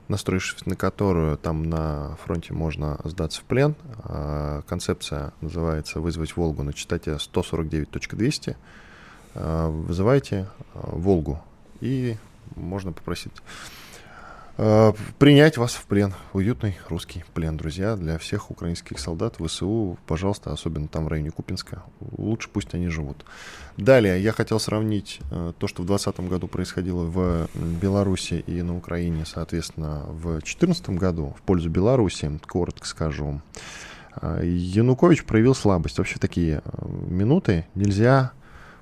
настроившись 0.10 0.66
на 0.66 0.76
которую 0.76 1.38
там 1.38 1.64
на 1.64 2.18
фронте 2.26 2.52
можно 2.52 3.00
сдаться 3.06 3.40
в 3.40 3.46
плен. 3.46 3.76
А, 4.00 4.62
концепция 4.68 5.32
называется 5.40 6.02
«Вызвать 6.02 6.36
Волгу» 6.36 6.64
на 6.64 6.74
частоте 6.74 7.12
149.200. 7.12 8.58
Э, 9.36 9.70
вызывайте 9.70 10.48
э, 10.74 10.80
Волгу, 10.92 11.40
и 11.82 12.18
можно 12.56 12.92
попросить 12.92 13.32
э, 14.58 14.94
принять 15.18 15.58
вас 15.58 15.74
в 15.74 15.86
плен. 15.86 16.14
Уютный 16.34 16.78
русский 16.88 17.24
плен, 17.34 17.58
друзья, 17.58 17.96
для 17.96 18.20
всех 18.20 18.52
украинских 18.52 19.00
солдат 19.00 19.38
ВСУ, 19.44 19.98
пожалуйста, 20.06 20.54
особенно 20.54 20.88
там 20.88 21.06
в 21.06 21.08
районе 21.08 21.32
Купинска. 21.32 21.82
Лучше 22.16 22.48
пусть 22.54 22.76
они 22.76 22.90
живут. 22.90 23.26
Далее, 23.76 24.22
я 24.22 24.34
хотел 24.34 24.60
сравнить 24.60 25.20
то, 25.32 25.68
что 25.68 25.82
в 25.82 25.88
2020 25.88 26.20
году 26.30 26.48
происходило 26.48 27.04
в 27.06 27.48
Беларуси 27.56 28.44
и 28.46 28.62
на 28.62 28.78
Украине, 28.78 29.26
соответственно, 29.26 30.04
в 30.10 30.34
2014 30.34 30.90
году 30.92 31.36
в 31.40 31.42
пользу 31.42 31.72
Беларуси, 31.72 32.40
коротко 32.46 32.86
скажу. 32.86 33.42
Янукович 34.22 35.26
проявил 35.26 35.56
слабость. 35.56 35.98
Вообще 35.98 36.20
такие 36.20 36.62
минуты 37.08 37.66
нельзя 37.74 38.34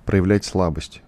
проявлять 0.06 0.46
слабость. 0.46 1.02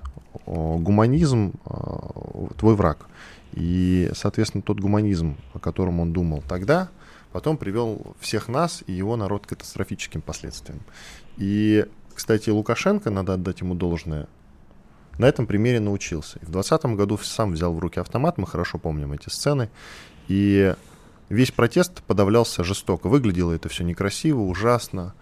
Гуманизм— 0.46 1.54
твой 2.58 2.76
враг. 2.76 3.08
И, 3.54 4.10
соответственно, 4.16 4.62
тот 4.64 4.80
гуманизм, 4.80 5.38
о 5.54 5.60
котором 5.60 6.00
он 6.00 6.12
думал 6.12 6.44
тогда, 6.48 6.90
потом 7.32 7.58
привел 7.58 8.16
всех 8.20 8.48
нас 8.48 8.84
и 8.88 8.94
его 8.94 9.16
народ 9.16 9.46
к 9.46 9.50
катастрофическим 9.50 10.22
последствиям. 10.22 10.82
И, 11.38 11.86
кстати, 12.14 12.50
Лукашенко, 12.50 13.10
надо 13.10 13.34
отдать 13.36 13.62
ему 13.62 13.76
должное, 13.76 14.28
на 15.20 15.26
этом 15.26 15.46
примере 15.46 15.80
научился. 15.80 16.40
И 16.40 16.46
в 16.46 16.50
2020 16.52 16.98
году 16.98 17.18
сам 17.20 17.54
взял 17.54 17.74
в 17.74 17.80
руки 17.80 18.00
автомат, 18.00 18.38
мы 18.40 18.48
хорошо 18.48 18.80
помним 18.80 19.14
эти 19.14 19.30
сцены, 19.30 19.70
и 20.28 20.74
весь 21.30 21.52
протест 21.52 22.02
подавлялся 22.04 22.64
жестоко. 22.64 23.08
Выглядело 23.08 23.52
это 23.52 23.70
все 23.70 23.84
некрасиво, 23.84 24.42
ужасно 24.42 25.14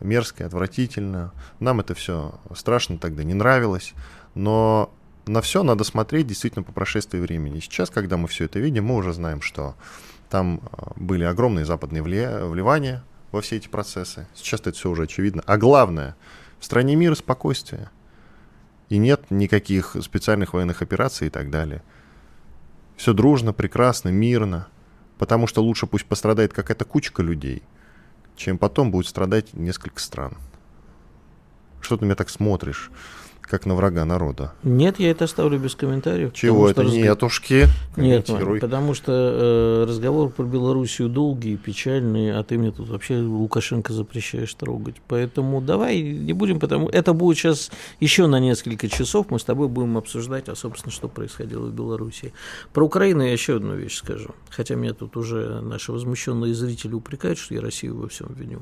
мерзко, 0.00 0.46
отвратительно. 0.46 1.32
Нам 1.58 1.80
это 1.80 1.94
все 1.94 2.40
страшно 2.54 2.98
тогда 2.98 3.24
не 3.24 3.34
нравилось. 3.34 3.94
Но 4.34 4.92
на 5.26 5.40
все 5.40 5.62
надо 5.62 5.84
смотреть 5.84 6.26
действительно 6.26 6.62
по 6.62 6.72
прошествии 6.72 7.18
времени. 7.18 7.60
сейчас, 7.60 7.90
когда 7.90 8.16
мы 8.16 8.28
все 8.28 8.44
это 8.44 8.58
видим, 8.58 8.86
мы 8.86 8.96
уже 8.96 9.12
знаем, 9.12 9.42
что 9.42 9.76
там 10.28 10.60
а, 10.72 10.92
были 10.96 11.24
огромные 11.24 11.64
западные 11.64 12.02
вливания 12.02 13.04
во 13.32 13.40
все 13.40 13.56
эти 13.56 13.68
процессы. 13.68 14.26
Сейчас 14.34 14.60
это 14.60 14.72
все 14.72 14.90
уже 14.90 15.04
очевидно. 15.04 15.42
А 15.46 15.56
главное, 15.56 16.16
в 16.58 16.64
стране 16.64 16.96
мира 16.96 17.14
спокойствие. 17.14 17.90
И 18.88 18.98
нет 18.98 19.30
никаких 19.30 19.96
специальных 20.00 20.52
военных 20.52 20.82
операций 20.82 21.28
и 21.28 21.30
так 21.30 21.50
далее. 21.50 21.82
Все 22.96 23.12
дружно, 23.12 23.52
прекрасно, 23.52 24.08
мирно. 24.08 24.66
Потому 25.16 25.46
что 25.46 25.62
лучше 25.62 25.86
пусть 25.86 26.06
пострадает 26.06 26.52
какая-то 26.52 26.84
кучка 26.84 27.22
людей– 27.22 27.62
чем 28.36 28.58
потом 28.58 28.90
будет 28.90 29.06
страдать 29.06 29.54
несколько 29.54 30.00
стран. 30.00 30.36
Что 31.80 31.96
ты 31.96 32.04
меня 32.04 32.14
так 32.14 32.30
смотришь? 32.30 32.90
Как 33.50 33.66
на 33.66 33.74
врага 33.74 34.04
народа. 34.04 34.52
Нет, 34.62 35.00
я 35.00 35.10
это 35.10 35.24
оставлю 35.24 35.58
без 35.58 35.74
комментариев. 35.74 36.32
Чего 36.32 36.70
это 36.70 36.82
разг... 36.82 36.94
нетушки? 36.94 37.66
Нет, 37.96 38.30
потому 38.60 38.94
что 38.94 39.12
э, 39.12 39.84
разговор 39.88 40.30
про 40.30 40.44
Белоруссию 40.44 41.08
долгий, 41.08 41.56
печальный, 41.56 42.32
а 42.32 42.42
ты 42.44 42.56
мне 42.56 42.70
тут 42.70 42.88
вообще 42.88 43.18
Лукашенко 43.18 43.92
запрещаешь 43.92 44.54
трогать. 44.54 44.96
Поэтому 45.08 45.60
давай 45.60 46.00
не 46.00 46.32
будем, 46.32 46.60
потому 46.60 46.88
это 46.88 47.12
будет 47.12 47.38
сейчас 47.38 47.70
еще 47.98 48.26
на 48.26 48.38
несколько 48.38 48.88
часов, 48.88 49.26
мы 49.30 49.38
с 49.38 49.44
тобой 49.44 49.68
будем 49.68 49.98
обсуждать, 49.98 50.48
а 50.48 50.54
собственно, 50.54 50.92
что 50.92 51.08
происходило 51.08 51.66
в 51.66 51.74
Белоруссии. 51.74 52.32
Про 52.72 52.86
Украину 52.86 53.22
я 53.22 53.32
еще 53.32 53.56
одну 53.56 53.74
вещь 53.74 53.96
скажу, 53.96 54.30
хотя 54.48 54.76
меня 54.76 54.94
тут 54.94 55.16
уже 55.16 55.60
наши 55.60 55.90
возмущенные 55.90 56.54
зрители 56.54 56.94
упрекают, 56.94 57.38
что 57.38 57.54
я 57.54 57.60
Россию 57.60 57.98
во 57.98 58.08
всем 58.08 58.28
виню. 58.32 58.60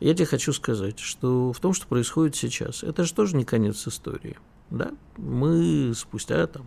Я 0.00 0.14
тебе 0.14 0.24
хочу 0.24 0.54
сказать, 0.54 0.98
что 0.98 1.52
в 1.52 1.60
том, 1.60 1.74
что 1.74 1.86
происходит 1.86 2.34
сейчас, 2.34 2.82
это 2.82 3.04
же 3.04 3.12
тоже 3.12 3.36
не 3.36 3.44
конец 3.44 3.86
истории. 3.86 4.38
Да? 4.70 4.92
Мы 5.18 5.92
спустя 5.94 6.46
там 6.46 6.66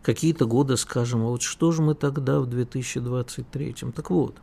какие-то 0.00 0.46
годы 0.46 0.78
скажем, 0.78 1.20
а 1.20 1.28
вот 1.28 1.42
что 1.42 1.70
же 1.70 1.82
мы 1.82 1.94
тогда 1.94 2.40
в 2.40 2.46
2023? 2.46 3.74
Так 3.94 4.10
вот, 4.10 4.36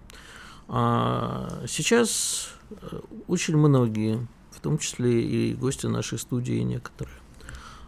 а 0.67 1.63
сейчас 1.67 2.49
э, 2.69 2.99
очень 3.27 3.57
многие, 3.57 4.27
в 4.51 4.59
том 4.59 4.77
числе 4.77 5.23
и 5.23 5.55
гости 5.55 5.87
нашей 5.87 6.19
студии 6.19 6.59
некоторые, 6.59 7.17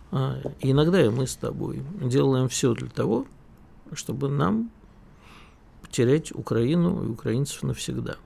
а, 0.10 0.42
иногда 0.62 1.06
и 1.06 1.10
мы 1.10 1.28
с 1.28 1.36
тобой 1.36 1.84
делаем 2.02 2.50
все 2.50 2.74
для 2.74 2.90
того, 2.90 3.28
чтобы 3.94 4.28
нам 4.30 4.72
потерять 5.84 6.32
Украину 6.32 7.06
и 7.06 7.10
украинцев 7.10 7.62
навсегда– 7.62 8.16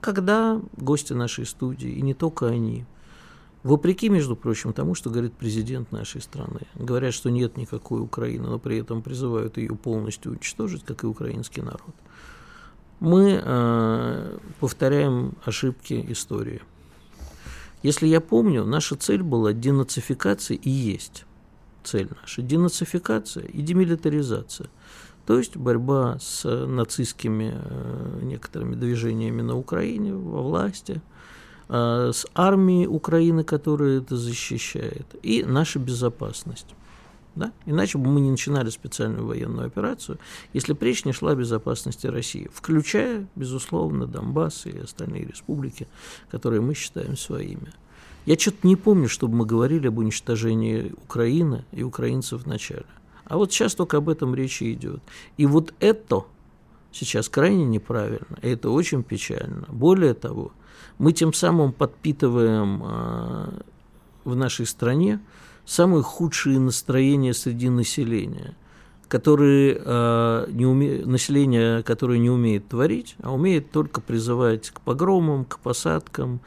когда 0.00 0.60
гости 0.76 1.12
нашей 1.12 1.46
студии, 1.46 1.90
и 1.90 2.02
не 2.02 2.14
только 2.14 2.46
они, 2.46 2.84
вопреки, 3.62 4.08
между 4.08 4.36
прочим, 4.36 4.72
тому, 4.72 4.94
что 4.94 5.10
говорит 5.10 5.34
президент 5.34 5.92
нашей 5.92 6.20
страны, 6.20 6.60
говорят, 6.74 7.14
что 7.14 7.30
нет 7.30 7.56
никакой 7.56 8.00
Украины, 8.00 8.48
но 8.48 8.58
при 8.58 8.78
этом 8.78 9.02
призывают 9.02 9.56
ее 9.56 9.74
полностью 9.74 10.32
уничтожить, 10.32 10.84
как 10.84 11.04
и 11.04 11.06
украинский 11.06 11.62
народ, 11.62 11.94
мы 13.00 13.40
э, 13.42 14.38
повторяем 14.60 15.34
ошибки 15.44 16.04
истории. 16.08 16.62
Если 17.82 18.08
я 18.08 18.20
помню, 18.20 18.64
наша 18.64 18.96
цель 18.96 19.22
была 19.22 19.52
денацификация 19.52 20.56
и 20.56 20.70
есть 20.70 21.24
цель 21.84 22.08
наша. 22.20 22.42
Денацификация 22.42 23.44
и 23.44 23.62
демилитаризация. 23.62 24.68
То 25.28 25.36
есть 25.36 25.58
борьба 25.58 26.16
с 26.20 26.48
нацистскими 26.48 27.52
э, 27.54 28.20
некоторыми 28.22 28.76
движениями 28.76 29.42
на 29.42 29.58
Украине, 29.58 30.14
во 30.14 30.40
власти, 30.40 31.02
э, 31.68 32.12
с 32.14 32.26
армией 32.34 32.86
Украины, 32.86 33.44
которая 33.44 33.98
это 33.98 34.16
защищает, 34.16 35.04
и 35.22 35.44
наша 35.44 35.80
безопасность. 35.80 36.68
Да? 37.34 37.52
Иначе 37.66 37.98
бы 37.98 38.08
мы 38.08 38.22
не 38.22 38.30
начинали 38.30 38.70
специальную 38.70 39.26
военную 39.26 39.66
операцию, 39.66 40.18
если 40.54 40.72
бы 40.72 40.86
речь 40.86 41.04
не 41.04 41.12
шла 41.12 41.32
о 41.32 41.34
безопасности 41.34 42.06
России, 42.06 42.48
включая, 42.50 43.26
безусловно, 43.36 44.06
Донбасс 44.06 44.64
и 44.64 44.78
остальные 44.78 45.26
республики, 45.26 45.88
которые 46.30 46.62
мы 46.62 46.72
считаем 46.72 47.18
своими. 47.18 47.70
Я 48.24 48.38
что-то 48.38 48.66
не 48.66 48.76
помню, 48.76 49.10
чтобы 49.10 49.36
мы 49.36 49.44
говорили 49.44 49.88
об 49.88 49.98
уничтожении 49.98 50.94
Украины 51.04 51.66
и 51.72 51.82
украинцев 51.82 52.44
в 52.44 52.46
начале. 52.46 52.86
А 53.28 53.36
вот 53.36 53.52
сейчас 53.52 53.74
только 53.74 53.98
об 53.98 54.08
этом 54.08 54.34
речи 54.34 54.72
идет. 54.72 55.00
И 55.36 55.46
вот 55.46 55.74
это 55.80 56.24
сейчас 56.92 57.28
крайне 57.28 57.64
неправильно, 57.64 58.38
и 58.42 58.48
это 58.48 58.70
очень 58.70 59.02
печально. 59.02 59.66
Более 59.68 60.14
того, 60.14 60.52
мы 60.98 61.12
тем 61.12 61.32
самым 61.32 61.72
подпитываем 61.72 62.82
э, 62.84 63.60
в 64.24 64.36
нашей 64.36 64.66
стране 64.66 65.20
самые 65.64 66.02
худшие 66.02 66.58
настроения 66.58 67.34
среди 67.34 67.68
населения, 67.68 68.56
которые, 69.06 69.80
э, 69.84 70.46
не 70.50 70.66
уме... 70.66 71.04
население, 71.04 71.82
которое 71.82 72.18
не 72.18 72.30
умеет 72.30 72.68
творить, 72.68 73.16
а 73.22 73.34
умеет 73.34 73.70
только 73.70 74.00
призывать 74.00 74.70
к 74.70 74.80
погромам, 74.80 75.44
к 75.44 75.58
посадкам, 75.60 76.40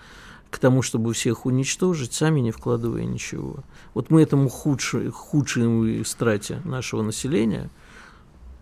к 0.51 0.59
тому, 0.59 0.81
чтобы 0.81 1.13
всех 1.13 1.45
уничтожить, 1.45 2.13
сами 2.13 2.41
не 2.41 2.51
вкладывая 2.51 3.05
ничего. 3.05 3.63
Вот 3.93 4.11
мы 4.11 4.21
этому 4.21 4.49
худшей, 4.49 5.09
худшей 5.09 6.05
страте 6.05 6.61
нашего 6.65 7.01
населения 7.01 7.69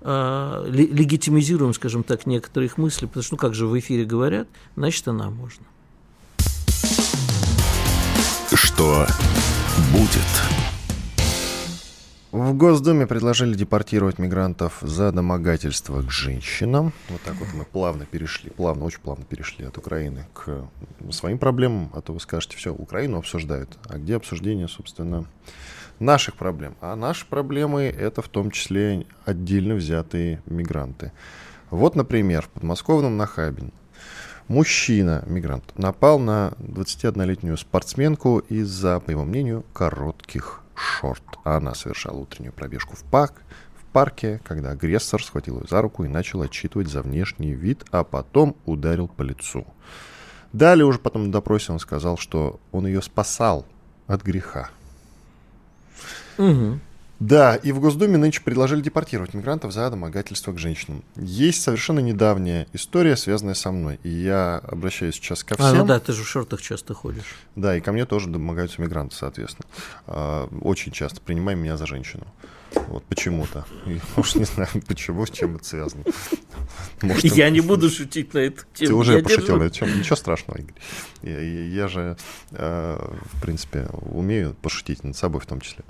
э, 0.02 0.66
легитимизируем, 0.70 1.74
скажем 1.74 2.04
так, 2.04 2.28
некоторые 2.28 2.68
их 2.68 2.78
мысли, 2.78 3.08
потому 3.08 3.24
что, 3.24 3.34
ну 3.34 3.38
как 3.40 3.56
же 3.56 3.66
в 3.66 3.78
эфире 3.78 4.06
говорят, 4.06 4.48
значит, 4.76 5.08
и 5.08 5.12
нам 5.12 5.34
можно. 5.34 5.66
Что 8.54 9.08
будет? 9.92 10.69
В 12.32 12.54
Госдуме 12.54 13.08
предложили 13.08 13.56
депортировать 13.56 14.20
мигрантов 14.20 14.78
за 14.82 15.12
домогательство 15.12 16.04
к 16.04 16.12
женщинам. 16.12 16.94
Вот 17.10 17.22
так 17.22 17.34
вот 17.38 17.48
мы 17.56 17.66
плавно 17.66 18.06
перешли, 18.06 18.52
плавно, 18.52 18.86
очень 18.86 19.00
плавно 19.00 19.26
перешли 19.26 19.66
от 19.66 19.80
Украины 19.80 20.28
к 20.36 20.70
своим 21.10 21.40
проблемам. 21.40 21.90
А 21.92 22.02
то 22.02 22.14
вы 22.14 22.20
скажете, 22.20 22.56
все, 22.56 22.72
Украину 22.72 23.18
обсуждают. 23.18 23.80
А 23.88 23.98
где 23.98 24.16
обсуждение, 24.16 24.68
собственно, 24.68 25.26
наших 25.98 26.36
проблем? 26.36 26.76
А 26.82 26.96
наши 26.96 27.26
проблемы— 27.26 27.84
это 28.00 28.22
в 28.22 28.28
том 28.28 28.52
числе 28.52 29.08
отдельно 29.26 29.74
взятые 29.74 30.44
мигранты. 30.46 31.12
Вот, 31.72 31.96
например, 31.96 32.44
в 32.44 32.50
подмосковном 32.50 33.18
Нахабине 33.18 33.72
мужчина, 34.48 35.24
мигрант, 35.26 35.64
напал 35.78 36.20
на 36.20 36.54
21-летнюю 36.60 37.58
спортсменку 37.58 38.40
из-за, 38.50 39.00
по 39.00 39.10
его 39.10 39.24
мнению, 39.24 39.64
коротких 39.74 40.62
шорт. 40.80 41.24
Она 41.44 41.74
совершала 41.74 42.18
утреннюю 42.18 42.54
пробежку 42.54 42.96
в 42.96 43.04
парк, 43.04 43.34
в 43.76 43.86
парке, 43.92 44.40
когда 44.46 44.72
агрессор 44.72 45.24
схватил 45.24 45.60
ее 45.60 45.68
за 45.70 45.82
руку 45.82 46.04
и 46.04 46.08
начал 46.08 46.42
отчитывать 46.42 46.88
за 46.88 47.02
внешний 47.02 47.54
вид, 47.54 47.86
а 47.92 48.04
потом 48.04 48.56
ударил 48.66 49.08
по 49.08 49.22
лицу. 49.22 49.66
Далее 50.54 50.86
уже 50.86 51.00
потом 51.00 51.26
на 51.26 51.32
допросе 51.32 51.72
он 51.72 51.80
сказал, 51.80 52.18
что 52.18 52.60
он 52.72 52.88
ее 52.88 53.02
спасал 53.02 53.66
от 54.08 54.24
греха. 54.24 54.70
Угу. 56.38 56.80
Да, 57.20 57.56
и 57.56 57.72
в 57.72 57.80
Госдуме 57.82 58.18
нынче 58.18 58.42
предложили 58.42 58.82
депортировать 58.82 59.34
мигрантов 59.34 59.74
за 59.74 59.90
домогательство 59.90 60.54
к 60.54 60.58
женщинам. 60.58 61.04
Есть 61.18 61.62
совершенно 61.62 62.00
недавняя 62.00 62.68
история, 62.72 63.18
связанная 63.18 63.56
со 63.56 63.72
мной. 63.72 64.00
И 64.04 64.10
я 64.10 64.62
обращаюсь 64.64 65.16
сейчас 65.16 65.44
ко 65.44 65.56
всем. 65.56 65.66
А, 65.66 65.74
ну 65.74 65.86
да, 65.86 66.00
ты 66.00 66.14
же 66.14 66.24
в 66.24 66.28
шортах 66.28 66.62
часто 66.62 66.94
ходишь. 66.94 67.36
Да, 67.56 67.76
и 67.76 67.82
ко 67.82 67.92
мне 67.92 68.06
тоже 68.06 68.30
домогаются 68.30 68.82
мигранты, 68.82 69.16
соответственно. 69.16 69.68
А, 70.08 70.48
очень 70.62 70.94
часто 70.94 71.20
принимай 71.20 71.56
меня 71.56 71.76
за 71.76 71.86
женщину. 71.86 72.26
Вот 72.88 73.04
почему-то. 73.04 73.66
Может, 74.16 74.36
не 74.36 74.46
знаю, 74.46 74.70
почему, 74.88 75.26
с 75.26 75.32
чем 75.32 75.56
это 75.56 75.66
связано. 75.66 76.04
Может, 77.02 77.24
я 77.26 77.50
не 77.50 77.62
буду 77.62 77.90
шутить 77.90 78.34
на 78.34 78.40
эту 78.40 78.64
тему. 78.74 78.90
Ты 78.90 78.94
уже 78.94 79.18
я 79.18 79.24
пошутил 79.24 79.58
на 79.58 79.64
эту 79.64 79.80
тему. 79.80 79.96
Ничего 79.96 80.16
страшного, 80.16 80.58
Игорь. 80.58 80.74
Я, 81.22 81.40
я 81.40 81.88
же, 81.88 82.18
э, 82.52 83.16
в 83.34 83.42
принципе, 83.42 83.88
умею 83.92 84.56
пошутить 84.62 85.04
над 85.04 85.16
собой 85.16 85.42
в 85.42 85.46
том 85.46 85.62
числе. 85.62 85.84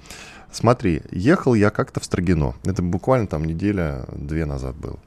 Смотри, 0.51 1.01
ехал 1.11 1.53
я 1.53 1.69
как-то 1.69 1.99
в 1.99 2.05
Строгино. 2.05 2.55
Это 2.63 2.81
буквально 2.81 3.27
там 3.27 3.45
неделя-две 3.45 4.45
назад 4.45 4.75
было. 4.75 4.99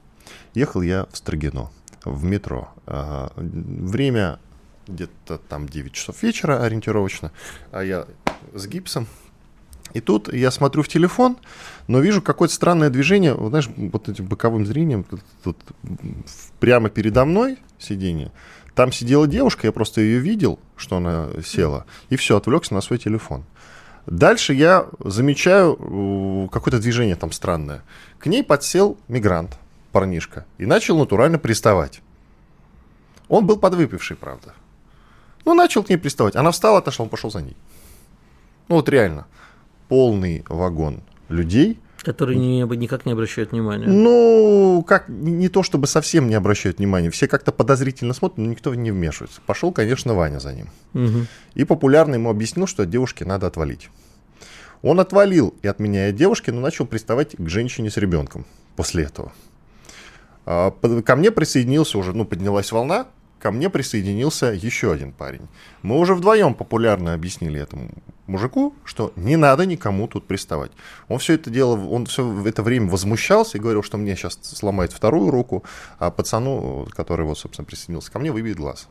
Ехал 0.55 0.83
я 0.83 1.07
в 1.11 1.17
Строгино, 1.17 1.71
в 2.05 2.25
метро. 2.25 2.69
А, 2.87 3.33
время 3.37 4.39
где-то 4.87 5.39
там 5.39 5.69
9 5.69 5.93
часов 5.93 6.23
вечера 6.23 6.63
ориентировочно, 6.63 7.33
а 7.71 7.83
я 7.83 8.07
с 8.55 8.67
гипсом. 8.67 9.07
И 9.93 10.01
тут 10.01 10.32
я 10.32 10.51
смотрю 10.51 10.82
в 10.82 10.88
телефон, 10.88 11.36
но 11.86 12.01
вижу 12.01 12.22
какое-то 12.22 12.55
странное 12.55 12.90
движение, 12.90 13.34
вот, 13.34 13.51
знаешь, 13.51 13.68
вот 13.76 14.09
этим 14.09 14.26
боковым 14.26 14.66
зрением, 14.66 15.05
тут, 15.05 15.20
тут 15.43 15.59
прямо 16.61 16.88
передо 16.88 17.24
мной 17.24 17.59
сиденье. 17.78 18.32
Там 18.74 18.90
сидела 18.90 19.26
девушка, 19.26 19.66
я 19.66 19.72
просто 19.72 20.01
ее 20.01 20.18
видел, 20.18 20.59
что 20.76 20.97
она 20.97 21.28
села, 21.45 21.84
и 22.09 22.16
все, 22.16 22.38
отвлекся 22.38 22.72
на 22.72 22.80
свой 22.80 22.99
телефон. 22.99 23.45
Дальше 24.07 24.55
я 24.55 24.86
замечаю 24.99 26.49
какое-то 26.51 26.80
движение 26.80 27.14
там 27.14 27.30
странное. 27.30 27.82
К 28.18 28.26
ней 28.26 28.43
подсел 28.43 28.99
мигрант, 29.09 29.59
парнишка, 29.93 30.47
и 30.59 30.66
начал 30.66 30.99
натурально 30.99 31.38
приставать. 31.38 32.01
Он 33.28 33.47
был 33.47 33.59
подвыпивший, 33.59 34.16
правда. 34.16 34.55
Ну, 35.45 35.55
начал 35.55 35.82
к 35.82 35.88
ней 35.88 35.97
приставать. 35.97 36.36
Она 36.36 36.51
встала, 36.51 36.78
отошла, 36.78 37.05
он 37.05 37.09
пошел 37.11 37.30
за 37.30 37.43
ней. 37.43 37.57
Ну, 38.68 38.76
вот 38.76 38.88
реально. 38.88 39.26
Полный 39.93 40.43
вагон 40.49 41.03
людей. 41.28 41.78
Которые 41.99 42.38
не, 42.38 42.62
никак 42.62 43.05
не 43.05 43.12
обращают 43.12 43.53
внимания. 43.53 43.86
Ну, 43.86 44.82
как 44.88 45.11
не 45.11 45.51
то 45.51 45.62
чтобы 45.62 45.86
совсем 45.86 46.28
не 46.28 46.34
обращают 46.34 46.78
внимания. 46.78 47.11
Все 47.11 47.28
как-то 47.28 47.53
подозрительно 47.53 48.14
смотрят, 48.14 48.38
но 48.38 48.47
никто 48.47 48.74
не 48.74 48.90
вмешивается. 48.90 49.43
Пошел, 49.45 49.70
конечно, 49.70 50.14
Ваня 50.14 50.38
за 50.38 50.55
ним. 50.55 50.70
Угу. 50.95 51.26
И 51.57 51.64
популярно 51.64 52.14
ему 52.14 52.30
объяснил, 52.30 52.66
что 52.66 52.84
от 52.84 52.88
девушки 52.88 53.22
надо 53.24 53.47
отвалить. 53.47 53.90
Он 54.80 54.99
отвалил 54.99 55.53
и, 55.61 55.68
отменяя 55.68 56.11
девушки, 56.11 56.49
но 56.49 56.62
начал 56.62 56.86
приставать 56.86 57.36
к 57.36 57.49
женщине 57.51 57.90
с 57.90 57.99
ребенком 57.99 58.47
после 58.76 59.05
этого. 59.05 59.30
А, 60.47 60.70
ко 61.05 61.16
мне 61.16 61.30
присоединился 61.30 61.99
уже, 61.99 62.14
ну, 62.14 62.24
поднялась 62.24 62.72
волна, 62.72 63.09
ко 63.43 63.51
мне 63.51 63.68
присоединился 63.68 64.47
еще 64.47 64.93
один 64.93 65.12
парень. 65.12 65.49
Мы 65.82 65.99
уже 65.99 66.14
вдвоем 66.14 66.55
популярно 66.55 67.12
объяснили 67.12 67.61
этому 67.61 67.90
мужику, 68.28 68.72
что 68.84 69.12
не 69.16 69.36
надо 69.36 69.66
никому 69.66 70.07
тут 70.07 70.28
приставать. 70.28 70.70
Он 71.09 71.18
все 71.18 71.34
это 71.34 71.51
дело, 71.51 71.76
он 71.76 72.07
все 72.07 72.47
это 72.47 72.62
время 72.62 72.88
возмущался 72.88 73.59
и 73.59 73.61
говорил, 73.61 73.82
что 73.82 73.99
мне 73.99 74.14
сейчас 74.14 74.38
сломает 74.43 74.93
вторую 74.93 75.32
руку, 75.32 75.64
а 75.99 76.12
пацану, 76.12 76.86
который 76.93 77.26
вот, 77.26 77.36
собственно, 77.36 77.66
присоединился 77.66 78.12
ко 78.12 78.20
мне, 78.20 78.30
выбьет 78.30 78.59
глаз. 78.59 78.88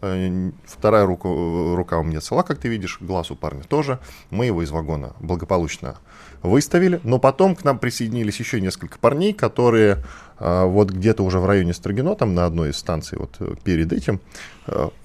Э, 0.00 0.50
вторая 0.64 1.04
рука, 1.04 1.28
рука 1.28 1.98
у 1.98 2.02
меня 2.02 2.20
цела, 2.20 2.42
как 2.42 2.58
ты 2.58 2.68
видишь, 2.68 2.98
глаз 3.00 3.30
у 3.30 3.36
парня 3.36 3.62
тоже. 3.62 3.98
Мы 4.30 4.46
его 4.46 4.62
из 4.62 4.70
вагона 4.70 5.12
благополучно 5.20 5.98
выставили. 6.42 7.00
Но 7.04 7.18
потом 7.18 7.56
к 7.56 7.64
нам 7.64 7.78
присоединились 7.78 8.38
еще 8.38 8.60
несколько 8.60 8.98
парней, 8.98 9.32
которые 9.32 10.04
вот 10.38 10.90
где-то 10.90 11.22
уже 11.22 11.38
в 11.38 11.46
районе 11.46 11.74
Строгино, 11.74 12.14
там 12.14 12.34
на 12.34 12.46
одной 12.46 12.70
из 12.70 12.76
станций 12.76 13.18
вот 13.18 13.36
э, 13.38 13.54
перед 13.62 13.92
этим, 13.92 14.20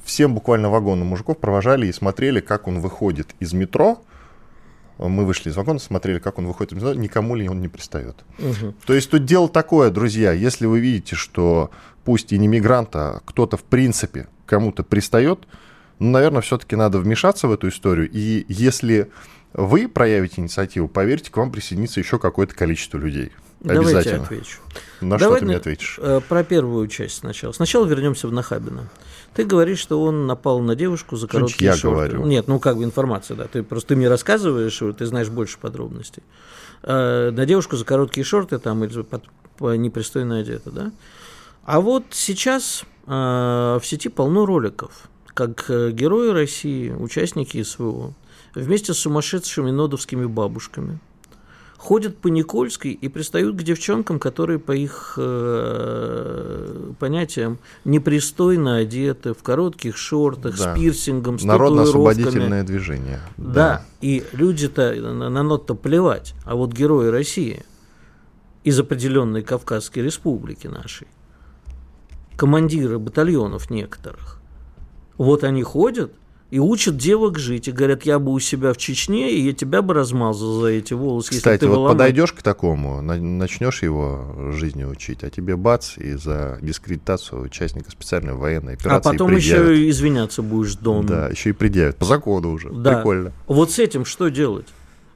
всем 0.03 0.33
буквально 0.33 0.69
вагоном 0.69 1.07
мужиков 1.07 1.37
провожали 1.37 1.87
и 1.87 1.91
смотрели, 1.91 2.39
как 2.39 2.67
он 2.67 2.79
выходит 2.79 3.35
из 3.39 3.53
метро, 3.53 4.01
мы 4.97 5.25
вышли 5.25 5.49
из 5.49 5.55
вагона, 5.55 5.79
смотрели, 5.79 6.19
как 6.19 6.39
он 6.39 6.47
выходит 6.47 6.73
из 6.73 6.77
метро, 6.77 6.93
никому 6.93 7.35
ли 7.35 7.47
он 7.47 7.61
не 7.61 7.67
пристает. 7.67 8.17
Угу. 8.37 8.73
То 8.85 8.93
есть 8.93 9.09
тут 9.09 9.25
дело 9.25 9.47
такое, 9.47 9.91
друзья, 9.91 10.33
если 10.33 10.65
вы 10.65 10.79
видите, 10.79 11.15
что 11.15 11.71
пусть 12.03 12.33
и 12.33 12.37
не 12.37 12.47
мигрант, 12.47 12.95
а 12.95 13.21
кто-то 13.25 13.55
в 13.55 13.63
принципе 13.63 14.27
кому-то 14.45 14.83
пристает, 14.83 15.39
ну, 15.99 16.11
наверное, 16.11 16.41
все-таки 16.41 16.75
надо 16.75 16.99
вмешаться 16.99 17.47
в 17.47 17.51
эту 17.51 17.69
историю. 17.69 18.09
И 18.11 18.45
если 18.47 19.11
вы 19.53 19.87
проявите 19.87 20.41
инициативу, 20.41 20.87
поверьте, 20.87 21.31
к 21.31 21.37
вам 21.37 21.51
присоединится 21.51 21.99
еще 21.99 22.19
какое-то 22.19 22.55
количество 22.55 22.97
людей. 22.97 23.31
Давайте 23.59 23.97
Обязательно. 23.97 24.23
отвечу. 24.23 24.59
На 25.01 25.17
Давай 25.17 25.37
что 25.37 25.39
ты 25.39 25.45
мне 25.45 25.55
ответишь? 25.55 25.97
Э, 26.01 26.19
про 26.27 26.43
первую 26.43 26.87
часть 26.87 27.17
сначала. 27.17 27.51
Сначала 27.53 27.85
вернемся 27.85 28.27
в 28.27 28.33
Нахабина. 28.33 28.89
Ты 29.33 29.45
говоришь, 29.45 29.79
что 29.79 30.01
он 30.01 30.27
напал 30.27 30.59
на 30.59 30.75
девушку 30.75 31.15
за 31.15 31.27
короткие 31.27 31.67
я 31.67 31.75
шорты. 31.75 31.95
говорю. 32.11 32.25
Нет, 32.25 32.47
ну 32.47 32.59
как 32.59 32.77
бы 32.77 32.83
информация, 32.83 33.37
да. 33.37 33.45
Ты 33.45 33.63
просто 33.63 33.89
ты 33.89 33.95
мне 33.95 34.09
рассказываешь, 34.09 34.81
ты 34.97 35.05
знаешь 35.05 35.29
больше 35.29 35.57
подробностей. 35.57 36.23
Э, 36.83 37.31
на 37.31 37.45
девушку 37.45 37.77
за 37.77 37.85
короткие 37.85 38.23
шорты 38.23 38.59
там 38.59 38.83
или 38.83 39.01
под, 39.01 39.23
по 39.57 39.75
непристойно 39.75 40.39
одета, 40.39 40.71
да. 40.71 40.91
А 41.63 41.79
вот 41.79 42.03
сейчас 42.11 42.83
э, 43.07 43.11
в 43.11 43.81
сети 43.83 44.09
полно 44.09 44.45
роликов, 44.45 45.09
как 45.27 45.65
герои 45.69 46.31
России, 46.31 46.91
участники 46.91 47.61
СВО, 47.63 48.13
вместе 48.55 48.93
с 48.93 48.97
сумасшедшими 48.97 49.71
нодовскими 49.71 50.25
бабушками 50.25 50.99
ходят 51.79 52.17
по 52.17 52.27
Никольской 52.27 52.91
и 52.91 53.07
пристают 53.07 53.55
к 53.55 53.63
девчонкам, 53.63 54.19
которые 54.19 54.59
по 54.59 54.73
их 54.73 55.13
э, 55.17 56.91
понятиям 56.99 57.57
непристойно 57.85 58.75
одеты, 58.75 59.33
в 59.33 59.41
коротких 59.41 59.95
шортах, 59.95 60.57
да. 60.57 60.75
с 60.75 60.77
пирсингом, 60.77 61.39
с 61.39 61.43
Народно-освободительное 61.45 62.63
движение. 62.65 63.21
Да. 63.37 63.53
да, 63.53 63.85
и 64.01 64.25
люди-то 64.33 64.93
на, 64.93 65.29
на 65.29 65.41
нот-то 65.41 65.73
плевать, 65.73 66.35
а 66.43 66.55
вот 66.55 66.73
герои 66.73 67.07
России 67.07 67.63
из 68.65 68.77
определенной 68.77 69.41
Кавказской 69.41 69.99
республики 69.99 70.67
нашей, 70.67 71.07
командиры 72.35 72.99
батальонов 72.99 73.69
некоторых, 73.69 74.41
вот 75.17 75.45
они 75.45 75.63
ходят 75.63 76.11
и 76.51 76.59
учат 76.59 76.97
девок 76.97 77.37
жить. 77.37 77.67
И 77.67 77.71
говорят, 77.71 78.03
я 78.03 78.17
бы 78.19 78.31
у 78.31 78.39
себя 78.39 78.73
в 78.73 78.77
Чечне, 78.77 79.31
и 79.31 79.41
я 79.41 79.53
тебя 79.53 79.81
бы 79.81 79.93
размазал 79.93 80.61
за 80.61 80.67
эти 80.67 80.93
волосы. 80.93 81.31
Кстати, 81.31 81.63
вот 81.65 81.75
волоной. 81.75 81.93
подойдешь 81.95 82.33
к 82.33 82.41
такому, 82.41 83.01
на- 83.01 83.17
начнешь 83.17 83.83
его 83.83 84.51
жизни 84.51 84.83
учить, 84.83 85.23
а 85.23 85.29
тебе 85.29 85.55
бац, 85.55 85.97
и 85.97 86.13
за 86.13 86.57
дискредитацию 86.61 87.41
участника 87.43 87.91
специальной 87.91 88.33
военной 88.33 88.73
А 88.73 88.75
операции 88.75 89.11
потом 89.11 89.27
предъявят. 89.29 89.69
еще 89.69 89.85
и 89.85 89.89
извиняться 89.89 90.41
будешь, 90.41 90.75
Дон. 90.75 91.05
Да, 91.05 91.27
еще 91.27 91.49
и 91.49 91.53
предъявят. 91.53 91.97
По 91.97 92.05
закону 92.05 92.51
уже. 92.51 92.69
Да. 92.71 92.95
Прикольно. 92.95 93.31
Вот 93.47 93.71
с 93.71 93.79
этим 93.79 94.05
что 94.05 94.29
делать? 94.29 94.65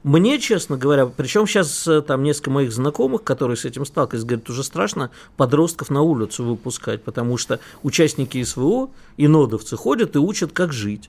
Мне, 0.04 0.38
честно 0.38 0.76
говоря, 0.76 1.06
причем 1.06 1.46
сейчас 1.46 1.88
э, 1.88 2.02
там 2.02 2.22
несколько 2.22 2.50
моих 2.50 2.72
знакомых, 2.72 3.24
которые 3.24 3.56
с 3.56 3.64
этим 3.64 3.86
сталкивались, 3.86 4.24
говорят, 4.24 4.50
уже 4.50 4.62
страшно 4.62 5.10
подростков 5.38 5.88
на 5.88 6.02
улицу 6.02 6.44
выпускать, 6.44 7.02
потому 7.02 7.38
что 7.38 7.58
участники 7.82 8.42
СВО 8.44 8.90
и 9.16 9.26
нодовцы 9.28 9.76
ходят 9.78 10.14
и 10.14 10.18
учат, 10.18 10.52
как 10.52 10.74
жить. 10.74 11.08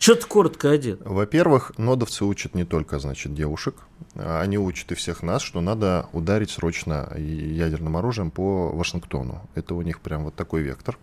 Что-то 0.00 0.26
коротко 0.26 0.70
одет. 0.70 1.02
Во-первых, 1.04 1.76
нодовцы 1.76 2.24
учат 2.24 2.54
не 2.54 2.64
только, 2.64 2.98
значит, 2.98 3.34
девушек, 3.34 3.74
они 4.14 4.56
учат 4.56 4.92
и 4.92 4.94
всех 4.94 5.22
нас, 5.22 5.42
что 5.42 5.60
надо 5.60 6.08
ударить 6.14 6.50
срочно 6.50 7.12
ядерным 7.18 7.98
оружием 7.98 8.30
по 8.30 8.70
Вашингтону. 8.70 9.46
Это 9.54 9.74
у 9.74 9.82
них 9.82 10.00
прям 10.00 10.24
вот 10.24 10.34
такой 10.34 10.62
вектор. 10.62 10.98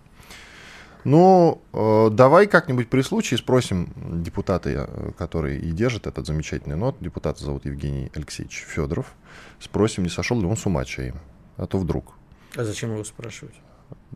Ну, 1.03 1.61
э, 1.73 2.09
давай 2.11 2.47
как-нибудь 2.47 2.89
при 2.89 3.03
случае 3.03 3.37
спросим 3.37 3.93
депутата, 4.23 4.69
э, 4.71 5.11
который 5.15 5.59
и 5.59 5.71
держит 5.71 6.07
этот 6.07 6.25
замечательный 6.25 6.75
нот, 6.75 6.97
депутата 6.99 7.43
зовут 7.43 7.65
Евгений 7.65 8.11
Алексеевич 8.15 8.65
Федоров, 8.67 9.13
спросим, 9.59 10.03
не 10.03 10.09
сошел 10.09 10.41
ли 10.41 10.47
он 10.47 10.57
с 10.57 10.65
ума 10.65 10.83
чаем, 10.85 11.19
а 11.55 11.67
то 11.67 11.77
вдруг. 11.77 12.15
А 12.55 12.63
зачем 12.63 12.91
его 12.93 13.03
спрашивать? 13.03 13.53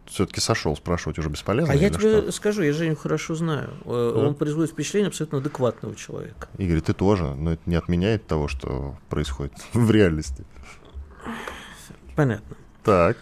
Все-таки 0.08 0.42
сошел, 0.42 0.76
спрашивать 0.76 1.20
уже 1.20 1.30
бесполезно. 1.30 1.74
А 1.74 1.76
я 1.76 1.90
тебе 1.90 2.22
что? 2.22 2.32
скажу, 2.32 2.64
я 2.64 2.74
Женю 2.74 2.96
хорошо 2.96 3.36
знаю. 3.36 3.70
Э, 3.86 4.12
Да? 4.16 4.22
Он 4.28 4.36
производит 4.36 4.72
впечатление 4.72 5.08
абсолютно 5.10 5.38
адекватного 5.40 5.96
человека. 5.96 6.48
Игорь, 6.58 6.82
ты 6.82 6.94
тоже, 6.94 7.34
но 7.36 7.54
это 7.54 7.62
не 7.66 7.76
отменяет 7.76 8.26
того, 8.28 8.48
что 8.48 8.98
происходит 9.10 9.54
в 9.74 9.90
реальности. 9.92 10.46
Понятно. 12.16 12.56
Так, 12.84 13.18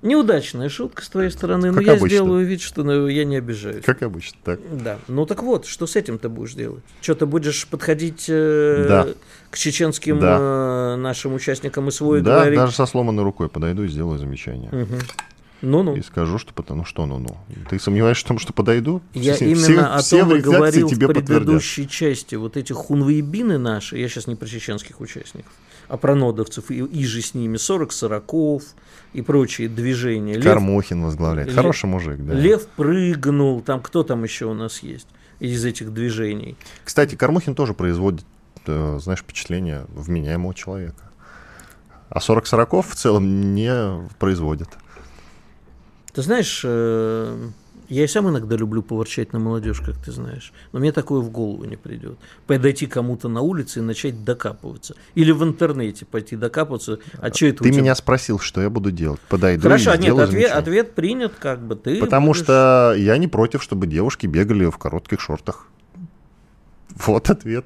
Неудачная 0.00 0.68
шутка 0.68 1.02
с 1.04 1.08
твоей 1.08 1.28
стороны, 1.28 1.72
но 1.72 1.78
Как 1.78 1.86
я 1.86 1.92
обычно. 1.94 2.08
сделаю 2.08 2.46
вид, 2.46 2.60
что 2.60 2.84
ну, 2.84 3.08
я 3.08 3.24
не 3.24 3.34
обижаюсь. 3.36 3.84
как 3.84 4.00
обычно, 4.04 4.38
так. 4.44 4.60
Да. 4.80 4.96
Ну 5.08 5.26
так 5.26 5.42
вот, 5.42 5.66
что 5.66 5.88
с 5.88 5.96
этим 5.96 6.18
ты 6.20 6.28
будешь 6.28 6.54
делать? 6.54 6.84
Что 7.00 7.16
ты 7.16 7.26
будешь 7.26 7.66
подходить 7.66 8.26
э, 8.28 8.86
Да. 8.88 9.08
к 9.50 9.58
чеченским 9.58 10.20
Да. 10.20 10.36
э, 10.94 10.96
нашим 10.98 11.34
участникам 11.34 11.88
и 11.88 11.90
Да, 12.20 12.36
говорить? 12.36 12.56
даже 12.60 12.72
со 12.76 12.86
сломанной 12.86 13.24
рукой 13.24 13.48
подойду 13.48 13.82
и 13.82 13.88
сделаю 13.88 14.18
замечание. 14.20 14.70
Мгм. 14.70 15.00
Ну-ну. 15.60 15.96
И 15.96 16.02
скажу, 16.02 16.38
что 16.38 16.52
потому 16.54 16.84
что 16.84 17.04
ну-ну. 17.06 17.36
Ты 17.68 17.80
сомневаешься 17.80 18.24
в 18.24 18.28
том, 18.28 18.38
что 18.38 18.52
подойду? 18.52 19.02
Я 19.12 19.34
Все- 19.34 19.46
именно 19.46 19.62
все- 19.62 19.80
о 19.80 19.98
все 19.98 20.20
том 20.20 20.28
в 20.28 20.34
и 20.36 20.40
говорил 20.40 20.86
в 20.86 20.90
тебе 20.90 21.06
подтвердят. 21.08 21.36
предыдущей 21.38 21.88
части. 21.88 22.36
Вот 22.36 22.56
эти 22.56 22.72
хунвейбины 22.72 23.58
наши, 23.58 23.98
я 23.98 24.08
сейчас 24.08 24.26
не 24.28 24.36
про 24.36 24.46
чеченских 24.46 25.00
участников, 25.00 25.50
а 25.88 25.96
про 25.96 26.14
нодовцев, 26.14 26.70
и, 26.70 26.76
и 26.84 27.04
же 27.04 27.20
с 27.22 27.34
ними 27.34 27.56
40 27.56 27.90
сороков 27.92 28.62
и 29.12 29.20
прочие 29.22 29.68
движения. 29.68 30.34
Лев, 30.34 30.44
Кормухин 30.44 31.02
возглавляет. 31.02 31.48
Лев- 31.48 31.56
Хороший 31.56 31.86
мужик, 31.86 32.18
да. 32.20 32.34
Лев 32.34 32.66
прыгнул, 32.68 33.60
там 33.60 33.80
кто 33.80 34.04
там 34.04 34.22
еще 34.22 34.46
у 34.46 34.54
нас 34.54 34.78
есть 34.84 35.08
из 35.40 35.64
этих 35.64 35.92
движений? 35.92 36.56
Кстати, 36.84 37.16
Кормухин 37.16 37.56
тоже 37.56 37.74
производит, 37.74 38.24
э, 38.66 38.98
знаешь, 39.00 39.20
впечатление 39.20 39.86
вменяемого 39.88 40.54
человека. 40.54 41.02
А 42.10 42.20
40 42.20 42.46
сороков 42.46 42.88
в 42.90 42.94
целом 42.94 43.54
не 43.54 44.08
производит. 44.18 44.68
Ты 46.18 46.22
знаешь, 46.22 46.62
э, 46.64 47.48
я 47.88 48.02
и 48.02 48.08
сам 48.08 48.28
иногда 48.28 48.56
люблю 48.56 48.82
поворчать 48.82 49.32
на 49.32 49.38
молодежь, 49.38 49.80
как 49.80 49.96
ты 49.98 50.10
знаешь, 50.10 50.52
но 50.72 50.80
мне 50.80 50.90
такое 50.90 51.20
в 51.20 51.30
голову 51.30 51.62
не 51.62 51.76
придет. 51.76 52.18
Подойти 52.48 52.88
кому-то 52.88 53.28
на 53.28 53.40
улице 53.40 53.78
и 53.78 53.82
начать 53.82 54.24
докапываться. 54.24 54.96
Или 55.14 55.30
в 55.30 55.44
интернете 55.44 56.06
пойти 56.06 56.34
докапываться. 56.34 56.98
А 57.20 57.32
что 57.32 57.46
это 57.46 57.62
Ты 57.62 57.70
тебя? 57.70 57.82
меня 57.82 57.94
спросил, 57.94 58.40
что 58.40 58.60
я 58.60 58.68
буду 58.68 58.90
делать. 58.90 59.20
Подойду 59.28 59.62
Хорошо, 59.62 59.90
и 59.90 59.92
нет, 59.92 60.02
сделаю 60.02 60.24
ответ, 60.24 60.40
замечание. 60.40 60.58
ответ 60.60 60.94
принят, 60.96 61.32
как 61.38 61.64
бы 61.64 61.76
ты. 61.76 62.00
Потому 62.00 62.32
будешь- 62.32 62.42
что 62.42 62.94
я 62.98 63.16
не 63.16 63.28
против, 63.28 63.62
чтобы 63.62 63.86
девушки 63.86 64.26
бегали 64.26 64.64
в 64.64 64.76
коротких 64.76 65.20
шортах. 65.20 65.68
Вот 66.96 67.30
ответ. 67.30 67.64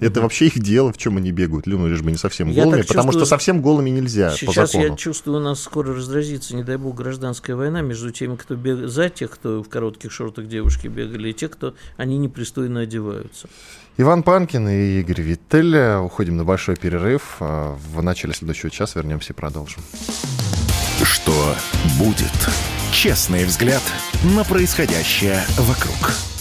Это 0.00 0.20
вообще 0.20 0.46
их 0.46 0.58
дело, 0.60 0.92
в 0.92 0.98
чем 0.98 1.16
они 1.16 1.32
бегают. 1.32 1.66
Ну, 1.66 1.86
лишь 1.86 2.02
бы 2.02 2.10
не 2.10 2.18
совсем 2.18 2.48
Я 2.50 2.64
голыми, 2.64 2.82
потому 2.82 3.08
чувствую, 3.08 3.24
что 3.24 3.28
совсем 3.28 3.62
голыми 3.62 3.90
нельзя 3.90 4.30
по 4.30 4.36
Сейчас 4.36 4.72
закону. 4.72 4.90
я 4.90 4.96
чувствую, 4.96 5.38
у 5.38 5.40
нас 5.40 5.60
скоро 5.60 5.94
разразится, 5.94 6.54
не 6.54 6.62
дай 6.62 6.76
бог, 6.76 6.94
гражданская 6.96 7.56
война 7.56 7.80
между 7.80 8.10
теми, 8.10 8.36
кто 8.36 8.54
бег... 8.54 8.88
за 8.88 9.08
тех, 9.08 9.30
кто 9.30 9.62
в 9.62 9.68
коротких 9.68 10.12
шортах 10.12 10.46
девушки 10.46 10.86
бегали, 10.88 11.30
и 11.30 11.32
те, 11.32 11.48
кто 11.48 11.74
они 11.96 12.18
непристойно 12.18 12.80
одеваются. 12.80 13.48
Иван 13.96 14.22
Панкин 14.22 14.68
и 14.68 15.00
Игорь 15.00 15.22
Виттель. 15.22 15.96
Уходим 15.96 16.36
на 16.36 16.44
большой 16.44 16.76
перерыв. 16.76 17.38
А 17.40 17.76
В 17.92 18.00
начале 18.00 18.32
следующего 18.32 18.70
часа 18.70 19.00
вернемся 19.00 19.32
и 19.32 19.36
продолжим. 19.36 19.82
Что 21.02 21.54
будет? 21.98 22.30
Честный 22.92 23.44
взгляд 23.44 23.82
на 24.36 24.44
происходящее 24.44 25.42
вокруг. 25.58 26.37